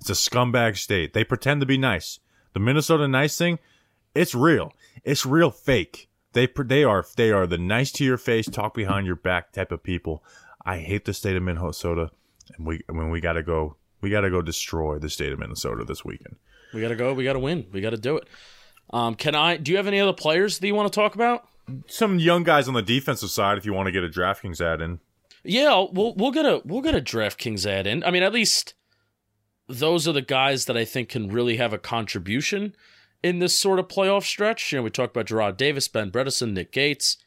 It's 0.00 0.10
a 0.10 0.14
scumbag 0.14 0.76
state. 0.76 1.12
They 1.12 1.22
pretend 1.22 1.60
to 1.60 1.66
be 1.66 1.78
nice. 1.78 2.18
The 2.54 2.58
Minnesota 2.60 3.06
nice 3.06 3.38
thing, 3.38 3.60
it's 4.12 4.34
real. 4.34 4.72
It's 5.04 5.24
real 5.24 5.50
fake. 5.52 6.08
They 6.32 6.48
they 6.64 6.84
are 6.84 7.04
they 7.16 7.30
are 7.30 7.46
the 7.46 7.58
nice 7.58 7.92
to 7.92 8.04
your 8.04 8.18
face, 8.18 8.48
talk 8.48 8.74
behind 8.74 9.06
your 9.06 9.16
back 9.16 9.52
type 9.52 9.72
of 9.72 9.82
people. 9.82 10.24
I 10.64 10.78
hate 10.78 11.04
the 11.04 11.14
state 11.14 11.36
of 11.36 11.42
Minnesota, 11.42 12.10
and 12.56 12.66
we 12.66 12.82
when 12.88 13.10
we 13.10 13.20
got 13.20 13.34
to 13.34 13.42
go, 13.42 13.76
we 14.00 14.10
got 14.10 14.22
to 14.22 14.30
go 14.30 14.42
destroy 14.42 14.98
the 14.98 15.10
state 15.10 15.32
of 15.32 15.38
Minnesota 15.38 15.84
this 15.84 16.04
weekend. 16.04 16.36
We 16.72 16.80
gotta 16.80 16.96
go. 16.96 17.12
We 17.12 17.24
gotta 17.24 17.38
win. 17.38 17.66
We 17.72 17.80
gotta 17.80 17.98
do 17.98 18.16
it. 18.16 18.26
Um, 18.90 19.14
can 19.14 19.34
I? 19.34 19.56
Do 19.56 19.70
you 19.70 19.76
have 19.76 19.86
any 19.86 20.00
other 20.00 20.12
players 20.12 20.58
that 20.58 20.66
you 20.66 20.74
want 20.74 20.92
to 20.92 20.96
talk 20.98 21.14
about? 21.14 21.46
Some 21.86 22.18
young 22.18 22.42
guys 22.42 22.66
on 22.66 22.74
the 22.74 22.82
defensive 22.82 23.30
side, 23.30 23.58
if 23.58 23.64
you 23.64 23.72
want 23.72 23.86
to 23.86 23.92
get 23.92 24.04
a 24.04 24.08
DraftKings 24.08 24.60
ad 24.60 24.80
in. 24.80 25.00
Yeah, 25.44 25.86
we'll 25.92 26.14
we'll 26.14 26.30
get 26.30 26.46
a 26.46 26.62
we'll 26.64 26.80
get 26.80 26.94
a 26.94 27.00
DraftKings 27.00 27.66
ad 27.66 27.86
in. 27.86 28.02
I 28.04 28.10
mean, 28.10 28.22
at 28.22 28.32
least 28.32 28.74
those 29.68 30.08
are 30.08 30.12
the 30.12 30.22
guys 30.22 30.66
that 30.66 30.76
I 30.76 30.84
think 30.84 31.08
can 31.08 31.30
really 31.30 31.56
have 31.56 31.72
a 31.72 31.78
contribution 31.78 32.74
in 33.22 33.38
this 33.38 33.58
sort 33.58 33.78
of 33.78 33.88
playoff 33.88 34.24
stretch. 34.24 34.72
You 34.72 34.78
know, 34.78 34.82
we 34.82 34.90
talked 34.90 35.16
about 35.16 35.26
Jarrad 35.26 35.56
Davis, 35.56 35.88
Ben 35.88 36.10
Bredeson, 36.10 36.52
Nick 36.52 36.72
Gates. 36.72 37.18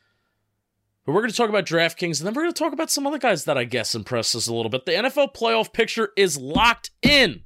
But 1.06 1.14
we're 1.14 1.22
going 1.22 1.32
to 1.32 1.38
talk 1.38 1.50
about 1.50 1.66
DraftKings, 1.66 2.20
and 2.20 2.28
then 2.28 2.34
we're 2.34 2.44
going 2.44 2.54
to 2.54 2.60
talk 2.60 2.74
about 2.74 2.90
some 2.90 3.06
other 3.06 3.20
guys 3.20 3.46
that 3.46 3.58
I 3.58 3.64
guess 3.64 3.94
impressed 3.94 4.36
us 4.36 4.48
a 4.48 4.54
little 4.54 4.72
bit. 4.72 4.86
The 4.86 4.94
NFL 4.94 5.36
playoff 5.36 5.72
picture 5.72 6.12
is 6.18 6.38
locked 6.38 6.90
in. 7.02 7.44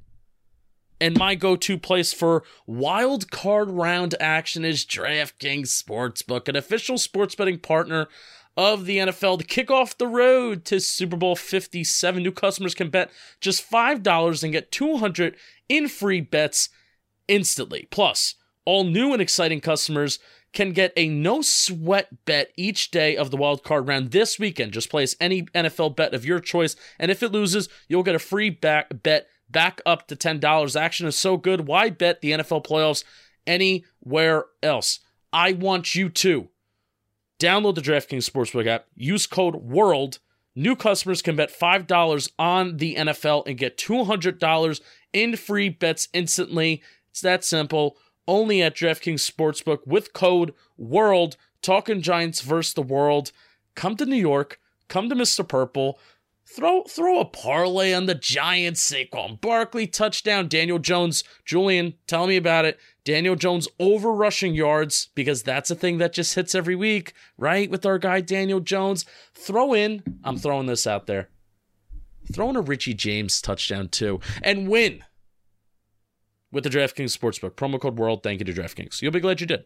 And 0.98 1.16
my 1.16 1.34
go 1.34 1.56
to 1.56 1.78
place 1.78 2.12
for 2.12 2.42
wild 2.66 3.30
card 3.30 3.70
round 3.70 4.14
action 4.20 4.64
is 4.64 4.84
DraftKings 4.84 5.68
Sportsbook, 5.68 6.48
an 6.48 6.56
official 6.56 6.98
sports 6.98 7.34
betting 7.34 7.58
partner 7.58 8.08
of 8.56 8.84
the 8.84 8.98
NFL 8.98 9.38
to 9.38 9.44
kick 9.44 9.70
off 9.70 9.96
the 9.96 10.06
road 10.06 10.64
to 10.66 10.80
Super 10.80 11.16
Bowl 11.16 11.36
57. 11.36 12.22
New 12.22 12.32
customers 12.32 12.74
can 12.74 12.90
bet 12.90 13.10
just 13.40 13.70
$5 13.70 14.42
and 14.42 14.52
get 14.52 14.72
200 14.72 15.36
in 15.68 15.88
free 15.88 16.20
bets 16.20 16.68
instantly. 17.28 17.88
Plus, 17.90 18.34
all 18.70 18.84
new 18.84 19.12
and 19.12 19.20
exciting 19.20 19.60
customers 19.60 20.20
can 20.52 20.70
get 20.70 20.92
a 20.96 21.08
no 21.08 21.42
sweat 21.42 22.24
bet 22.24 22.52
each 22.56 22.92
day 22.92 23.16
of 23.16 23.32
the 23.32 23.36
wild 23.36 23.64
card 23.64 23.88
round 23.88 24.12
this 24.12 24.38
weekend. 24.38 24.72
Just 24.72 24.90
place 24.90 25.16
any 25.20 25.42
NFL 25.42 25.96
bet 25.96 26.14
of 26.14 26.24
your 26.24 26.38
choice, 26.38 26.76
and 26.96 27.10
if 27.10 27.20
it 27.20 27.32
loses, 27.32 27.68
you'll 27.88 28.04
get 28.04 28.14
a 28.14 28.20
free 28.20 28.48
back 28.48 29.02
bet 29.02 29.26
back 29.48 29.80
up 29.84 30.06
to 30.06 30.14
$10. 30.14 30.80
Action 30.80 31.08
is 31.08 31.16
so 31.16 31.36
good. 31.36 31.66
Why 31.66 31.90
bet 31.90 32.20
the 32.20 32.30
NFL 32.30 32.64
playoffs 32.64 33.02
anywhere 33.44 34.44
else? 34.62 35.00
I 35.32 35.50
want 35.50 35.96
you 35.96 36.08
to. 36.08 36.48
Download 37.40 37.74
the 37.74 37.80
DraftKings 37.80 38.30
Sportsbook 38.30 38.68
app. 38.68 38.86
Use 38.94 39.26
code 39.26 39.56
WORLD. 39.56 40.20
New 40.54 40.76
customers 40.76 41.22
can 41.22 41.34
bet 41.34 41.50
$5 41.50 42.30
on 42.38 42.76
the 42.76 42.94
NFL 42.94 43.48
and 43.48 43.58
get 43.58 43.76
$200 43.76 44.80
in 45.12 45.36
free 45.36 45.68
bets 45.68 46.06
instantly. 46.12 46.82
It's 47.10 47.22
that 47.22 47.44
simple. 47.44 47.96
Only 48.30 48.62
at 48.62 48.76
DraftKings 48.76 49.28
Sportsbook 49.28 49.84
with 49.88 50.12
code 50.12 50.54
WORLD. 50.78 51.36
Talking 51.62 52.00
Giants 52.00 52.42
versus 52.42 52.74
the 52.74 52.80
world. 52.80 53.32
Come 53.74 53.96
to 53.96 54.06
New 54.06 54.14
York. 54.14 54.60
Come 54.86 55.08
to 55.08 55.16
Mr. 55.16 55.46
Purple. 55.46 55.98
Throw 56.46 56.84
throw 56.84 57.18
a 57.18 57.24
parlay 57.24 57.92
on 57.92 58.06
the 58.06 58.14
Giants. 58.14 58.88
Saquon 58.88 59.40
Barkley 59.40 59.88
touchdown. 59.88 60.46
Daniel 60.46 60.78
Jones. 60.78 61.24
Julian, 61.44 61.94
tell 62.06 62.28
me 62.28 62.36
about 62.36 62.66
it. 62.66 62.78
Daniel 63.04 63.34
Jones 63.34 63.66
over 63.80 64.12
rushing 64.12 64.54
yards 64.54 65.08
because 65.16 65.42
that's 65.42 65.72
a 65.72 65.74
thing 65.74 65.98
that 65.98 66.12
just 66.12 66.36
hits 66.36 66.54
every 66.54 66.76
week, 66.76 67.14
right? 67.36 67.68
With 67.68 67.84
our 67.84 67.98
guy 67.98 68.20
Daniel 68.20 68.60
Jones. 68.60 69.04
Throw 69.34 69.74
in. 69.74 70.04
I'm 70.22 70.38
throwing 70.38 70.66
this 70.66 70.86
out 70.86 71.08
there. 71.08 71.30
Throw 72.32 72.50
in 72.50 72.54
a 72.54 72.60
Richie 72.60 72.94
James 72.94 73.42
touchdown 73.42 73.88
too, 73.88 74.20
and 74.40 74.68
win 74.68 75.02
with 76.52 76.64
the 76.64 76.70
DraftKings 76.70 77.16
Sportsbook 77.16 77.52
promo 77.52 77.80
code 77.80 77.98
World. 77.98 78.22
Thank 78.22 78.40
you 78.40 78.44
to 78.44 78.52
DraftKings. 78.52 79.02
You'll 79.02 79.12
be 79.12 79.20
glad 79.20 79.40
you 79.40 79.46
did. 79.46 79.64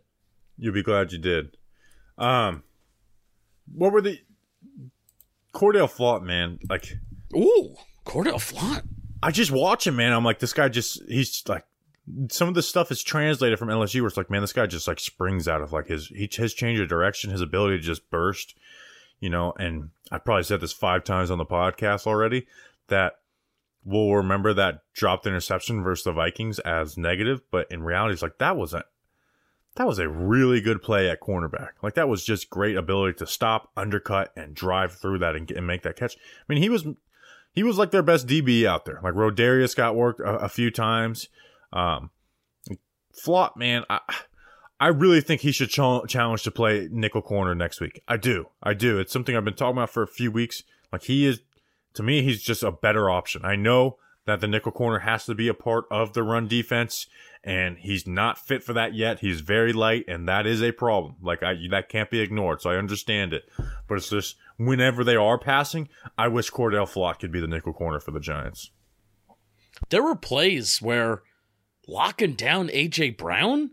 You'll 0.56 0.74
be 0.74 0.82
glad 0.82 1.12
you 1.12 1.18
did. 1.18 1.56
Um, 2.18 2.62
what 3.72 3.92
were 3.92 4.00
the 4.00 4.20
Cor'Dale 5.52 5.88
Flott, 5.88 6.22
man? 6.22 6.58
Like, 6.68 6.98
Ooh, 7.34 7.74
Cor'Dale 8.04 8.38
Flott. 8.38 8.82
I 9.22 9.30
just 9.30 9.50
watch 9.50 9.86
him, 9.86 9.96
man. 9.96 10.12
I'm 10.12 10.24
like, 10.24 10.38
this 10.38 10.52
guy 10.52 10.68
just, 10.68 11.02
he's 11.08 11.42
like, 11.48 11.64
some 12.30 12.48
of 12.48 12.54
the 12.54 12.62
stuff 12.62 12.90
is 12.90 13.02
translated 13.02 13.58
from 13.58 13.68
LSU 13.68 14.02
where 14.02 14.08
it's 14.08 14.18
like, 14.18 14.30
man, 14.30 14.42
this 14.42 14.52
guy 14.52 14.66
just 14.66 14.86
like 14.86 15.00
springs 15.00 15.48
out 15.48 15.62
of 15.62 15.72
like 15.72 15.88
his, 15.88 16.08
he, 16.08 16.28
his 16.30 16.52
change 16.52 16.78
of 16.78 16.88
direction, 16.88 17.30
his 17.30 17.40
ability 17.40 17.78
to 17.78 17.82
just 17.82 18.10
burst, 18.10 18.54
you 19.20 19.30
know. 19.30 19.54
And 19.58 19.88
I 20.12 20.18
probably 20.18 20.42
said 20.42 20.60
this 20.60 20.72
five 20.72 21.04
times 21.04 21.30
on 21.30 21.38
the 21.38 21.46
podcast 21.46 22.06
already 22.06 22.46
that 22.88 23.14
we'll 23.84 24.14
remember 24.14 24.54
that 24.54 24.80
dropped 24.94 25.26
interception 25.26 25.82
versus 25.82 26.04
the 26.04 26.12
Vikings 26.12 26.58
as 26.60 26.96
negative, 26.96 27.42
but 27.50 27.70
in 27.70 27.82
reality, 27.82 28.14
it's 28.14 28.22
like 28.22 28.38
that 28.38 28.56
wasn't. 28.56 28.86
That 29.76 29.88
was 29.88 29.98
a 29.98 30.08
really 30.08 30.60
good 30.60 30.82
play 30.82 31.10
at 31.10 31.20
cornerback. 31.20 31.70
Like 31.82 31.94
that 31.94 32.08
was 32.08 32.24
just 32.24 32.48
great 32.48 32.76
ability 32.76 33.18
to 33.18 33.26
stop, 33.26 33.72
undercut, 33.76 34.32
and 34.36 34.54
drive 34.54 34.92
through 34.92 35.18
that 35.18 35.34
and, 35.34 35.50
and 35.50 35.66
make 35.66 35.82
that 35.82 35.96
catch. 35.96 36.16
I 36.16 36.52
mean, 36.52 36.62
he 36.62 36.68
was 36.68 36.86
he 37.52 37.62
was 37.62 37.76
like 37.76 37.90
their 37.90 38.02
best 38.02 38.26
DB 38.26 38.66
out 38.66 38.84
there. 38.84 39.00
Like 39.02 39.14
Rodarius 39.14 39.74
got 39.74 39.96
worked 39.96 40.20
a, 40.20 40.36
a 40.36 40.48
few 40.48 40.70
times. 40.70 41.28
Um, 41.72 42.10
Flott, 43.12 43.56
man, 43.56 43.84
I 43.90 44.00
I 44.80 44.88
really 44.88 45.20
think 45.20 45.40
he 45.40 45.52
should 45.52 45.70
ch- 45.70 46.08
challenge 46.08 46.42
to 46.42 46.50
play 46.50 46.88
nickel 46.90 47.22
corner 47.22 47.54
next 47.54 47.80
week. 47.80 48.02
I 48.08 48.16
do, 48.16 48.48
I 48.62 48.74
do. 48.74 48.98
It's 48.98 49.12
something 49.12 49.36
I've 49.36 49.44
been 49.44 49.54
talking 49.54 49.76
about 49.78 49.90
for 49.90 50.02
a 50.02 50.08
few 50.08 50.30
weeks. 50.30 50.62
Like 50.92 51.04
he 51.04 51.26
is, 51.26 51.40
to 51.94 52.02
me, 52.02 52.22
he's 52.22 52.42
just 52.42 52.62
a 52.62 52.72
better 52.72 53.08
option. 53.08 53.44
I 53.44 53.56
know 53.56 53.98
that 54.26 54.40
the 54.40 54.48
nickel 54.48 54.72
corner 54.72 55.00
has 55.00 55.26
to 55.26 55.34
be 55.34 55.48
a 55.48 55.54
part 55.54 55.84
of 55.90 56.12
the 56.12 56.22
run 56.22 56.48
defense, 56.48 57.06
and 57.42 57.78
he's 57.78 58.06
not 58.06 58.38
fit 58.38 58.64
for 58.64 58.72
that 58.72 58.94
yet. 58.94 59.20
He's 59.20 59.40
very 59.40 59.72
light, 59.72 60.04
and 60.08 60.28
that 60.28 60.46
is 60.46 60.62
a 60.62 60.72
problem. 60.72 61.16
Like 61.22 61.42
I, 61.42 61.54
that 61.70 61.88
can't 61.88 62.10
be 62.10 62.20
ignored. 62.20 62.62
So 62.62 62.70
I 62.70 62.76
understand 62.76 63.32
it, 63.32 63.44
but 63.86 63.96
it's 63.96 64.08
just 64.08 64.36
whenever 64.56 65.04
they 65.04 65.16
are 65.16 65.38
passing, 65.38 65.88
I 66.16 66.28
wish 66.28 66.50
Cor'Dale 66.50 66.86
Flott 66.86 67.18
could 67.18 67.32
be 67.32 67.40
the 67.40 67.46
nickel 67.46 67.72
corner 67.72 68.00
for 68.00 68.12
the 68.12 68.20
Giants. 68.20 68.70
There 69.90 70.02
were 70.02 70.16
plays 70.16 70.80
where 70.80 71.22
locking 71.86 72.34
down 72.34 72.68
AJ 72.68 73.18
Brown, 73.18 73.72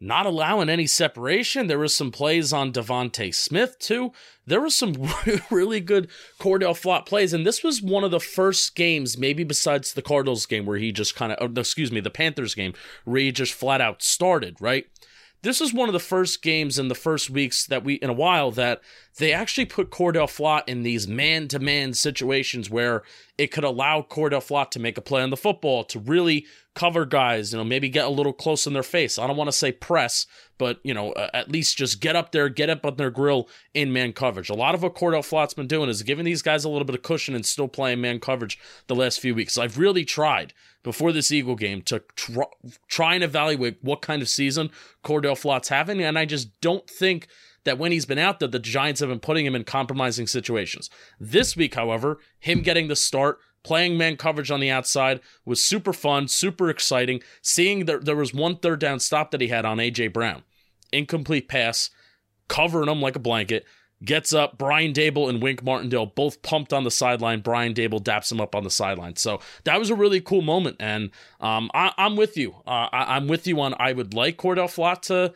not 0.00 0.26
allowing 0.26 0.68
any 0.68 0.86
separation. 0.86 1.66
There 1.66 1.78
was 1.78 1.94
some 1.94 2.10
plays 2.10 2.52
on 2.52 2.72
DeVonta 2.72 3.34
Smith 3.34 3.78
too. 3.78 4.12
There 4.46 4.60
was 4.60 4.74
some 4.74 4.94
really 5.50 5.80
good 5.80 6.08
Cor'Dale 6.38 6.74
Flott 6.74 7.06
plays, 7.06 7.32
and 7.32 7.46
this 7.46 7.62
was 7.62 7.80
one 7.80 8.04
of 8.04 8.10
the 8.10 8.20
first 8.20 8.74
games, 8.74 9.16
maybe 9.16 9.44
besides 9.44 9.92
the 9.92 10.02
Cardinals 10.02 10.46
game, 10.46 10.66
where 10.66 10.78
he 10.78 10.92
just 10.92 11.16
kind 11.16 11.32
of, 11.32 11.38
oh, 11.40 11.60
excuse 11.60 11.90
me, 11.90 12.00
the 12.00 12.10
Panthers 12.10 12.54
game, 12.54 12.74
where 13.04 13.20
he 13.20 13.32
just 13.32 13.54
flat 13.54 13.80
out 13.80 14.02
started. 14.02 14.56
Right. 14.60 14.86
This 15.42 15.60
is 15.60 15.74
one 15.74 15.88
of 15.88 15.92
the 15.92 16.00
first 16.00 16.40
games 16.42 16.78
in 16.78 16.88
the 16.88 16.94
first 16.94 17.28
weeks 17.28 17.66
that 17.66 17.84
we 17.84 17.94
in 17.94 18.08
a 18.08 18.14
while 18.14 18.50
that 18.52 18.80
they 19.18 19.32
actually 19.32 19.66
put 19.66 19.90
Cor'Dale 19.90 20.26
Flott 20.26 20.64
in 20.66 20.82
these 20.82 21.06
man-to-man 21.06 21.94
situations 21.94 22.68
where 22.68 23.02
it 23.38 23.52
could 23.52 23.64
allow 23.64 24.02
Cor'Dale 24.02 24.40
Flott 24.40 24.70
to 24.72 24.80
make 24.80 24.98
a 24.98 25.00
play 25.00 25.22
on 25.22 25.30
the 25.30 25.36
football, 25.36 25.84
to 25.84 26.00
really 26.00 26.46
cover 26.74 27.04
guys, 27.04 27.52
you 27.52 27.58
know, 27.58 27.64
maybe 27.64 27.88
get 27.88 28.06
a 28.06 28.10
little 28.10 28.32
close 28.32 28.66
in 28.66 28.72
their 28.72 28.82
face. 28.82 29.16
I 29.16 29.28
don't 29.28 29.36
want 29.36 29.46
to 29.48 29.52
say 29.56 29.70
press, 29.70 30.26
but 30.58 30.80
you 30.82 30.92
know, 30.92 31.12
uh, 31.12 31.30
at 31.32 31.50
least 31.50 31.76
just 31.76 32.00
get 32.00 32.16
up 32.16 32.32
there, 32.32 32.48
get 32.48 32.70
up 32.70 32.84
on 32.84 32.96
their 32.96 33.10
grill 33.10 33.48
in 33.72 33.92
man 33.92 34.12
coverage. 34.12 34.50
A 34.50 34.54
lot 34.54 34.74
of 34.74 34.82
what 34.82 34.94
Cor'Dale 34.94 35.22
Flott's 35.22 35.54
been 35.54 35.68
doing 35.68 35.88
is 35.88 36.02
giving 36.02 36.24
these 36.24 36.42
guys 36.42 36.64
a 36.64 36.68
little 36.68 36.84
bit 36.84 36.96
of 36.96 37.02
cushion 37.02 37.36
and 37.36 37.46
still 37.46 37.68
playing 37.68 38.00
man 38.00 38.18
coverage 38.18 38.58
the 38.88 38.96
last 38.96 39.20
few 39.20 39.34
weeks. 39.34 39.56
I've 39.56 39.78
really 39.78 40.04
tried 40.04 40.52
before 40.82 41.12
this 41.12 41.30
Eagle 41.30 41.56
game 41.56 41.82
to 41.82 42.02
tr- 42.16 42.42
try 42.88 43.14
and 43.14 43.22
evaluate 43.22 43.78
what 43.80 44.02
kind 44.02 44.20
of 44.22 44.28
season 44.28 44.70
Cor'Dale 45.04 45.36
Flott's 45.36 45.68
having, 45.68 46.00
and 46.02 46.18
I 46.18 46.24
just 46.24 46.60
don't 46.60 46.90
think 46.90 47.28
that 47.64 47.78
when 47.78 47.92
he's 47.92 48.06
been 48.06 48.18
out 48.18 48.38
there, 48.38 48.48
the 48.48 48.58
Giants 48.58 49.00
have 49.00 49.08
been 49.08 49.20
putting 49.20 49.46
him 49.46 49.54
in 49.54 49.64
compromising 49.64 50.26
situations. 50.26 50.90
This 51.18 51.56
week, 51.56 51.74
however, 51.74 52.18
him 52.38 52.62
getting 52.62 52.88
the 52.88 52.96
start, 52.96 53.38
playing 53.62 53.96
man 53.98 54.16
coverage 54.16 54.50
on 54.50 54.60
the 54.60 54.70
outside 54.70 55.20
was 55.44 55.62
super 55.62 55.92
fun, 55.92 56.28
super 56.28 56.70
exciting. 56.70 57.22
Seeing 57.42 57.86
that 57.86 58.04
there 58.04 58.16
was 58.16 58.32
one 58.32 58.56
third 58.56 58.78
down 58.78 59.00
stop 59.00 59.30
that 59.32 59.40
he 59.40 59.48
had 59.48 59.64
on 59.64 59.78
AJ 59.78 60.12
Brown, 60.12 60.42
incomplete 60.92 61.48
pass, 61.48 61.90
covering 62.48 62.88
him 62.88 63.00
like 63.00 63.16
a 63.16 63.20
blanket. 63.20 63.64
Gets 64.04 64.34
up, 64.34 64.58
Brian 64.58 64.92
Daboll 64.92 65.30
and 65.30 65.40
Wink 65.40 65.62
Martindale 65.62 66.04
both 66.04 66.42
pumped 66.42 66.74
on 66.74 66.84
the 66.84 66.90
sideline. 66.90 67.40
Brian 67.40 67.72
Daboll 67.72 68.02
daps 68.02 68.30
him 68.30 68.38
up 68.38 68.54
on 68.54 68.62
the 68.62 68.70
sideline. 68.70 69.16
So 69.16 69.40
that 69.62 69.78
was 69.78 69.88
a 69.88 69.94
really 69.94 70.20
cool 70.20 70.42
moment, 70.42 70.76
and 70.78 71.10
um, 71.40 71.70
I, 71.72 71.92
am 71.96 72.16
with 72.16 72.36
you. 72.36 72.54
Uh, 72.66 72.88
I, 72.92 73.16
am 73.16 73.28
with 73.28 73.46
you 73.46 73.58
on. 73.60 73.74
I 73.78 73.94
would 73.94 74.12
like 74.12 74.36
Cor'Dale 74.36 74.66
Flott 74.66 75.02
to. 75.02 75.32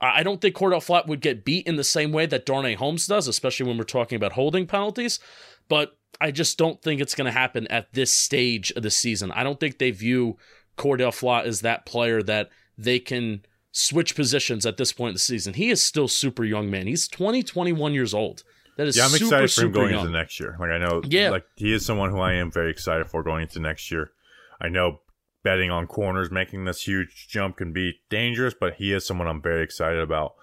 I 0.00 0.22
don't 0.22 0.40
think 0.40 0.54
Cor'Dale 0.54 0.80
Flott 0.80 1.06
would 1.06 1.20
get 1.20 1.44
beat 1.44 1.66
in 1.66 1.76
the 1.76 1.84
same 1.84 2.10
way 2.10 2.24
that 2.26 2.46
Darnay 2.46 2.74
Holmes 2.74 3.06
does, 3.06 3.28
especially 3.28 3.66
when 3.66 3.76
we're 3.76 3.84
talking 3.84 4.16
about 4.16 4.32
holding 4.32 4.66
penalties. 4.66 5.20
But 5.68 5.96
I 6.20 6.30
just 6.30 6.56
don't 6.56 6.80
think 6.80 7.00
it's 7.00 7.14
going 7.14 7.26
to 7.26 7.38
happen 7.38 7.66
at 7.68 7.92
this 7.92 8.10
stage 8.10 8.72
of 8.72 8.82
the 8.82 8.90
season. 8.90 9.30
I 9.32 9.42
don't 9.42 9.60
think 9.60 9.78
they 9.78 9.90
view 9.90 10.38
Cor'Dale 10.76 11.10
Flott 11.10 11.44
as 11.44 11.60
that 11.60 11.84
player 11.84 12.22
that 12.22 12.48
they 12.78 12.98
can 12.98 13.44
switch 13.72 14.14
positions 14.16 14.64
at 14.64 14.78
this 14.78 14.92
point 14.92 15.10
in 15.10 15.14
the 15.14 15.20
season. 15.20 15.54
He 15.54 15.70
is 15.70 15.84
still 15.84 16.08
super 16.08 16.44
young, 16.44 16.70
man. 16.70 16.86
He's 16.86 17.06
20, 17.06 17.42
21 17.42 17.92
years 17.92 18.14
old. 18.14 18.42
That 18.76 18.86
is 18.86 18.96
yeah, 18.96 19.04
I'm 19.04 19.10
super, 19.10 19.24
excited 19.24 19.50
for 19.52 19.62
him 19.66 19.72
going 19.72 19.90
young. 19.90 20.06
into 20.06 20.16
next 20.16 20.40
year. 20.40 20.56
Like 20.58 20.70
I 20.70 20.78
know, 20.78 21.02
yeah, 21.04 21.28
like 21.28 21.44
he 21.56 21.72
is 21.74 21.84
someone 21.84 22.10
who 22.10 22.18
I 22.18 22.34
am 22.34 22.50
very 22.50 22.70
excited 22.70 23.08
for 23.08 23.22
going 23.22 23.42
into 23.42 23.60
next 23.60 23.90
year. 23.90 24.10
I 24.58 24.68
know 24.68 25.00
betting 25.42 25.70
on 25.70 25.86
corners 25.86 26.30
making 26.30 26.64
this 26.64 26.86
huge 26.86 27.28
jump 27.28 27.56
can 27.56 27.72
be 27.72 28.00
dangerous, 28.08 28.54
but 28.58 28.74
he 28.74 28.92
is 28.92 29.06
someone 29.06 29.28
I'm 29.28 29.42
very 29.42 29.62
excited 29.62 30.00
about. 30.00 30.34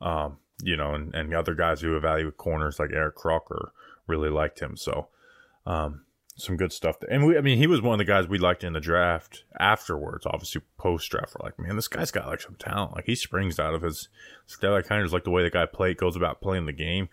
Um, 0.00 0.38
you 0.62 0.76
know, 0.76 0.94
and, 0.94 1.14
and 1.14 1.34
other 1.34 1.54
guys 1.54 1.80
who 1.80 1.96
evaluate 1.96 2.36
corners 2.36 2.78
like 2.78 2.90
Eric 2.92 3.16
Crocker 3.16 3.72
really 4.06 4.30
liked 4.30 4.60
him. 4.60 4.76
So, 4.76 5.08
um, 5.66 6.02
some 6.36 6.56
good 6.56 6.72
stuff 6.72 7.00
there. 7.00 7.10
And 7.10 7.26
we, 7.26 7.36
I 7.38 7.40
mean, 7.40 7.58
he 7.58 7.66
was 7.66 7.80
one 7.80 7.94
of 7.94 7.98
the 7.98 8.10
guys 8.10 8.28
we 8.28 8.38
liked 8.38 8.62
in 8.62 8.74
the 8.74 8.80
draft 8.80 9.44
afterwards, 9.58 10.26
obviously 10.26 10.60
post 10.76 11.10
draft. 11.10 11.34
We're 11.34 11.46
like, 11.46 11.58
man, 11.58 11.76
this 11.76 11.88
guy's 11.88 12.10
got 12.10 12.26
like 12.26 12.42
some 12.42 12.56
talent. 12.56 12.94
Like 12.94 13.06
he 13.06 13.14
springs 13.14 13.58
out 13.58 13.74
of 13.74 13.82
his 13.82 14.08
style. 14.46 14.74
I 14.74 14.82
kind 14.82 15.00
of 15.00 15.06
just 15.06 15.14
like 15.14 15.24
the 15.24 15.30
way 15.30 15.42
the 15.42 15.50
guy 15.50 15.64
play 15.66 15.94
goes 15.94 16.14
about 16.14 16.42
playing 16.42 16.66
the 16.66 16.72
game. 16.72 17.08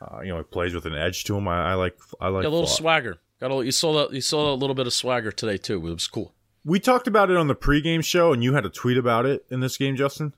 Uh, 0.00 0.20
you 0.22 0.28
know, 0.28 0.38
he 0.38 0.42
plays 0.42 0.74
with 0.74 0.86
an 0.86 0.94
edge 0.94 1.24
to 1.24 1.36
him. 1.36 1.46
I, 1.46 1.70
I 1.70 1.74
like, 1.74 1.96
I 2.20 2.28
like 2.28 2.44
a 2.44 2.48
little 2.48 2.66
Flott. 2.66 2.76
swagger. 2.76 3.18
Got 3.40 3.52
a, 3.52 3.64
you 3.64 3.72
saw 3.72 3.92
that 3.94 4.12
you 4.14 4.20
saw 4.20 4.52
a 4.52 4.56
little 4.56 4.74
bit 4.74 4.86
of 4.86 4.92
swagger 4.92 5.30
today 5.30 5.56
too. 5.56 5.76
It 5.86 5.92
was 5.92 6.06
cool. 6.08 6.34
We 6.64 6.80
talked 6.80 7.06
about 7.06 7.30
it 7.30 7.36
on 7.36 7.46
the 7.46 7.54
pregame 7.54 8.04
show, 8.04 8.32
and 8.32 8.42
you 8.42 8.54
had 8.54 8.64
a 8.64 8.70
tweet 8.70 8.96
about 8.96 9.26
it 9.26 9.44
in 9.50 9.60
this 9.60 9.76
game, 9.76 9.96
Justin. 9.96 10.34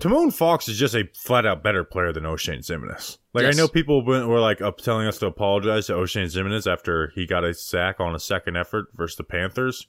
Tomon 0.00 0.32
Fox 0.32 0.68
is 0.68 0.76
just 0.76 0.94
a 0.94 1.08
flat 1.14 1.46
out 1.46 1.62
better 1.62 1.84
player 1.84 2.12
than 2.12 2.24
Oshane 2.24 2.58
Ximines. 2.58 3.18
Like 3.32 3.44
Yes. 3.44 3.54
I 3.54 3.56
know 3.56 3.68
people 3.68 4.04
were 4.04 4.26
were, 4.26 4.40
like 4.40 4.60
up 4.60 4.78
telling 4.78 5.06
us 5.06 5.18
to 5.18 5.26
apologize 5.26 5.86
to 5.86 5.94
Oshane 5.94 6.26
Ximines 6.26 6.70
after 6.70 7.12
he 7.14 7.26
got 7.26 7.44
a 7.44 7.54
sack 7.54 8.00
on 8.00 8.14
a 8.14 8.18
second 8.18 8.56
effort 8.56 8.88
versus 8.94 9.16
the 9.16 9.24
Panthers, 9.24 9.86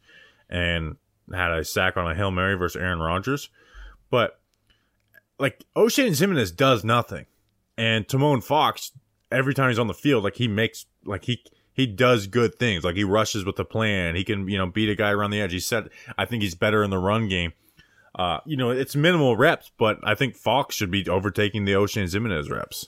and 0.50 0.96
had 1.34 1.52
a 1.52 1.66
sack 1.66 1.98
on 1.98 2.10
a 2.10 2.16
hail 2.16 2.32
mary 2.32 2.56
versus 2.56 2.80
Aaron 2.80 3.00
Rodgers, 3.00 3.50
but 4.10 4.40
like 5.40 5.66
Oshane 5.76 6.12
Ximines 6.12 6.56
does 6.56 6.84
nothing, 6.84 7.26
and 7.78 8.08
Tomon 8.08 8.44
Fox 8.44 8.92
every 9.32 9.54
time 9.54 9.70
he's 9.70 9.80
on 9.80 9.88
the 9.88 9.94
field, 9.94 10.24
like 10.24 10.36
he 10.36 10.48
makes 10.48 10.86
like 11.04 11.26
he 11.26 11.44
he 11.76 11.86
does 11.86 12.26
good 12.28 12.56
things. 12.56 12.84
Like 12.84 12.96
he 12.96 13.04
rushes 13.04 13.46
with 13.46 13.58
the 13.58 13.66
plan. 13.66 14.16
He 14.16 14.24
can 14.24 14.48
you 14.48 14.58
know 14.58 14.68
beat 14.68 14.90
a 14.90 14.96
guy 14.96 15.12
around 15.12 15.32
the 15.32 15.42
edge. 15.42 15.52
He 15.52 15.60
said 15.60 15.90
I 16.18 16.26
think 16.26 16.42
he's 16.42 16.56
better 16.56 16.84
in 16.84 16.90
the 16.90 16.98
run 16.98 17.28
game. 17.28 17.54
Uh, 18.16 18.40
you 18.46 18.56
know, 18.56 18.70
it's 18.70 18.96
minimal 18.96 19.36
reps, 19.36 19.72
but 19.78 20.00
I 20.02 20.16
think 20.16 20.38
Fox 20.38 20.74
should 20.74 20.90
be 20.90 21.08
overtaking 21.10 21.66
the 21.66 21.74
Oshane 21.74 22.06
Ximines 22.06 22.50
reps. 22.50 22.88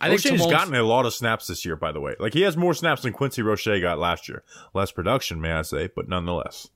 I 0.00 0.08
think 0.08 0.22
Timon- 0.22 0.50
gotten 0.50 0.74
a 0.74 0.82
lot 0.82 1.06
of 1.06 1.12
snaps 1.12 1.46
this 1.46 1.64
year, 1.64 1.76
by 1.76 1.92
the 1.92 2.00
way. 2.00 2.14
Like 2.18 2.32
he 2.32 2.42
has 2.42 2.56
more 2.56 2.72
snaps 2.72 3.02
than 3.02 3.12
Quincy 3.12 3.42
Roche 3.42 3.66
got 3.66 3.98
last 3.98 4.28
year. 4.28 4.44
Less 4.72 4.92
production, 4.92 5.40
may 5.40 5.52
I 5.52 5.62
say, 5.62 5.90
but 5.94 6.08
nonetheless. 6.08 6.68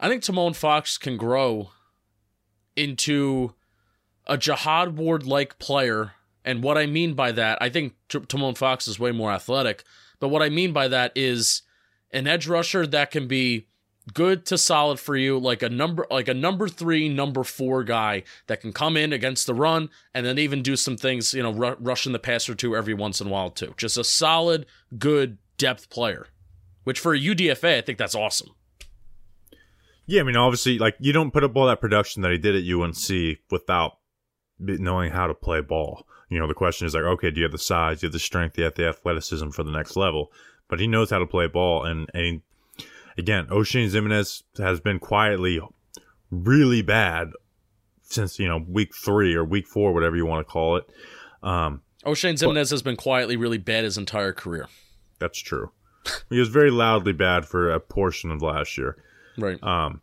I 0.00 0.08
think 0.08 0.22
Tomon 0.22 0.56
Fox 0.56 0.98
can 0.98 1.16
grow 1.16 1.70
into 2.74 3.54
a 4.26 4.36
Jihad 4.36 4.96
Ward 4.96 5.24
like 5.26 5.58
player. 5.58 6.12
And 6.44 6.62
what 6.62 6.76
I 6.76 6.86
mean 6.86 7.14
by 7.14 7.32
that, 7.32 7.58
I 7.60 7.68
think 7.68 7.94
T- 8.08 8.18
Tomon 8.18 8.56
Fox 8.56 8.86
is 8.86 8.98
way 8.98 9.12
more 9.12 9.32
athletic. 9.32 9.84
But 10.20 10.28
what 10.28 10.42
I 10.42 10.48
mean 10.48 10.72
by 10.72 10.88
that 10.88 11.12
is 11.14 11.62
an 12.10 12.26
edge 12.26 12.46
rusher 12.46 12.86
that 12.86 13.10
can 13.10 13.26
be 13.26 13.66
good 14.12 14.44
to 14.46 14.58
solid 14.58 15.00
for 15.00 15.16
you, 15.16 15.38
like 15.38 15.62
a 15.62 15.68
number 15.68 16.06
like 16.10 16.28
a 16.28 16.34
number 16.34 16.68
three, 16.68 17.08
number 17.08 17.42
four 17.42 17.82
guy 17.84 18.22
that 18.46 18.60
can 18.60 18.72
come 18.72 18.96
in 18.96 19.12
against 19.12 19.46
the 19.46 19.54
run 19.54 19.88
and 20.12 20.26
then 20.26 20.38
even 20.38 20.62
do 20.62 20.76
some 20.76 20.96
things, 20.96 21.32
you 21.32 21.42
know, 21.42 21.52
ru- 21.52 21.76
rushing 21.80 22.12
the 22.12 22.18
passer 22.18 22.54
too 22.54 22.76
every 22.76 22.94
once 22.94 23.20
in 23.20 23.28
a 23.28 23.30
while 23.30 23.50
too. 23.50 23.74
Just 23.76 23.96
a 23.96 24.04
solid, 24.04 24.66
good 24.98 25.38
depth 25.56 25.88
player. 25.88 26.26
Which 26.84 27.00
for 27.00 27.14
a 27.14 27.18
UDFA, 27.18 27.78
I 27.78 27.80
think 27.80 27.96
that's 27.96 28.14
awesome. 28.14 28.50
Yeah, 30.06 30.20
I 30.20 30.24
mean, 30.24 30.36
obviously, 30.36 30.78
like 30.78 30.96
you 30.98 31.14
don't 31.14 31.30
put 31.30 31.44
up 31.44 31.56
all 31.56 31.66
that 31.66 31.80
production 31.80 32.20
that 32.22 32.32
he 32.32 32.38
did 32.38 32.54
at 32.54 32.70
UNC 32.70 33.38
without 33.50 33.92
knowing 34.58 35.12
how 35.12 35.26
to 35.26 35.34
play 35.34 35.62
ball. 35.62 36.06
You 36.28 36.38
know, 36.38 36.46
the 36.48 36.54
question 36.54 36.86
is 36.86 36.94
like, 36.94 37.04
okay, 37.04 37.30
do 37.30 37.38
you 37.38 37.44
have 37.44 37.52
the 37.52 37.58
size, 37.58 38.00
do 38.00 38.06
you 38.06 38.08
have 38.08 38.12
the 38.12 38.18
strength, 38.18 38.54
do 38.54 38.62
you 38.62 38.64
have 38.64 38.74
the 38.74 38.88
athleticism 38.88 39.50
for 39.50 39.62
the 39.62 39.70
next 39.70 39.96
level? 39.96 40.32
But 40.68 40.80
he 40.80 40.86
knows 40.86 41.10
how 41.10 41.18
to 41.18 41.26
play 41.26 41.46
ball, 41.46 41.84
and 41.84 42.08
and 42.14 42.40
again, 43.18 43.46
Oshane 43.46 43.90
Ximines 43.90 44.42
has 44.58 44.80
been 44.80 44.98
quietly 44.98 45.60
really 46.30 46.82
bad 46.82 47.30
since 48.02 48.38
you 48.38 48.48
know 48.48 48.64
week 48.68 48.94
three 48.94 49.34
or 49.34 49.44
week 49.44 49.66
four, 49.66 49.92
whatever 49.92 50.16
you 50.16 50.26
want 50.26 50.46
to 50.46 50.50
call 50.50 50.76
it. 50.76 50.84
Um, 51.42 51.82
Oshane 52.04 52.34
Ximines 52.34 52.70
has 52.70 52.82
been 52.82 52.96
quietly 52.96 53.36
really 53.36 53.58
bad 53.58 53.84
his 53.84 53.98
entire 53.98 54.32
career. 54.32 54.68
that's 55.18 55.38
true. 55.38 55.70
he 56.30 56.38
was 56.38 56.48
very 56.48 56.70
loudly 56.70 57.12
bad 57.12 57.44
for 57.46 57.70
a 57.70 57.80
portion 57.80 58.30
of 58.30 58.42
last 58.42 58.76
year. 58.76 58.96
Right. 59.38 59.62
Um, 59.62 60.00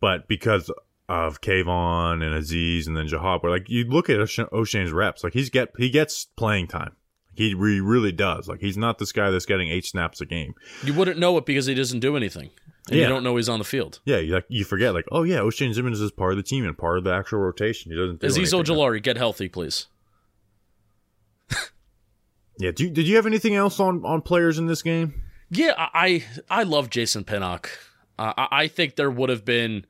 but 0.00 0.28
because 0.28 0.70
of 1.08 1.40
Kayvon 1.40 2.22
and 2.22 2.34
Azeez 2.34 2.86
and 2.86 2.96
then 2.96 3.06
Jahab, 3.06 3.42
where 3.42 3.52
like 3.52 3.68
you 3.68 3.84
look 3.84 4.08
at 4.08 4.18
O'Sh- 4.20 4.38
Oshane's 4.38 4.92
reps, 4.92 5.22
like 5.24 5.32
he's 5.34 5.50
get 5.50 5.70
he 5.78 5.90
gets 5.90 6.24
playing 6.36 6.68
time. 6.68 6.96
He 7.34 7.54
re- 7.54 7.80
really 7.80 8.12
does. 8.12 8.46
Like 8.48 8.60
he's 8.60 8.76
not 8.76 8.98
this 8.98 9.10
guy 9.12 9.30
that's 9.30 9.46
getting 9.46 9.68
eight 9.68 9.86
snaps 9.86 10.20
a 10.20 10.26
game. 10.26 10.54
You 10.84 10.92
wouldn't 10.94 11.18
know 11.18 11.36
it 11.38 11.46
because 11.46 11.66
he 11.66 11.74
doesn't 11.74 12.00
do 12.00 12.16
anything. 12.16 12.50
And 12.88 12.96
Yeah. 12.98 13.02
you 13.04 13.08
don't 13.08 13.22
know 13.24 13.36
he's 13.36 13.48
on 13.48 13.58
the 13.58 13.64
field. 13.64 14.00
Yeah, 14.04 14.18
you, 14.18 14.34
like 14.34 14.44
you 14.48 14.64
forget, 14.64 14.92
like 14.94 15.06
oh 15.12 15.22
yeah, 15.22 15.38
Oshane 15.38 15.74
Ximines 15.74 16.00
is 16.00 16.12
part 16.12 16.32
of 16.32 16.36
the 16.36 16.42
team 16.42 16.64
and 16.66 16.76
part 16.76 16.98
of 16.98 17.04
the 17.04 17.12
actual 17.12 17.38
rotation. 17.40 17.90
He 17.92 17.96
doesn't. 17.98 18.20
Do 18.20 18.26
Azeez. 18.26 18.52
Ojulari, 18.52 19.02
get 19.02 19.16
healthy, 19.16 19.48
please. 19.48 19.86
Yeah. 22.58 22.70
Do 22.70 22.84
you, 22.84 22.90
did 22.90 23.08
you 23.08 23.16
have 23.16 23.26
anything 23.26 23.54
else 23.54 23.80
on 23.80 24.04
on 24.04 24.20
players 24.22 24.58
in 24.58 24.66
this 24.66 24.82
game? 24.82 25.14
Yeah, 25.50 25.72
I 25.76 26.24
I 26.50 26.62
love 26.64 26.90
Jason 26.90 27.24
Pinnock. 27.24 27.70
Uh, 28.18 28.32
I 28.36 28.48
I 28.52 28.68
think 28.68 28.96
there 28.96 29.10
would 29.10 29.30
have 29.30 29.44
been 29.44 29.86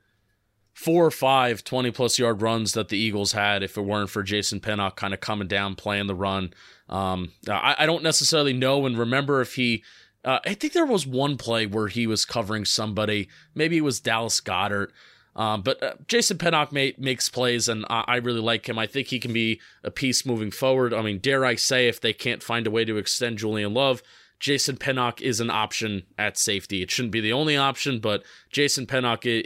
four 0.73 1.05
or 1.05 1.11
five 1.11 1.65
20 1.65 1.91
plus 1.91 2.19
yard 2.19 2.43
runs 2.43 2.73
that 2.73 2.89
the 2.89 2.99
Eagles 2.99 3.33
had 3.33 3.63
if 3.63 3.77
it 3.77 3.83
weren't 3.83 4.11
for 4.11 4.23
Jason 4.23 4.61
Pinnock 4.61 4.97
kind 4.97 5.15
of 5.15 5.21
coming 5.21 5.49
down, 5.49 5.75
playing 5.75 6.07
the 6.07 6.15
run. 6.15 6.53
Um, 6.89 7.33
I, 7.49 7.77
I 7.79 7.87
don't 7.87 8.03
necessarily 8.03 8.53
know 8.53 8.87
and 8.87 8.99
remember 8.99 9.41
if 9.41 9.55
he. 9.55 9.83
Uh, 10.25 10.39
I 10.47 10.55
think 10.55 10.73
there 10.73 10.87
was 10.87 11.05
one 11.05 11.37
play 11.37 11.67
where 11.67 11.89
he 11.89 12.07
was 12.07 12.25
covering 12.25 12.65
somebody. 12.65 13.29
Maybe 13.57 13.79
it 13.79 13.83
was 13.83 13.99
Dallas 13.99 14.41
Goedert. 14.41 14.93
Um, 15.35 15.63
but 15.63 15.83
uh, 15.83 15.95
Jason 16.07 16.39
Pinnock 16.39 16.73
ma- 16.73 16.91
makes 16.99 17.29
plays, 17.29 17.69
and 17.69 17.85
I-, 17.89 18.05
I 18.07 18.17
really 18.17 18.41
like 18.41 18.69
him. 18.69 18.79
I 18.79 18.87
think 18.87 19.09
he 19.09 19.19
can 19.19 19.33
be 19.33 19.61
a 19.83 19.91
piece 19.91 20.27
moving 20.27 20.51
forward. 20.51 20.93
I 20.95 21.03
mean, 21.03 21.19
dare 21.19 21.45
I 21.45 21.57
say, 21.57 21.89
if 21.89 22.01
they 22.01 22.13
can't 22.13 22.43
find 22.43 22.67
a 22.67 22.71
way 22.71 22.85
to 22.85 22.99
extend 22.99 23.39
Julian 23.39 23.75
Love, 23.75 24.03
Jason 24.43 24.77
Pinnock 24.77 25.23
is 25.23 25.39
an 25.39 25.51
option 25.51 26.03
at 26.19 26.37
safety. 26.37 26.83
It 26.83 26.91
shouldn't 26.91 27.13
be 27.13 27.21
the 27.21 27.33
only 27.33 27.57
option, 27.57 28.01
but 28.01 28.25
Jason 28.51 28.87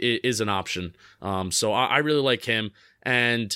i- 0.01 0.19
is 0.23 0.41
an 0.41 0.49
option. 0.49 0.95
Um, 1.21 1.51
so 1.51 1.71
I, 1.71 1.97
really 1.99 2.19
like 2.19 2.45
him. 2.45 2.71
And 3.03 3.55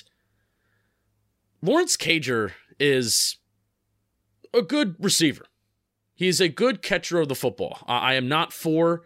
Lawrence 1.63 1.97
Cager 1.97 2.51
is 2.79 3.37
a 4.53 4.61
good 4.61 4.95
receiver. 4.99 5.45
He's 6.13 6.39
a 6.39 6.47
good 6.47 6.83
catcher 6.83 7.19
of 7.19 7.27
the 7.27 7.33
football. 7.33 7.79
I, 7.87 8.11
I 8.11 8.13
am 8.13 8.27
not 8.27 8.53
for 8.53 9.01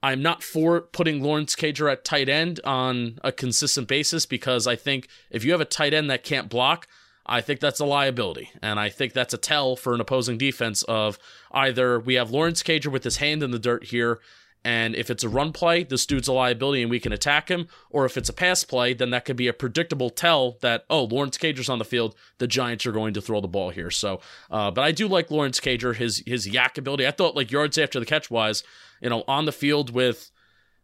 I'm 0.00 0.22
not 0.22 0.44
for 0.44 0.80
putting 0.82 1.22
Lawrence 1.24 1.56
Cager 1.56 1.90
at 1.90 2.04
tight 2.04 2.28
end 2.28 2.60
on 2.62 3.18
a 3.24 3.32
consistent 3.32 3.88
basis 3.88 4.26
because 4.26 4.68
I 4.68 4.76
think 4.76 5.08
if 5.30 5.44
you 5.44 5.50
have 5.50 5.60
a 5.62 5.64
tight 5.64 5.92
end 5.92 6.08
that 6.10 6.22
can't 6.22 6.48
block, 6.48 6.86
I 7.26 7.40
think 7.40 7.60
that's 7.60 7.80
a 7.80 7.86
liability. 7.86 8.50
And 8.62 8.78
I 8.78 8.88
think 8.88 9.12
that's 9.12 9.34
a 9.34 9.38
tell 9.38 9.76
for 9.76 9.94
an 9.94 10.00
opposing 10.00 10.38
defense 10.38 10.82
of 10.84 11.18
either 11.52 11.98
we 11.98 12.14
have 12.14 12.30
Lawrence 12.30 12.62
Cager 12.62 12.92
with 12.92 13.04
his 13.04 13.16
hand 13.16 13.42
in 13.42 13.50
the 13.50 13.58
dirt 13.58 13.84
here, 13.84 14.20
and 14.64 14.96
if 14.96 15.10
it's 15.10 15.22
a 15.22 15.28
run 15.28 15.52
play, 15.52 15.84
this 15.84 16.06
dude's 16.06 16.26
a 16.26 16.32
liability 16.32 16.80
and 16.80 16.90
we 16.90 16.98
can 16.98 17.12
attack 17.12 17.50
him, 17.50 17.68
or 17.90 18.06
if 18.06 18.16
it's 18.16 18.30
a 18.30 18.32
pass 18.32 18.64
play, 18.64 18.94
then 18.94 19.10
that 19.10 19.26
could 19.26 19.36
be 19.36 19.46
a 19.46 19.52
predictable 19.52 20.08
tell 20.08 20.56
that, 20.62 20.86
oh, 20.88 21.04
Lawrence 21.04 21.36
Cager's 21.36 21.68
on 21.68 21.78
the 21.78 21.84
field, 21.84 22.14
the 22.38 22.46
Giants 22.46 22.86
are 22.86 22.92
going 22.92 23.12
to 23.12 23.20
throw 23.20 23.42
the 23.42 23.48
ball 23.48 23.68
here. 23.70 23.90
So, 23.90 24.20
uh, 24.50 24.70
but 24.70 24.82
I 24.82 24.90
do 24.92 25.06
like 25.06 25.30
Lawrence 25.30 25.60
Cager, 25.60 25.94
his 25.94 26.22
his 26.26 26.48
yak 26.48 26.78
ability. 26.78 27.06
I 27.06 27.10
thought 27.10 27.36
like 27.36 27.52
yards 27.52 27.76
after 27.76 28.00
the 28.00 28.06
catch 28.06 28.30
wise, 28.30 28.64
you 29.02 29.10
know, 29.10 29.22
on 29.28 29.44
the 29.44 29.52
field 29.52 29.90
with 29.90 30.30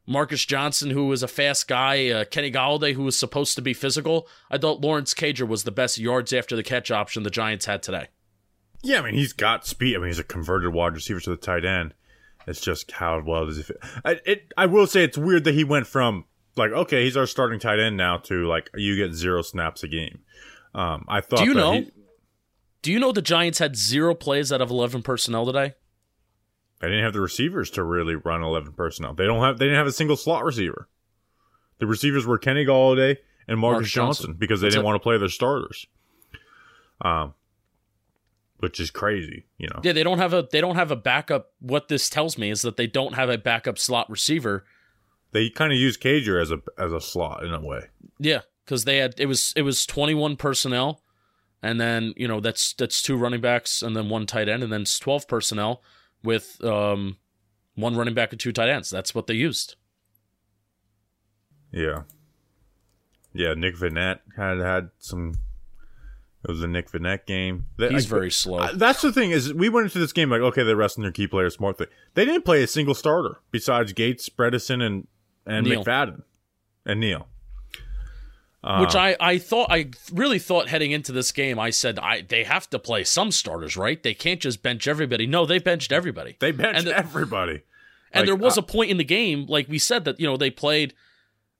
Marcus 0.06 0.44
Johnson, 0.44 0.90
who 0.90 1.06
was 1.06 1.22
a 1.22 1.28
fast 1.28 1.68
guy, 1.68 2.08
uh, 2.10 2.24
Kenny 2.24 2.50
Golladay, 2.50 2.94
who 2.94 3.04
was 3.04 3.16
supposed 3.18 3.54
to 3.56 3.62
be 3.62 3.74
physical. 3.74 4.26
I 4.50 4.58
thought 4.58 4.80
Lawrence 4.80 5.14
Cager 5.14 5.46
was 5.46 5.64
the 5.64 5.70
best 5.70 5.98
yards 5.98 6.32
after 6.32 6.56
the 6.56 6.62
catch 6.62 6.90
option 6.90 7.22
the 7.22 7.30
Giants 7.30 7.66
had 7.66 7.82
today. 7.82 8.08
Yeah, 8.82 9.00
I 9.00 9.02
mean 9.02 9.14
he's 9.14 9.32
got 9.34 9.66
speed. 9.66 9.94
I 9.94 9.98
mean 9.98 10.08
he's 10.08 10.18
a 10.18 10.24
converted 10.24 10.72
wide 10.72 10.94
receiver 10.94 11.20
to 11.20 11.30
the 11.30 11.36
tight 11.36 11.64
end. 11.64 11.94
It's 12.46 12.60
just 12.62 12.90
how 12.92 13.20
well 13.24 13.44
does 13.46 13.58
he 13.58 13.62
fit? 13.62 13.76
I, 14.04 14.20
it, 14.24 14.52
I 14.56 14.66
will 14.66 14.86
say 14.86 15.04
it's 15.04 15.18
weird 15.18 15.44
that 15.44 15.54
he 15.54 15.64
went 15.64 15.86
from 15.86 16.24
like 16.56 16.72
okay 16.72 17.04
he's 17.04 17.16
our 17.16 17.26
starting 17.26 17.60
tight 17.60 17.78
end 17.78 17.96
now 17.98 18.16
to 18.16 18.46
like 18.48 18.70
you 18.74 18.96
get 18.96 19.12
zero 19.12 19.42
snaps 19.42 19.82
a 19.82 19.88
game. 19.88 20.20
Um, 20.74 21.04
I 21.08 21.20
thought. 21.20 21.40
Do 21.40 21.44
you 21.44 21.54
know? 21.54 21.72
he- 21.72 21.90
Do 22.82 22.90
you 22.90 22.98
know 22.98 23.12
the 23.12 23.20
Giants 23.22 23.58
had 23.58 23.76
zero 23.76 24.14
plays 24.14 24.50
out 24.50 24.62
of 24.62 24.70
eleven 24.70 25.02
personnel 25.02 25.44
today? 25.44 25.74
They 26.80 26.88
didn't 26.88 27.04
have 27.04 27.12
the 27.12 27.20
receivers 27.20 27.70
to 27.72 27.84
really 27.84 28.14
run 28.14 28.42
eleven 28.42 28.72
personnel. 28.72 29.14
They 29.14 29.26
don't 29.26 29.42
have. 29.42 29.58
They 29.58 29.66
didn't 29.66 29.78
have 29.78 29.86
a 29.86 29.92
single 29.92 30.16
slot 30.16 30.44
receiver. 30.44 30.88
The 31.78 31.86
receivers 31.86 32.26
were 32.26 32.38
Kenny 32.38 32.64
Golladay 32.64 33.16
and 33.48 33.58
Marcus, 33.58 33.76
Marcus 33.76 33.90
Johnson, 33.92 34.22
Johnson. 34.26 34.36
because 34.38 34.60
they 34.60 34.66
That's 34.66 34.76
didn't 34.76 34.84
it. 34.84 34.86
want 34.86 34.96
to 34.96 35.02
play 35.02 35.18
their 35.18 35.28
starters. 35.28 35.86
Um, 37.02 37.34
which 38.58 38.78
is 38.78 38.90
crazy, 38.90 39.46
you 39.58 39.68
know. 39.68 39.80
Yeah, 39.82 39.92
they 39.92 40.02
don't 40.02 40.18
have 40.18 40.32
a 40.34 40.46
they 40.50 40.60
don't 40.60 40.76
have 40.76 40.90
a 40.90 40.96
backup. 40.96 41.52
What 41.60 41.88
this 41.88 42.08
tells 42.10 42.36
me 42.38 42.50
is 42.50 42.62
that 42.62 42.76
they 42.76 42.86
don't 42.86 43.14
have 43.14 43.28
a 43.30 43.38
backup 43.38 43.78
slot 43.78 44.08
receiver. 44.10 44.64
They 45.32 45.48
kind 45.50 45.72
of 45.72 45.78
use 45.78 45.96
Cager 45.96 46.40
as 46.40 46.50
a 46.50 46.60
as 46.78 46.92
a 46.92 47.00
slot 47.00 47.44
in 47.44 47.52
a 47.54 47.60
way. 47.60 47.88
Yeah, 48.18 48.40
because 48.64 48.84
they 48.84 48.98
had 48.98 49.14
it 49.18 49.26
was 49.26 49.52
it 49.56 49.62
was 49.62 49.86
twenty 49.86 50.14
one 50.14 50.36
personnel, 50.36 51.02
and 51.62 51.80
then 51.80 52.12
you 52.16 52.28
know 52.28 52.40
that's 52.40 52.72
that's 52.74 53.00
two 53.02 53.16
running 53.16 53.40
backs 53.40 53.82
and 53.82 53.94
then 53.96 54.08
one 54.10 54.26
tight 54.26 54.48
end, 54.48 54.62
and 54.62 54.72
then 54.72 54.82
it's 54.82 54.98
twelve 54.98 55.26
personnel 55.28 55.82
with 56.22 56.62
um 56.64 57.16
one 57.74 57.96
running 57.96 58.14
back 58.14 58.32
and 58.32 58.40
two 58.40 58.52
tight 58.52 58.68
ends. 58.68 58.90
That's 58.90 59.14
what 59.14 59.26
they 59.26 59.34
used. 59.34 59.76
Yeah. 61.72 62.02
Yeah, 63.32 63.54
Nick 63.54 63.76
Vannett 63.76 64.20
had 64.36 64.58
had 64.58 64.90
some. 64.98 65.34
It 66.42 66.50
was 66.50 66.62
a 66.62 66.66
Nick 66.66 66.90
Vannett 66.90 67.26
game. 67.26 67.66
That- 67.76 67.92
He's 67.92 68.06
I- 68.06 68.08
very 68.08 68.30
slow. 68.30 68.58
I- 68.58 68.72
that's 68.72 69.02
the 69.02 69.12
thing 69.12 69.30
is 69.30 69.52
we 69.52 69.68
went 69.68 69.84
into 69.84 69.98
this 69.98 70.12
game 70.12 70.30
like 70.30 70.40
okay 70.40 70.62
they're 70.64 70.74
resting 70.76 71.02
their 71.02 71.12
key 71.12 71.26
players 71.26 71.54
smartly. 71.54 71.86
They 72.14 72.24
didn't 72.24 72.44
play 72.44 72.62
a 72.62 72.66
single 72.66 72.94
starter 72.94 73.40
besides 73.50 73.92
Gates, 73.92 74.28
Bredeson, 74.28 74.82
and 74.82 75.06
and 75.46 75.66
Neal. 75.66 75.84
McFadden 75.84 76.22
and 76.86 77.00
Neal. 77.00 77.28
Uh, 78.62 78.80
Which 78.80 78.94
I, 78.94 79.16
I 79.18 79.38
thought 79.38 79.68
I 79.70 79.90
really 80.12 80.38
thought 80.38 80.68
heading 80.68 80.90
into 80.90 81.12
this 81.12 81.32
game 81.32 81.58
I 81.58 81.70
said 81.70 81.98
I 81.98 82.20
they 82.20 82.44
have 82.44 82.68
to 82.70 82.78
play 82.78 83.04
some 83.04 83.30
starters 83.30 83.74
right 83.74 84.02
they 84.02 84.12
can't 84.12 84.38
just 84.38 84.62
bench 84.62 84.86
everybody 84.86 85.26
no 85.26 85.46
they 85.46 85.58
benched 85.58 85.92
everybody 85.92 86.36
they 86.40 86.50
benched 86.52 86.80
and 86.80 86.86
the- 86.88 86.98
everybody. 86.98 87.62
And 88.12 88.22
Like, 88.22 88.26
there 88.26 88.36
was 88.36 88.58
uh, 88.58 88.60
a 88.60 88.64
point 88.64 88.90
in 88.90 88.96
the 88.98 89.04
game, 89.04 89.46
like 89.46 89.68
we 89.68 89.78
said, 89.78 90.04
that 90.04 90.18
you 90.20 90.26
know 90.26 90.36
they 90.36 90.50
played 90.50 90.94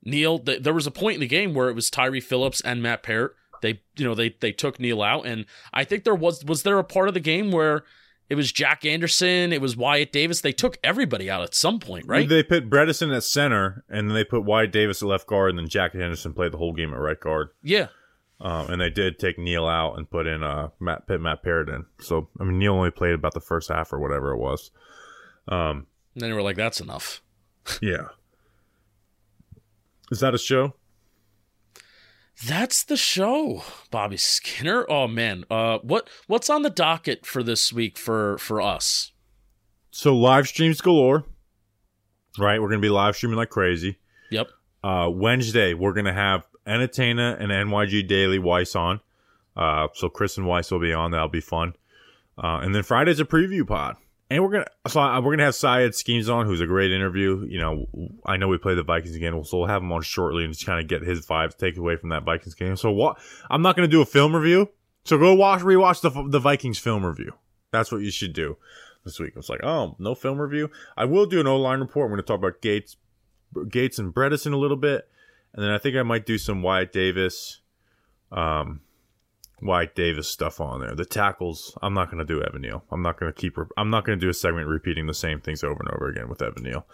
Neal. 0.04 0.38
Th- 0.40 0.60
there 0.62 0.74
was 0.74 0.86
a 0.86 0.90
point 0.90 1.14
in 1.14 1.20
the 1.20 1.26
game 1.28 1.54
where 1.54 1.68
it 1.68 1.74
was 1.74 1.88
Tyre 1.90 2.20
Phillips 2.20 2.60
and 2.60 2.82
Matt 2.82 3.02
Peart. 3.02 3.36
They, 3.62 3.80
you 3.96 4.04
know, 4.04 4.14
they 4.14 4.30
they 4.40 4.50
took 4.52 4.80
Neal 4.80 5.00
out, 5.00 5.26
and 5.26 5.46
I 5.72 5.84
think 5.84 6.04
there 6.04 6.14
was 6.14 6.44
was 6.44 6.64
there 6.64 6.78
a 6.78 6.84
part 6.84 7.08
of 7.08 7.14
the 7.14 7.20
game 7.20 7.52
where 7.52 7.84
it 8.30 8.36
was 8.36 8.50
Jack 8.52 8.86
Anderson, 8.86 9.52
it 9.52 9.60
was 9.60 9.76
Wyatt 9.76 10.12
Davis. 10.12 10.40
They 10.40 10.52
took 10.52 10.78
everybody 10.82 11.28
out 11.28 11.42
at 11.42 11.54
some 11.54 11.78
point, 11.80 12.06
right? 12.06 12.26
They 12.28 12.42
put 12.42 12.70
Bredeson 12.70 13.14
at 13.14 13.24
center, 13.24 13.84
and 13.88 14.08
then 14.08 14.14
they 14.14 14.24
put 14.24 14.44
Wyatt 14.44 14.72
Davis 14.72 15.02
at 15.02 15.08
left 15.08 15.26
guard, 15.26 15.50
and 15.50 15.58
then 15.58 15.68
Jack 15.68 15.94
Anderson 15.94 16.32
played 16.32 16.52
the 16.52 16.58
whole 16.58 16.72
game 16.72 16.94
at 16.94 17.00
right 17.00 17.18
guard. 17.20 17.48
yeah, 17.62 17.88
Um, 18.40 18.70
and 18.70 18.80
they 18.80 18.88
did 18.88 19.18
take 19.18 19.36
Neal 19.38 19.66
out 19.66 19.98
and 19.98 20.08
put 20.08 20.26
in 20.26 20.42
uh 20.42 20.68
Matt 20.78 21.06
put 21.06 21.20
Matt 21.20 21.42
Paradin. 21.44 21.84
So 22.00 22.28
I 22.40 22.44
mean 22.44 22.58
Neal 22.58 22.74
only 22.74 22.90
played 22.90 23.14
about 23.14 23.34
the 23.34 23.40
first 23.40 23.68
half 23.68 23.92
or 23.92 23.98
whatever 23.98 24.30
it 24.32 24.38
was. 24.38 24.70
Um, 25.48 25.86
and 26.14 26.22
then 26.22 26.30
they 26.30 26.34
were 26.34 26.42
like, 26.42 26.56
"That's 26.56 26.80
enough." 26.80 27.20
yeah. 27.82 28.08
Is 30.10 30.20
that 30.20 30.34
a 30.34 30.38
show? 30.38 30.74
That's 32.46 32.84
the 32.84 32.96
show, 32.96 33.62
Bobby 33.90 34.16
Skinner. 34.16 34.86
Oh 34.88 35.06
man, 35.06 35.44
uh, 35.50 35.78
what 35.82 36.08
what's 36.26 36.48
on 36.48 36.62
the 36.62 36.70
docket 36.70 37.26
for 37.26 37.42
this 37.42 37.72
week 37.72 37.98
for 37.98 38.38
for 38.38 38.62
us? 38.62 39.12
So 39.90 40.16
live 40.16 40.48
streams 40.48 40.80
galore. 40.80 41.24
Right, 42.38 42.60
we're 42.62 42.68
gonna 42.68 42.80
be 42.80 42.88
live 42.88 43.16
streaming 43.16 43.36
like 43.36 43.50
crazy. 43.50 43.98
Yep. 44.30 44.48
Uh, 44.82 45.10
Wednesday 45.12 45.74
we're 45.74 45.92
gonna 45.92 46.14
have 46.14 46.44
Entertainer 46.66 47.34
and 47.34 47.50
NYG 47.50 48.06
Daily 48.06 48.38
Weiss 48.38 48.74
on. 48.74 49.00
Uh, 49.56 49.88
so 49.92 50.08
Chris 50.08 50.38
and 50.38 50.46
Weiss 50.46 50.70
will 50.70 50.80
be 50.80 50.94
on. 50.94 51.10
That'll 51.10 51.28
be 51.28 51.40
fun. 51.40 51.74
Uh, 52.42 52.60
and 52.62 52.74
then 52.74 52.82
Friday's 52.82 53.20
a 53.20 53.24
preview 53.24 53.66
pod. 53.66 53.96
And 54.30 54.44
we're 54.44 54.50
gonna 54.50 54.66
so 54.86 55.00
we're 55.20 55.32
gonna 55.32 55.44
have 55.44 55.56
Syed 55.56 55.94
Schemes 55.96 56.28
on, 56.28 56.46
who's 56.46 56.60
a 56.60 56.66
great 56.66 56.92
interview. 56.92 57.44
You 57.48 57.58
know, 57.58 57.86
I 58.24 58.36
know 58.36 58.46
we 58.46 58.58
play 58.58 58.76
the 58.76 58.84
Vikings 58.84 59.16
again, 59.16 59.32
so 59.44 59.58
we'll 59.58 59.66
have 59.66 59.82
him 59.82 59.90
on 59.90 60.02
shortly 60.02 60.44
and 60.44 60.52
just 60.52 60.64
kind 60.64 60.80
of 60.80 60.86
get 60.86 61.02
his 61.02 61.26
vibes, 61.26 61.56
take 61.56 61.76
away 61.76 61.96
from 61.96 62.10
that 62.10 62.24
Vikings 62.24 62.54
game. 62.54 62.76
So 62.76 62.92
what? 62.92 63.18
I'm 63.50 63.60
not 63.60 63.74
gonna 63.74 63.88
do 63.88 64.00
a 64.00 64.06
film 64.06 64.34
review. 64.34 64.68
So 65.04 65.18
go 65.18 65.34
watch, 65.34 65.62
rewatch 65.62 66.00
the 66.00 66.10
the 66.28 66.38
Vikings 66.38 66.78
film 66.78 67.04
review. 67.04 67.32
That's 67.72 67.90
what 67.90 68.02
you 68.02 68.12
should 68.12 68.32
do 68.32 68.56
this 69.04 69.18
week. 69.18 69.32
It's 69.34 69.48
like, 69.48 69.64
oh, 69.64 69.96
no 69.98 70.14
film 70.14 70.40
review. 70.40 70.70
I 70.96 71.06
will 71.06 71.26
do 71.26 71.40
an 71.40 71.48
O 71.48 71.56
line 71.56 71.80
report. 71.80 72.06
I'm 72.06 72.12
gonna 72.12 72.22
talk 72.22 72.38
about 72.38 72.60
Gates, 72.60 72.96
Gates 73.68 73.98
and 73.98 74.14
Bredeson 74.14 74.52
a 74.52 74.56
little 74.56 74.76
bit, 74.76 75.08
and 75.54 75.64
then 75.64 75.72
I 75.72 75.78
think 75.78 75.96
I 75.96 76.04
might 76.04 76.24
do 76.24 76.38
some 76.38 76.62
Wyatt 76.62 76.92
Davis. 76.92 77.60
Um, 78.30 78.82
Wyatt 79.62 79.94
Davis 79.94 80.28
stuff 80.28 80.60
on 80.60 80.80
there. 80.80 80.94
The 80.94 81.04
tackles, 81.04 81.76
I'm 81.82 81.94
not 81.94 82.10
going 82.10 82.24
to 82.24 82.24
do 82.24 82.42
Evan 82.42 82.62
Neal. 82.62 82.84
I'm 82.90 83.02
not 83.02 83.18
going 83.18 83.32
to 83.32 83.38
keep. 83.38 83.56
Re- 83.56 83.66
I'm 83.76 83.90
not 83.90 84.04
going 84.04 84.18
to 84.18 84.24
do 84.24 84.30
a 84.30 84.34
segment 84.34 84.68
repeating 84.68 85.06
the 85.06 85.14
same 85.14 85.40
things 85.40 85.62
over 85.62 85.80
and 85.80 85.90
over 85.94 86.08
again 86.08 86.28
with 86.28 86.42
Evan 86.42 86.62
Neal. 86.62 86.86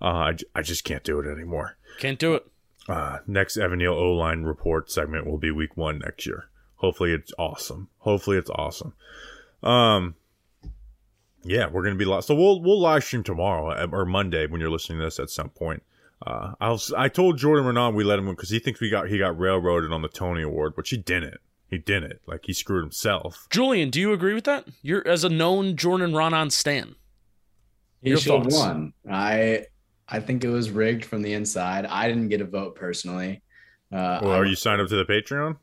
Uh, 0.00 0.04
I, 0.04 0.36
I 0.54 0.62
just 0.62 0.84
can't 0.84 1.04
do 1.04 1.20
it 1.20 1.30
anymore. 1.30 1.76
Can't 1.98 2.18
do 2.18 2.34
it. 2.34 2.46
Uh, 2.88 3.18
next 3.26 3.56
Evan 3.56 3.78
Neal 3.78 3.94
O 3.94 4.12
line 4.12 4.42
report 4.42 4.90
segment 4.90 5.26
will 5.26 5.38
be 5.38 5.50
week 5.50 5.76
one 5.76 5.98
next 5.98 6.26
year. 6.26 6.48
Hopefully 6.76 7.12
it's 7.12 7.32
awesome. 7.38 7.88
Hopefully 7.98 8.36
it's 8.36 8.50
awesome. 8.50 8.92
Um, 9.62 10.14
yeah, 11.42 11.68
we're 11.68 11.82
gonna 11.82 11.96
be 11.96 12.04
live. 12.04 12.24
So 12.24 12.34
we'll 12.34 12.60
we'll 12.60 12.80
live 12.80 13.02
stream 13.02 13.22
tomorrow 13.22 13.70
uh, 13.70 13.86
or 13.90 14.04
Monday 14.04 14.46
when 14.46 14.60
you're 14.60 14.70
listening 14.70 14.98
to 14.98 15.04
this 15.06 15.18
at 15.18 15.30
some 15.30 15.48
point. 15.48 15.82
Uh, 16.24 16.52
I 16.60 16.70
was 16.70 16.92
I 16.96 17.08
told 17.08 17.38
Jordan 17.38 17.64
Raanan 17.64 17.94
we 17.94 18.04
let 18.04 18.18
him 18.18 18.28
because 18.28 18.50
he 18.50 18.58
thinks 18.58 18.80
we 18.80 18.90
got 18.90 19.08
he 19.08 19.18
got 19.18 19.38
railroaded 19.38 19.92
on 19.92 20.02
the 20.02 20.08
Tony 20.08 20.42
Award, 20.42 20.74
but 20.76 20.88
he 20.88 20.96
didn't. 20.96 21.38
He 21.68 21.78
didn't. 21.78 22.20
Like 22.26 22.42
he 22.44 22.52
screwed 22.52 22.84
himself. 22.84 23.46
Julian, 23.50 23.90
do 23.90 24.00
you 24.00 24.12
agree 24.12 24.34
with 24.34 24.44
that? 24.44 24.66
You're 24.82 25.06
as 25.06 25.24
a 25.24 25.28
known 25.28 25.76
Jordan 25.76 26.12
Raanan 26.12 26.52
stan. 26.52 26.94
He 28.02 28.10
Your 28.10 28.18
should 28.18 28.32
have 28.34 28.42
thoughts? 28.44 28.56
won. 28.56 28.92
I 29.10 29.66
I 30.08 30.20
think 30.20 30.44
it 30.44 30.48
was 30.48 30.70
rigged 30.70 31.04
from 31.04 31.22
the 31.22 31.32
inside. 31.32 31.84
I 31.86 32.06
didn't 32.08 32.28
get 32.28 32.40
a 32.40 32.44
vote 32.44 32.76
personally. 32.76 33.42
Uh, 33.92 34.20
Well, 34.22 34.32
I- 34.32 34.36
are 34.38 34.44
you 34.46 34.54
signed 34.54 34.80
up 34.80 34.88
to 34.88 34.96
the 34.96 35.04
Patreon? 35.04 35.56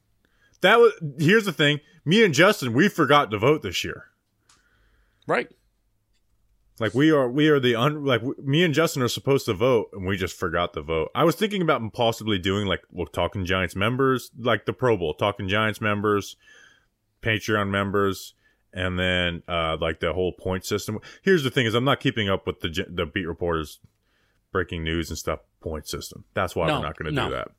That 0.62 0.80
was 0.80 0.94
here's 1.20 1.46
the 1.46 1.54
thing. 1.54 1.80
Me 2.06 2.24
and 2.24 2.34
Justin, 2.34 2.74
we 2.74 2.90
forgot 2.90 3.32
to 3.32 3.38
vote 3.38 3.62
this 3.62 3.84
year. 3.84 4.06
Right. 5.28 5.50
Like 6.80 6.94
we 6.96 7.12
are, 7.12 7.30
we 7.30 7.50
are 7.50 7.60
the 7.60 7.76
un. 7.76 8.04
Like 8.04 8.22
w- 8.22 8.42
me 8.44 8.64
and 8.64 8.74
Justin 8.74 9.04
are 9.04 9.08
supposed 9.08 9.46
to 9.46 9.54
vote, 9.54 9.90
and 9.94 10.06
we 10.08 10.18
just 10.18 10.36
forgot 10.36 10.74
to 10.74 10.82
vote. 10.82 11.12
I 11.14 11.24
was 11.24 11.36
thinking 11.36 11.62
about 11.62 11.82
possibly 11.94 12.40
doing 12.40 12.66
like 12.68 12.82
well, 12.92 13.06
talking 13.06 13.46
Giants 13.46 13.76
members, 13.76 14.32
like 14.38 14.66
the 14.66 14.74
Pro 14.74 14.98
Bowl, 14.98 15.14
talking 15.14 15.48
Giants 15.48 15.80
members, 15.82 16.36
Patreon 17.22 17.70
members, 17.70 18.34
and 18.74 18.98
then 18.98 19.44
uh 19.48 19.78
like 19.80 20.00
the 20.00 20.14
whole 20.14 20.34
point 20.34 20.66
system. 20.66 21.00
Here's 21.22 21.44
the 21.44 21.52
thing: 21.52 21.68
is 21.68 21.76
I'm 21.76 21.86
not 21.86 22.00
keeping 22.00 22.28
up 22.28 22.48
with 22.48 22.62
the 22.62 22.86
the 22.90 23.06
beat 23.06 23.28
reporters 23.28 23.80
breaking 24.52 24.84
news 24.84 25.10
and 25.10 25.18
stuff 25.18 25.40
point 25.62 25.88
system. 25.88 26.26
That's 26.34 26.56
why 26.56 26.68
No, 26.68 26.76
we're 26.80 26.86
not 26.86 26.98
going 26.98 27.12
to 27.14 27.16
no. 27.16 27.28
do 27.30 27.36
that. 27.36 27.50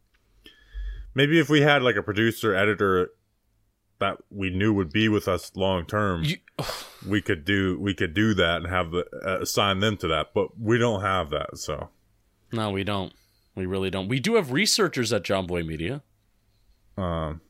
Maybe 1.15 1.39
if 1.39 1.49
we 1.49 1.61
had 1.61 1.83
like 1.83 1.97
a 1.97 2.03
producer 2.03 2.55
editor 2.55 3.11
that 4.01 4.19
we 4.31 4.51
knew 4.51 4.73
would 4.73 4.93
be 4.93 5.09
with 5.09 5.29
us 5.29 5.53
long 5.55 5.87
term 5.87 6.25
we 7.09 7.21
could 7.21 7.45
do 7.45 7.79
we 7.81 7.95
could 7.95 8.13
do 8.15 8.35
that 8.35 8.57
and 8.63 8.67
have 8.67 8.91
the 8.91 9.05
uh, 9.25 9.41
assign 9.41 9.81
them 9.81 9.97
to 9.97 10.09
that 10.09 10.29
but 10.35 10.59
we 10.61 10.79
don't 10.79 11.01
have 11.03 11.31
that 11.31 11.57
so 11.59 11.89
no, 12.53 12.71
we 12.71 12.85
don't. 12.85 13.13
We 13.57 13.67
really 13.67 13.91
don't. 13.91 14.07
We 14.07 14.21
do 14.21 14.37
have 14.37 14.53
researchers 14.53 15.13
at 15.13 15.25
Jomboy 15.25 15.67
Media. 15.67 16.03
um 16.97 17.41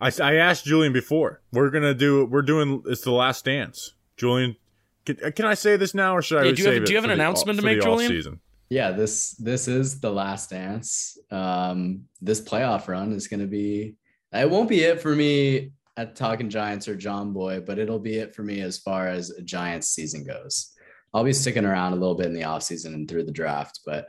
I, 0.00 0.10
I 0.22 0.34
asked 0.36 0.64
julian 0.64 0.92
before 0.92 1.40
we're 1.52 1.70
gonna 1.70 1.94
do 1.94 2.24
we're 2.24 2.42
doing 2.42 2.82
it's 2.86 3.02
the 3.02 3.10
last 3.12 3.44
dance 3.44 3.94
julian 4.16 4.56
can, 5.04 5.16
can 5.32 5.44
i 5.46 5.54
say 5.54 5.76
this 5.76 5.94
now 5.94 6.16
or 6.16 6.22
should 6.22 6.38
i 6.38 6.52
do 6.52 6.62
you 6.62 6.70
have- 6.70 6.84
do 6.84 6.92
you 6.92 6.96
have 6.96 7.04
an 7.04 7.10
for 7.10 7.16
the- 7.16 7.22
announcement 7.22 7.58
to 7.58 7.64
make, 7.64 7.80
Julian? 7.80 8.10
off-season? 8.10 8.40
yeah, 8.68 8.92
this 8.92 9.32
this 9.32 9.66
is 9.66 9.98
the 10.00 10.12
last 10.12 10.50
dance. 10.50 11.18
Um, 11.32 12.04
this 12.22 12.40
playoff 12.40 12.86
run 12.86 13.10
is 13.12 13.26
going 13.26 13.40
to 13.40 13.48
be. 13.48 13.96
It 14.32 14.48
won't 14.48 14.68
be 14.68 14.82
it 14.84 15.00
for 15.00 15.14
me 15.14 15.72
at 15.96 16.16
Talking 16.16 16.48
Giants 16.48 16.88
or 16.88 16.96
Jomboy, 16.96 17.66
but 17.66 17.78
it'll 17.78 17.98
be 17.98 18.16
it 18.16 18.34
for 18.34 18.42
me 18.42 18.60
as 18.60 18.78
far 18.78 19.08
as 19.08 19.30
a 19.30 19.42
Giants 19.42 19.88
season 19.88 20.24
goes. 20.24 20.72
I'll 21.12 21.24
be 21.24 21.32
sticking 21.32 21.64
around 21.64 21.92
a 21.92 21.96
little 21.96 22.14
bit 22.14 22.26
in 22.26 22.34
the 22.34 22.42
offseason 22.42 22.94
and 22.94 23.08
through 23.08 23.24
the 23.24 23.32
draft, 23.32 23.80
but 23.84 24.08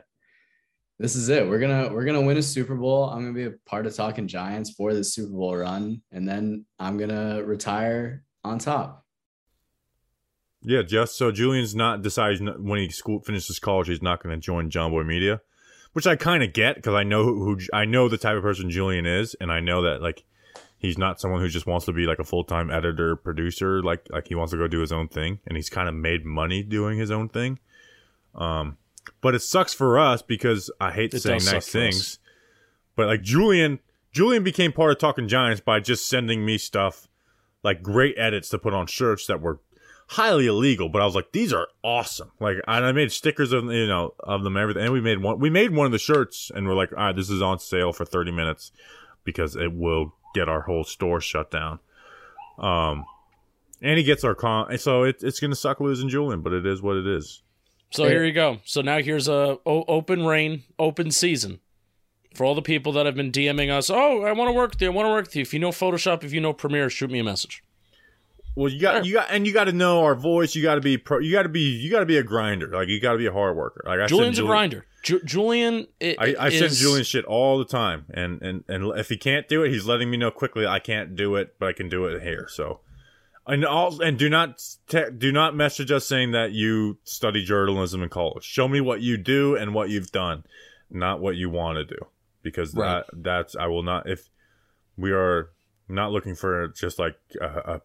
this 1.00 1.16
is 1.16 1.28
it. 1.28 1.48
We're 1.48 1.58
gonna 1.58 1.92
we're 1.92 2.04
gonna 2.04 2.22
win 2.22 2.36
a 2.36 2.42
Super 2.42 2.76
Bowl. 2.76 3.10
I'm 3.10 3.22
gonna 3.22 3.32
be 3.32 3.46
a 3.46 3.58
part 3.66 3.86
of 3.86 3.96
Talking 3.96 4.28
Giants 4.28 4.70
for 4.70 4.94
the 4.94 5.02
Super 5.02 5.32
Bowl 5.32 5.56
run, 5.56 6.00
and 6.12 6.28
then 6.28 6.64
I'm 6.78 6.96
gonna 6.96 7.42
retire 7.42 8.22
on 8.44 8.58
top. 8.58 9.04
yeah 10.62 10.82
just 10.82 11.16
so 11.16 11.30
julian's 11.32 11.74
not 11.74 12.02
decides 12.02 12.40
when 12.40 12.78
he 12.80 12.88
school 12.88 13.20
finishes 13.20 13.58
college 13.58 13.88
he's 13.88 14.02
not 14.02 14.22
going 14.22 14.34
to 14.34 14.40
join 14.40 14.70
jomboy 14.70 15.04
media 15.04 15.40
which 15.92 16.06
i 16.06 16.16
kind 16.16 16.42
of 16.42 16.52
get 16.52 16.76
because 16.76 16.94
i 16.94 17.02
know 17.02 17.24
who, 17.24 17.44
who 17.44 17.58
i 17.72 17.84
know 17.84 18.08
the 18.08 18.18
type 18.18 18.36
of 18.36 18.42
person 18.42 18.70
julian 18.70 19.06
is 19.06 19.34
and 19.40 19.52
i 19.52 19.60
know 19.60 19.82
that 19.82 20.02
like 20.02 20.24
He's 20.82 20.98
not 20.98 21.20
someone 21.20 21.40
who 21.40 21.48
just 21.48 21.64
wants 21.64 21.86
to 21.86 21.92
be 21.92 22.06
like 22.06 22.18
a 22.18 22.24
full 22.24 22.42
time 22.42 22.68
editor 22.68 23.14
producer. 23.14 23.80
Like 23.80 24.04
like 24.10 24.26
he 24.26 24.34
wants 24.34 24.50
to 24.50 24.58
go 24.58 24.66
do 24.66 24.80
his 24.80 24.90
own 24.90 25.06
thing, 25.06 25.38
and 25.46 25.56
he's 25.56 25.70
kind 25.70 25.88
of 25.88 25.94
made 25.94 26.24
money 26.24 26.64
doing 26.64 26.98
his 26.98 27.12
own 27.12 27.28
thing. 27.28 27.60
Um, 28.34 28.78
but 29.20 29.36
it 29.36 29.42
sucks 29.42 29.72
for 29.72 29.96
us 29.96 30.22
because 30.22 30.72
I 30.80 30.90
hate 30.90 31.14
It 31.14 31.20
saying 31.20 31.42
nice 31.44 31.68
things. 31.68 32.18
But 32.96 33.06
like 33.06 33.22
Julian, 33.22 33.78
Julian 34.10 34.42
became 34.42 34.72
part 34.72 34.90
of 34.90 34.98
Talking 34.98 35.28
Giants 35.28 35.60
by 35.60 35.78
just 35.78 36.08
sending 36.08 36.44
me 36.44 36.58
stuff 36.58 37.06
like 37.62 37.80
great 37.80 38.18
edits 38.18 38.48
to 38.48 38.58
put 38.58 38.74
on 38.74 38.88
shirts 38.88 39.28
that 39.28 39.40
were 39.40 39.60
highly 40.08 40.46
illegal. 40.46 40.88
But 40.88 41.02
I 41.02 41.04
was 41.04 41.14
like, 41.14 41.32
these 41.32 41.52
are 41.52 41.68
awesome. 41.82 42.30
Like, 42.40 42.56
and 42.66 42.84
I 42.84 42.92
made 42.92 43.12
stickers 43.12 43.52
of 43.52 43.64
you 43.64 43.86
know 43.86 44.14
of 44.20 44.44
them 44.44 44.56
everything, 44.56 44.84
and 44.84 44.92
we 44.92 45.00
made 45.00 45.22
one. 45.22 45.38
We 45.38 45.50
made 45.50 45.70
one 45.70 45.86
of 45.86 45.92
the 45.92 45.98
shirts, 45.98 46.50
and 46.54 46.66
we're 46.66 46.74
like, 46.74 46.92
all 46.92 46.98
right, 46.98 47.16
this 47.16 47.30
is 47.30 47.42
on 47.42 47.58
sale 47.58 47.92
for 47.92 48.04
thirty 48.04 48.32
minutes 48.32 48.72
because 49.24 49.56
it 49.56 49.72
will 49.72 50.14
get 50.34 50.48
our 50.48 50.62
whole 50.62 50.84
store 50.84 51.20
shut 51.20 51.50
down. 51.50 51.78
Um, 52.58 53.04
and 53.80 53.98
he 53.98 54.04
gets 54.04 54.24
our 54.24 54.34
con, 54.34 54.76
so 54.78 55.02
it, 55.04 55.22
it's 55.22 55.40
gonna 55.40 55.54
suck 55.56 55.80
losing 55.80 56.08
Julian, 56.08 56.42
but 56.42 56.52
it 56.52 56.66
is 56.66 56.80
what 56.82 56.96
it 56.96 57.06
is. 57.06 57.42
So 57.90 58.08
here 58.08 58.24
you 58.24 58.32
go. 58.32 58.58
So 58.64 58.80
now 58.80 58.98
here's 59.02 59.28
a 59.28 59.58
o- 59.66 59.84
open 59.86 60.24
rain, 60.24 60.62
open 60.78 61.10
season 61.10 61.60
for 62.34 62.44
all 62.44 62.54
the 62.54 62.62
people 62.62 62.92
that 62.92 63.04
have 63.04 63.14
been 63.14 63.30
DMing 63.30 63.70
us. 63.70 63.90
Oh, 63.90 64.22
I 64.22 64.32
want 64.32 64.48
to 64.48 64.52
work 64.52 64.70
with 64.72 64.80
you. 64.80 64.88
I 64.88 64.90
want 64.94 65.06
to 65.06 65.10
work 65.10 65.26
with 65.26 65.36
you. 65.36 65.42
If 65.42 65.52
you 65.52 65.60
know 65.60 65.70
Photoshop, 65.70 66.24
if 66.24 66.32
you 66.32 66.40
know 66.40 66.54
Premiere, 66.54 66.88
shoot 66.88 67.10
me 67.10 67.18
a 67.18 67.24
message. 67.24 67.62
Well, 68.54 68.70
you 68.70 68.80
got 68.80 69.06
you 69.06 69.14
got 69.14 69.28
and 69.30 69.46
you 69.46 69.52
got 69.52 69.64
to 69.64 69.72
know 69.72 70.02
our 70.04 70.14
voice. 70.14 70.54
You 70.54 70.62
got 70.62 70.74
to 70.74 70.80
be 70.80 70.98
pro. 70.98 71.18
You 71.18 71.32
got 71.32 71.44
to 71.44 71.48
be 71.48 71.60
you 71.60 71.90
got 71.90 72.00
to 72.00 72.06
be 72.06 72.18
a 72.18 72.22
grinder. 72.22 72.68
Like 72.68 72.88
you 72.88 73.00
got 73.00 73.12
to 73.12 73.18
be 73.18 73.26
a 73.26 73.32
hard 73.32 73.56
worker. 73.56 73.82
Like 73.86 73.98
I 73.98 74.02
send 74.02 74.08
Julian's 74.10 74.38
a 74.38 74.42
grinder. 74.42 74.86
Ju- 75.02 75.22
Julian, 75.24 75.86
i- 76.00 76.14
I, 76.18 76.34
I 76.38 76.48
send 76.50 76.72
Julian 76.74 77.04
shit 77.04 77.24
all 77.24 77.58
the 77.58 77.64
time, 77.64 78.04
and 78.12 78.40
and 78.42 78.64
and 78.68 78.96
if 78.98 79.08
he 79.08 79.16
can't 79.16 79.48
do 79.48 79.62
it, 79.64 79.70
he's 79.70 79.86
letting 79.86 80.10
me 80.10 80.16
know 80.16 80.30
quickly. 80.30 80.66
I 80.66 80.78
can't 80.80 81.16
do 81.16 81.34
it, 81.36 81.54
but 81.58 81.68
I 81.68 81.72
can 81.72 81.88
do 81.88 82.04
it 82.04 82.22
here. 82.22 82.46
So, 82.48 82.80
and 83.46 83.64
all 83.64 84.00
and 84.02 84.18
do 84.18 84.28
not 84.28 84.62
te- 84.86 85.10
do 85.16 85.32
not 85.32 85.56
message 85.56 85.90
us 85.90 86.06
saying 86.06 86.32
that 86.32 86.52
you 86.52 86.98
study 87.04 87.42
journalism 87.44 88.02
in 88.02 88.10
college. 88.10 88.44
Show 88.44 88.68
me 88.68 88.80
what 88.82 89.00
you 89.00 89.16
do 89.16 89.56
and 89.56 89.72
what 89.74 89.88
you've 89.88 90.12
done, 90.12 90.44
not 90.90 91.20
what 91.20 91.36
you 91.36 91.48
want 91.50 91.76
to 91.78 91.84
do, 91.84 92.06
because 92.42 92.74
Right. 92.74 93.02
that 93.10 93.22
that's 93.24 93.56
I 93.56 93.66
will 93.66 93.82
not 93.82 94.08
if 94.08 94.28
we 94.96 95.10
are 95.10 95.48
not 95.88 96.12
looking 96.12 96.34
for 96.36 96.68
just 96.68 96.98
like 97.00 97.16
a, 97.40 97.46
a 97.46 97.80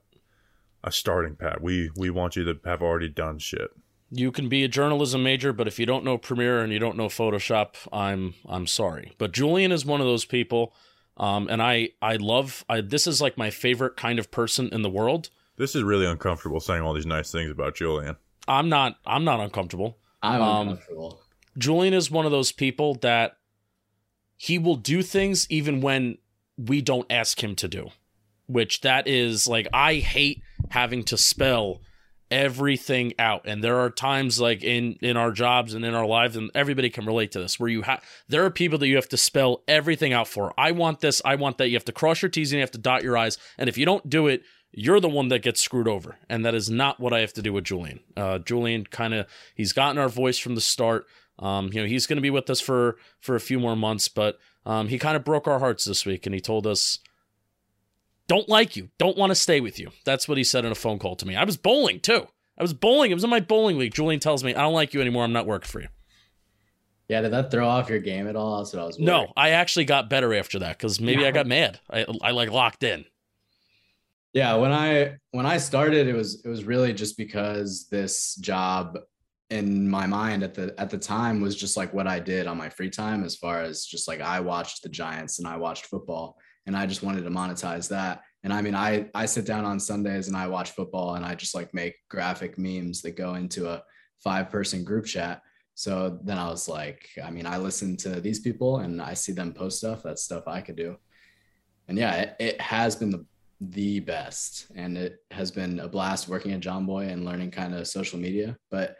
a 0.83 0.91
starting 0.91 1.35
pad. 1.35 1.57
We 1.61 1.89
we 1.95 2.09
want 2.09 2.35
you 2.35 2.43
to 2.45 2.59
have 2.65 2.81
already 2.81 3.09
done 3.09 3.39
shit. 3.39 3.71
You 4.09 4.31
can 4.31 4.47
be 4.47 4.63
a 4.63 4.69
journalism 4.69 5.21
major, 5.23 5.51
but 5.51 5.67
if 5.67 5.77
you 5.79 5.85
don't 5.85 6.05
know 6.05 6.17
Premiere 6.17 6.61
and 6.61 6.71
you 6.71 6.79
don't 6.79 6.95
know 6.95 7.07
Photoshop, 7.07 7.75
I'm 7.91 8.35
I'm 8.47 8.65
sorry. 8.67 9.13
But 9.17 9.33
Julian 9.33 9.71
is 9.71 9.85
one 9.85 9.99
of 9.99 10.07
those 10.07 10.23
people, 10.25 10.73
um, 11.17 11.47
and 11.49 11.61
I 11.61 11.89
I 12.01 12.15
love 12.15 12.63
I, 12.69 12.81
this 12.81 13.05
is 13.07 13.19
like 13.21 13.37
my 13.37 13.49
favorite 13.49 13.97
kind 13.97 14.17
of 14.19 14.31
person 14.31 14.69
in 14.71 14.81
the 14.81 14.89
world. 14.89 15.29
This 15.57 15.75
is 15.75 15.83
really 15.83 16.05
uncomfortable 16.05 16.59
saying 16.59 16.83
all 16.83 16.93
these 16.93 17.05
nice 17.05 17.31
things 17.31 17.51
about 17.51 17.75
Julian. 17.75 18.15
I'm 18.47 18.69
not 18.69 18.97
I'm 19.05 19.23
not 19.25 19.39
uncomfortable. 19.41 19.97
I'm 20.21 20.41
Um, 20.41 20.67
uncomfortable. 20.69 21.21
Julian 21.57 21.93
is 21.93 22.09
one 22.11 22.25
of 22.25 22.31
those 22.31 22.51
people 22.51 22.95
that 23.01 23.37
he 24.37 24.59
will 24.59 24.75
do 24.75 25.01
things 25.01 25.47
even 25.49 25.81
when 25.81 26.19
we 26.55 26.81
don't 26.81 27.07
ask 27.11 27.43
him 27.43 27.55
to 27.55 27.67
do. 27.67 27.89
Which 28.45 28.81
that 28.81 29.07
is 29.07 29.47
like 29.47 29.67
I 29.73 29.95
hate 29.95 30.41
having 30.69 31.03
to 31.05 31.17
spell 31.17 31.81
everything 32.29 33.13
out. 33.17 33.43
And 33.45 33.63
there 33.63 33.79
are 33.79 33.89
times 33.89 34.39
like 34.39 34.63
in 34.63 34.97
in 35.01 35.17
our 35.17 35.31
jobs 35.31 35.73
and 35.73 35.85
in 35.85 35.93
our 35.93 36.05
lives 36.05 36.35
and 36.35 36.51
everybody 36.53 36.89
can 36.89 37.05
relate 37.05 37.31
to 37.31 37.39
this 37.39 37.59
where 37.59 37.69
you 37.69 37.83
have 37.83 38.03
there 38.27 38.43
are 38.45 38.51
people 38.51 38.77
that 38.79 38.87
you 38.87 38.95
have 38.95 39.09
to 39.09 39.17
spell 39.17 39.63
everything 39.67 40.13
out 40.13 40.27
for. 40.27 40.53
I 40.57 40.71
want 40.71 40.99
this 40.99 41.21
i 41.23 41.35
want 41.35 41.57
that. 41.57 41.69
You 41.69 41.75
have 41.75 41.85
to 41.85 41.91
cross 41.91 42.21
your 42.21 42.29
t's 42.29 42.51
and 42.51 42.57
you 42.57 42.61
have 42.61 42.71
to 42.71 42.77
dot 42.77 43.03
your 43.03 43.17
i's. 43.17 43.37
And 43.57 43.69
if 43.69 43.77
you 43.77 43.85
don't 43.85 44.09
do 44.09 44.27
it 44.27 44.43
you're 44.73 44.99
the 44.99 45.09
one 45.09 45.29
that 45.29 45.39
gets 45.39 45.61
screwed 45.61 45.87
over. 45.87 46.17
And 46.29 46.45
that 46.45 46.53
is 46.53 46.69
not 46.69 46.99
what 46.99 47.13
i 47.13 47.19
have 47.19 47.33
to 47.33 47.41
do 47.41 47.53
with 47.53 47.63
julian. 47.63 48.01
Uh 48.15 48.39
julian 48.39 48.85
kind 48.85 49.13
of 49.13 49.27
he's 49.55 49.73
gotten 49.73 49.97
our 49.97 50.09
voice 50.09 50.37
from 50.37 50.55
the 50.55 50.61
start. 50.61 51.05
Um 51.39 51.69
you 51.71 51.81
know 51.81 51.87
he's 51.87 52.07
going 52.07 52.17
to 52.17 52.21
be 52.21 52.29
with 52.29 52.49
us 52.49 52.59
for 52.59 52.97
for 53.21 53.35
a 53.35 53.39
few 53.39 53.59
more 53.59 53.75
months 53.75 54.07
but 54.09 54.37
um 54.65 54.89
he 54.89 54.99
kind 54.99 55.15
of 55.15 55.23
broke 55.23 55.47
our 55.47 55.59
hearts 55.59 55.85
this 55.85 56.05
week 56.05 56.25
and 56.25 56.35
he 56.35 56.41
told 56.41 56.67
us 56.67 56.99
don't 58.27 58.49
like 58.49 58.75
you, 58.75 58.89
don't 58.97 59.17
want 59.17 59.31
to 59.31 59.35
stay 59.35 59.59
with 59.59 59.79
you. 59.79 59.89
That's 60.05 60.27
what 60.27 60.37
he 60.37 60.43
said 60.43 60.65
in 60.65 60.71
a 60.71 60.75
phone 60.75 60.99
call 60.99 61.15
to 61.17 61.25
me. 61.25 61.35
I 61.35 61.43
was 61.43 61.57
bowling 61.57 61.99
too. 61.99 62.27
I 62.57 62.63
was 62.63 62.73
bowling. 62.73 63.11
It 63.11 63.13
was 63.13 63.23
in 63.23 63.29
my 63.29 63.39
bowling 63.39 63.77
league. 63.77 63.93
Julian 63.93 64.19
tells 64.19 64.43
me, 64.43 64.55
I 64.55 64.61
don't 64.61 64.73
like 64.73 64.93
you 64.93 65.01
anymore. 65.01 65.23
I'm 65.23 65.33
not 65.33 65.45
working 65.45 65.67
for 65.67 65.81
you. 65.81 65.87
Yeah, 67.07 67.21
did 67.21 67.31
that 67.31 67.51
throw 67.51 67.67
off 67.67 67.89
your 67.89 67.99
game 67.99 68.27
at 68.27 68.35
all? 68.35 68.57
That's 68.57 68.73
what 68.73 68.81
I 68.81 68.85
was. 68.85 68.99
No. 68.99 69.31
I 69.37 69.51
actually 69.51 69.85
got 69.85 70.09
better 70.09 70.33
after 70.33 70.59
that 70.59 70.77
because 70.77 70.99
maybe 70.99 71.25
I 71.25 71.31
got 71.31 71.47
mad. 71.47 71.79
I, 71.89 72.05
I 72.21 72.31
like 72.31 72.51
locked 72.51 72.83
in. 72.83 73.05
Yeah, 74.33 74.55
when 74.55 74.71
I 74.71 75.17
when 75.31 75.45
I 75.45 75.57
started, 75.57 76.07
it 76.07 76.13
was 76.13 76.43
it 76.43 76.49
was 76.49 76.65
really 76.65 76.93
just 76.93 77.17
because 77.17 77.87
this 77.89 78.35
job 78.35 78.97
in 79.49 79.89
my 79.89 80.05
mind 80.05 80.43
at 80.43 80.53
the 80.53 80.75
at 80.77 80.89
the 80.89 80.97
time 80.97 81.39
was 81.39 81.55
just 81.55 81.77
like 81.77 81.93
what 81.93 82.07
I 82.07 82.19
did 82.19 82.45
on 82.45 82.57
my 82.57 82.69
free 82.69 82.89
time, 82.89 83.23
as 83.23 83.35
far 83.37 83.61
as 83.61 83.85
just 83.85 84.07
like 84.07 84.19
I 84.19 84.41
watched 84.41 84.83
the 84.83 84.89
Giants 84.89 85.39
and 85.39 85.47
I 85.47 85.55
watched 85.55 85.85
football, 85.85 86.37
and 86.67 86.77
I 86.77 86.85
just 86.85 87.01
wanted 87.01 87.23
to 87.23 87.29
monetize 87.29 87.89
that. 87.89 88.21
And 88.43 88.53
I 88.53 88.61
mean, 88.61 88.75
I 88.75 89.09
I 89.15 89.25
sit 89.25 89.45
down 89.45 89.65
on 89.65 89.79
Sundays 89.79 90.27
and 90.27 90.37
I 90.37 90.47
watch 90.47 90.71
football, 90.71 91.15
and 91.15 91.25
I 91.25 91.33
just 91.33 91.55
like 91.55 91.73
make 91.73 91.95
graphic 92.09 92.59
memes 92.59 93.01
that 93.01 93.17
go 93.17 93.33
into 93.33 93.69
a 93.69 93.81
five 94.23 94.49
person 94.51 94.83
group 94.83 95.05
chat. 95.05 95.41
So 95.73 96.19
then 96.23 96.37
I 96.37 96.49
was 96.49 96.67
like, 96.67 97.07
I 97.23 97.31
mean, 97.31 97.45
I 97.45 97.57
listen 97.57 97.97
to 97.97 98.19
these 98.19 98.39
people 98.39 98.79
and 98.79 98.99
I 99.01 99.13
see 99.13 99.31
them 99.31 99.53
post 99.53 99.77
stuff. 99.77 100.01
That's 100.01 100.23
stuff 100.23 100.47
I 100.47 100.59
could 100.61 100.75
do. 100.75 100.97
And 101.87 101.97
yeah, 101.97 102.15
it, 102.15 102.35
it 102.39 102.61
has 102.61 102.95
been 102.95 103.11
the 103.11 103.25
the 103.59 103.99
best 103.99 104.67
and 104.75 104.97
it 104.97 105.23
has 105.31 105.49
been 105.49 105.79
a 105.79 105.87
blast 105.87 106.27
working 106.27 106.53
at 106.53 106.59
jomboy 106.59 107.11
and 107.11 107.25
learning 107.25 107.49
kind 107.49 107.73
of 107.73 107.87
social 107.87 108.19
media 108.19 108.55
but 108.69 108.95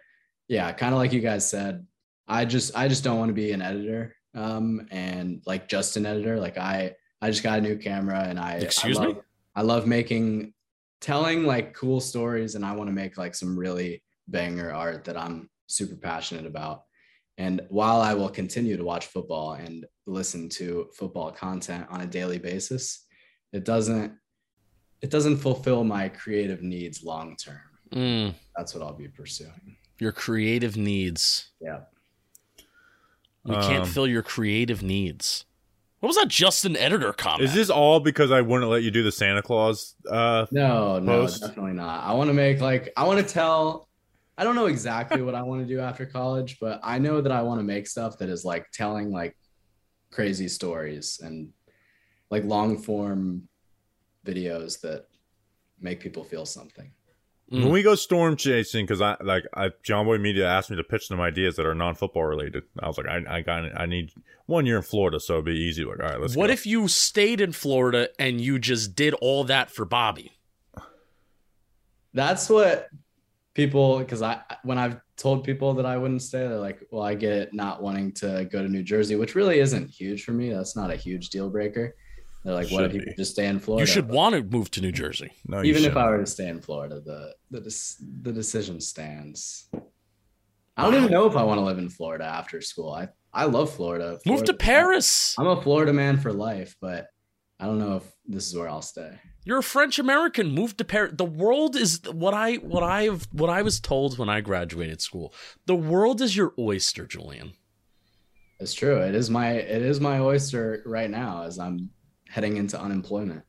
yeah 0.48 0.72
kind 0.72 0.94
of 0.94 0.98
like 0.98 1.14
you 1.14 1.20
guys 1.20 1.48
said 1.48 1.86
i 2.28 2.44
just 2.44 2.76
i 2.76 2.88
just 2.88 3.04
don't 3.04 3.20
want 3.20 3.30
to 3.30 3.36
be 3.36 3.52
an 3.52 3.62
editor 3.62 4.16
um 4.34 4.88
and 4.90 5.44
like 5.46 5.68
just 5.68 5.96
an 5.96 6.08
editor 6.08 6.40
like 6.40 6.58
i 6.58 6.92
i 7.22 7.30
just 7.30 7.44
got 7.44 7.60
a 7.60 7.62
new 7.62 7.78
camera 7.78 8.22
and 8.28 8.40
i 8.40 8.54
Excuse 8.56 8.98
I 8.98 9.02
me? 9.02 9.08
love, 9.08 9.22
i 9.56 9.62
love 9.62 9.88
making 9.88 10.54
telling 11.02 11.46
like 11.46 11.74
cool 11.74 12.00
stories 12.02 12.56
and 12.56 12.66
i 12.66 12.74
want 12.76 12.88
to 12.90 12.94
make 12.94 13.18
like 13.18 13.36
some 13.36 13.58
really 13.58 14.04
banger 14.28 14.72
art 14.74 15.04
that 15.06 15.18
i'm 15.18 15.50
super 15.68 15.96
passionate 15.96 16.46
about 16.46 16.84
and 17.38 17.62
while 17.70 18.02
i 18.02 18.14
will 18.14 18.30
continue 18.30 18.78
to 18.78 18.84
watch 18.84 19.08
football 19.08 19.54
and 19.54 19.86
listen 20.06 20.48
to 20.50 20.90
football 20.96 21.32
content 21.32 21.86
on 21.90 22.02
a 22.02 22.06
daily 22.08 22.38
basis 22.40 23.06
it 23.54 23.64
doesn't 23.64 24.14
it 25.02 25.12
doesn't 25.12 25.38
fulfill 25.38 25.84
my 25.84 26.10
creative 26.10 26.64
needs 26.64 27.04
long 27.04 27.36
term. 27.36 27.60
Mm, 27.94 28.34
That's 28.56 28.74
what 28.74 28.82
I'll 28.84 28.96
be 28.98 29.08
pursuing. 29.08 29.78
your 30.00 30.12
creative 30.12 30.76
needs. 30.76 31.52
Yeah. 31.62 31.82
We 33.46 33.54
can't 33.58 33.84
Um, 33.84 33.90
fill 33.90 34.08
your 34.08 34.24
creative 34.24 34.82
needs. 34.82 35.46
What 36.00 36.08
was 36.08 36.16
that 36.18 36.28
Justin 36.28 36.76
Editor 36.78 37.12
comment? 37.12 37.42
Is 37.44 37.56
this 37.56 37.70
all 37.72 38.00
because 38.00 38.32
I 38.32 38.42
wouldn't 38.42 38.70
let 38.70 38.84
you 38.84 38.92
do 38.92 39.02
the 39.02 39.12
Santa 39.12 39.42
Claus? 39.42 39.96
Uh, 40.10 40.46
No, 40.52 41.00
no, 41.00 41.26
definitely 41.28 41.74
not. 41.74 42.04
I 42.04 42.14
want 42.14 42.30
to 42.30 42.34
make 42.34 42.62
like 42.62 42.94
I 42.96 43.06
want 43.06 43.26
to 43.26 43.34
tell. 43.34 43.88
I 44.38 44.44
don't 44.44 44.54
know 44.54 44.68
exactly 44.68 45.24
what 45.24 45.34
I 45.34 45.42
want 45.42 45.68
to 45.68 45.68
do 45.68 45.80
after 45.80 46.06
college, 46.06 46.58
but 46.62 46.80
I 46.84 47.00
know 47.00 47.22
that 47.22 47.32
I 47.32 47.42
want 47.42 47.60
to 47.60 47.64
make 47.64 47.88
stuff 47.88 48.20
that 48.20 48.30
is 48.30 48.46
like 48.46 48.68
telling 48.72 49.12
like 49.12 49.36
crazy 50.12 50.48
stories 50.48 51.20
and 51.24 51.50
like 52.30 52.44
long 52.44 52.78
form 52.78 53.48
videos 54.24 54.80
that 54.82 55.06
make 55.82 56.00
people 56.00 56.24
feel 56.24 56.46
something. 56.46 56.92
Mm. 57.52 57.64
When 57.64 57.72
we 57.72 57.82
go 57.82 57.96
storm 57.96 58.36
chasing, 58.36 58.86
because 58.86 59.02
I 59.02 59.16
like 59.22 59.46
I 59.54 59.70
Jomboy 59.84 60.20
Media 60.20 60.46
asked 60.46 60.70
me 60.70 60.76
to 60.76 60.84
pitch 60.84 61.08
them 61.08 61.22
ideas 61.22 61.56
that 61.56 61.66
are 61.66 61.74
non 61.74 61.96
football 61.96 62.26
related. 62.26 62.64
I 62.80 62.88
was 62.88 62.98
like, 62.98 63.08
I 63.08 63.38
I 63.38 63.42
got 63.42 63.64
I 63.80 63.86
need 63.86 64.12
one 64.48 64.66
year 64.66 64.76
in 64.76 64.84
Florida, 64.84 65.20
so 65.20 65.36
it'd 65.36 65.46
be 65.46 65.54
easy. 65.54 65.86
Like, 65.86 66.00
all 66.02 66.10
right, 66.10 66.20
let's. 66.20 66.36
what 66.36 66.48
go. 66.48 66.54
if 66.54 66.66
you 66.66 66.90
stayed 66.90 67.40
in 67.40 67.54
Florida 67.54 68.10
and 68.20 68.42
you 68.42 68.60
just 68.60 68.96
did 68.96 69.14
all 69.16 69.46
that 69.46 69.72
for 69.72 69.86
Bobby? 69.86 70.34
That's 72.14 72.50
what 72.50 72.90
people 73.54 74.00
because 74.00 74.22
I 74.22 74.42
when 74.64 74.78
I've 74.78 75.00
told 75.16 75.46
people 75.46 75.74
that 75.76 75.86
I 75.86 75.96
wouldn't 75.96 76.24
stay, 76.24 76.40
they're 76.40 76.58
like, 76.58 76.86
"Well, 76.92 77.04
I 77.04 77.14
get 77.14 77.54
not 77.54 77.82
wanting 77.82 78.12
to 78.16 78.46
go 78.52 78.62
to 78.62 78.68
New 78.68 78.84
Jersey, 78.84 79.16
which 79.16 79.36
really 79.36 79.60
isn't 79.60 79.90
huge 79.90 80.26
for 80.26 80.34
me. 80.34 80.50
That's 80.50 80.76
not 80.76 80.92
a 80.92 80.98
huge 80.98 81.30
deal 81.30 81.50
breaker." 81.50 81.96
They're 82.48 82.56
like, 82.56 82.72
"What 82.72 82.86
if 82.86 82.92
Should 82.94 83.00
people 83.02 83.12
be. 83.12 83.18
just 83.18 83.32
stay 83.34 83.48
in 83.48 83.60
Florida?" 83.60 83.82
You 83.82 83.86
should 83.94 84.08
want 84.08 84.34
to 84.36 84.42
move 84.42 84.72
to 84.72 84.82
New 84.82 84.94
Jersey. 84.94 85.32
No, 85.46 85.60
you 85.60 85.72
even 85.72 85.84
if 85.84 85.98
I 85.98 86.10
were 86.10 86.20
to 86.20 86.26
stay 86.26 86.48
in 86.48 86.62
Florida, 86.62 87.02
the 87.02 87.36
the 87.52 87.60
dis- 87.60 88.02
the 88.22 88.32
decision 88.32 88.80
stands. 88.80 89.70
I 90.78 90.84
don't 90.84 90.96
even 90.96 91.12
know 91.12 91.28
if 91.28 91.36
I 91.36 91.44
want 91.44 91.60
to 91.60 91.66
live 91.66 91.78
in 91.78 91.90
Florida 91.90 92.24
after 92.24 92.62
school. 92.62 92.94
I 92.94 93.10
I 93.34 93.46
love 93.46 93.70
Florida. 93.74 94.18
Move 94.26 94.46
to 94.46 94.54
Paris. 94.54 95.36
I'm 95.38 95.48
a 95.48 95.62
Florida 95.62 95.92
man 95.92 96.18
for 96.20 96.32
life, 96.32 96.78
but 96.80 97.08
I 97.60 97.66
don't 97.66 97.80
know 97.80 97.98
if 97.98 98.04
this 98.26 98.48
is 98.48 98.56
where 98.56 98.70
I'll 98.70 98.82
stay. 98.82 99.20
You're 99.44 99.58
a 99.58 99.64
French 99.64 100.00
American. 100.00 100.52
Move 100.52 100.78
to 100.78 100.86
Paris. 100.86 101.16
The 101.18 101.26
world 101.26 101.76
is 101.76 102.00
what 102.10 102.34
I 102.34 102.56
what 102.56 102.84
I've 102.84 103.28
what 103.34 103.50
I 103.50 103.62
was 103.62 103.82
told 103.82 104.18
when 104.18 104.30
I 104.30 104.40
graduated 104.40 105.02
school. 105.02 105.34
The 105.66 105.76
world 105.76 106.22
is 106.22 106.38
your 106.38 106.54
oyster, 106.58 107.06
Julian. 107.06 107.52
It's 108.62 108.74
true. 108.74 109.02
It 109.02 109.16
is 109.16 109.30
my 109.30 109.52
it 109.52 109.82
is 109.82 110.00
my 110.00 110.20
oyster 110.20 110.82
right 110.86 111.10
now 111.10 111.44
as 111.44 111.60
I'm 111.60 111.90
heading 112.30 112.58
into 112.58 112.80
unemployment. 112.80 113.44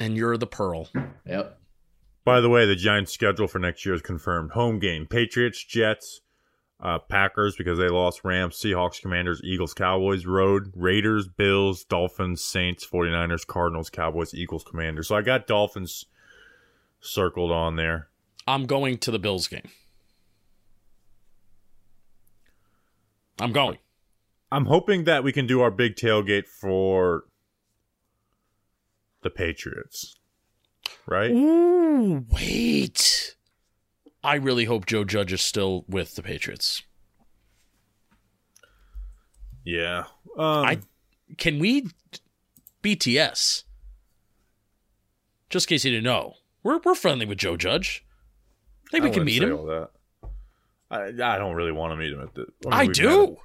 And 0.00 0.16
you're 0.16 0.36
the 0.36 0.46
pearl. 0.46 0.88
Yep. 1.26 1.58
By 2.24 2.40
the 2.40 2.48
way, 2.48 2.66
the 2.66 2.74
Giants' 2.74 3.12
schedule 3.12 3.46
for 3.46 3.58
next 3.58 3.84
year 3.84 3.94
is 3.94 4.02
confirmed. 4.02 4.52
Home 4.52 4.78
game: 4.78 5.06
Patriots, 5.06 5.62
Jets, 5.62 6.22
uh, 6.80 6.98
Packers 6.98 7.54
because 7.54 7.78
they 7.78 7.88
lost 7.88 8.24
Rams, 8.24 8.56
Seahawks, 8.56 9.00
Commanders, 9.00 9.40
Eagles, 9.44 9.74
Cowboys. 9.74 10.26
Road: 10.26 10.72
Raiders, 10.74 11.28
Bills, 11.28 11.84
Dolphins, 11.84 12.42
Saints, 12.42 12.86
49ers, 12.86 13.46
Cardinals, 13.46 13.90
Cowboys, 13.90 14.34
Eagles, 14.34 14.64
Commanders. 14.64 15.08
So 15.08 15.16
I 15.16 15.22
got 15.22 15.46
Dolphins 15.46 16.06
circled 17.00 17.52
on 17.52 17.76
there. 17.76 18.08
I'm 18.46 18.66
going 18.66 18.98
to 18.98 19.10
the 19.10 19.18
Bills 19.18 19.46
game. 19.46 19.68
I'm 23.40 23.52
going. 23.52 23.78
I'm 24.52 24.66
hoping 24.66 25.04
that 25.04 25.24
we 25.24 25.32
can 25.32 25.46
do 25.46 25.60
our 25.60 25.70
big 25.70 25.96
tailgate 25.96 26.46
for 26.46 27.24
the 29.24 29.30
Patriots. 29.30 30.14
Right? 31.06 31.32
Ooh, 31.32 32.24
wait. 32.30 33.34
I 34.22 34.36
really 34.36 34.64
hope 34.64 34.86
Joe 34.86 35.04
Judge 35.04 35.32
is 35.32 35.42
still 35.42 35.84
with 35.88 36.14
the 36.14 36.22
Patriots. 36.22 36.82
Yeah. 39.64 40.04
Um, 40.36 40.64
I 40.64 40.78
can 41.36 41.58
we 41.58 41.88
BTS. 42.82 43.64
Just 45.50 45.66
in 45.66 45.74
case 45.74 45.84
you 45.84 45.90
didn't 45.90 46.04
know, 46.04 46.34
we're 46.62 46.78
we're 46.84 46.94
friendly 46.94 47.26
with 47.26 47.38
Joe 47.38 47.56
Judge. 47.56 48.04
I 48.88 48.90
think 48.90 49.04
we 49.04 49.10
can 49.10 49.24
meet 49.24 49.42
him. 49.42 49.86
I, 50.90 51.06
I 51.06 51.38
don't 51.38 51.54
really 51.54 51.72
want 51.72 51.92
to 51.92 51.96
meet 51.96 52.12
him 52.12 52.20
at 52.20 52.34
the. 52.34 52.46
I, 52.70 52.82
mean, 52.82 52.88
him. 52.88 52.92
do. 52.92 53.36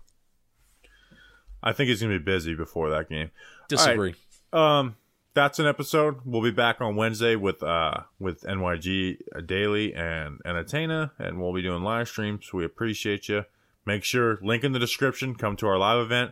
I 1.63 1.73
think 1.73 1.89
he's 1.89 2.01
gonna 2.01 2.17
be 2.17 2.23
busy 2.23 2.55
before 2.55 2.89
that 2.91 3.09
game. 3.09 3.31
Disagree. 3.67 4.15
Um, 4.51 4.95
that's 5.33 5.59
an 5.59 5.67
episode. 5.67 6.17
We'll 6.25 6.41
be 6.41 6.51
back 6.51 6.81
on 6.81 6.95
Wednesday 6.95 7.35
with 7.35 7.61
uh 7.61 8.01
with 8.19 8.41
NYG 8.41 9.17
Daily 9.45 9.93
and 9.93 10.39
Entertainer, 10.45 11.11
and 11.19 11.39
we'll 11.39 11.53
be 11.53 11.61
doing 11.61 11.83
live 11.83 12.07
streams. 12.07 12.51
We 12.51 12.65
appreciate 12.65 13.29
you. 13.29 13.45
Make 13.85 14.03
sure 14.03 14.39
link 14.41 14.63
in 14.63 14.71
the 14.71 14.79
description. 14.79 15.35
Come 15.35 15.55
to 15.57 15.67
our 15.67 15.77
live 15.77 15.99
event. 15.99 16.31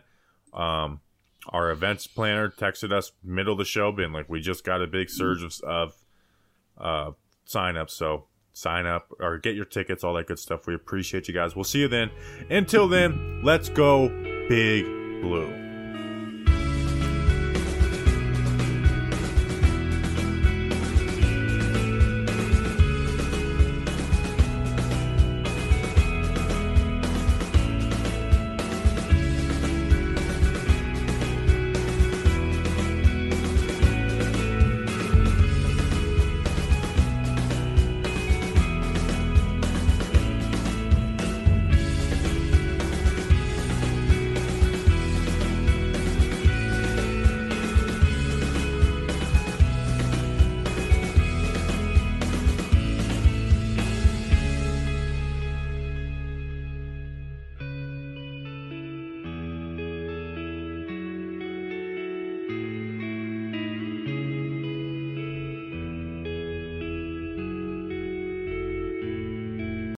Um, 0.52 1.00
our 1.48 1.70
events 1.70 2.06
planner 2.06 2.50
texted 2.50 2.92
us 2.92 3.12
middle 3.22 3.52
of 3.52 3.58
the 3.58 3.64
show, 3.64 3.92
being 3.92 4.12
like, 4.12 4.28
"We 4.28 4.40
just 4.40 4.64
got 4.64 4.82
a 4.82 4.86
big 4.86 5.10
surge 5.10 5.42
of, 5.42 5.60
of 5.62 5.94
uh 6.76 7.12
sign 7.44 7.76
ups, 7.76 7.94
so 7.94 8.24
sign 8.52 8.86
up 8.86 9.12
or 9.20 9.38
get 9.38 9.54
your 9.54 9.64
tickets, 9.64 10.02
all 10.02 10.14
that 10.14 10.26
good 10.26 10.38
stuff. 10.38 10.66
We 10.66 10.74
appreciate 10.74 11.28
you 11.28 11.34
guys. 11.34 11.54
We'll 11.54 11.64
see 11.64 11.80
you 11.80 11.88
then. 11.88 12.10
Until 12.50 12.88
then, 12.88 13.42
let's 13.44 13.68
go 13.68 14.08
big 14.48 14.84
blue." 15.22 15.67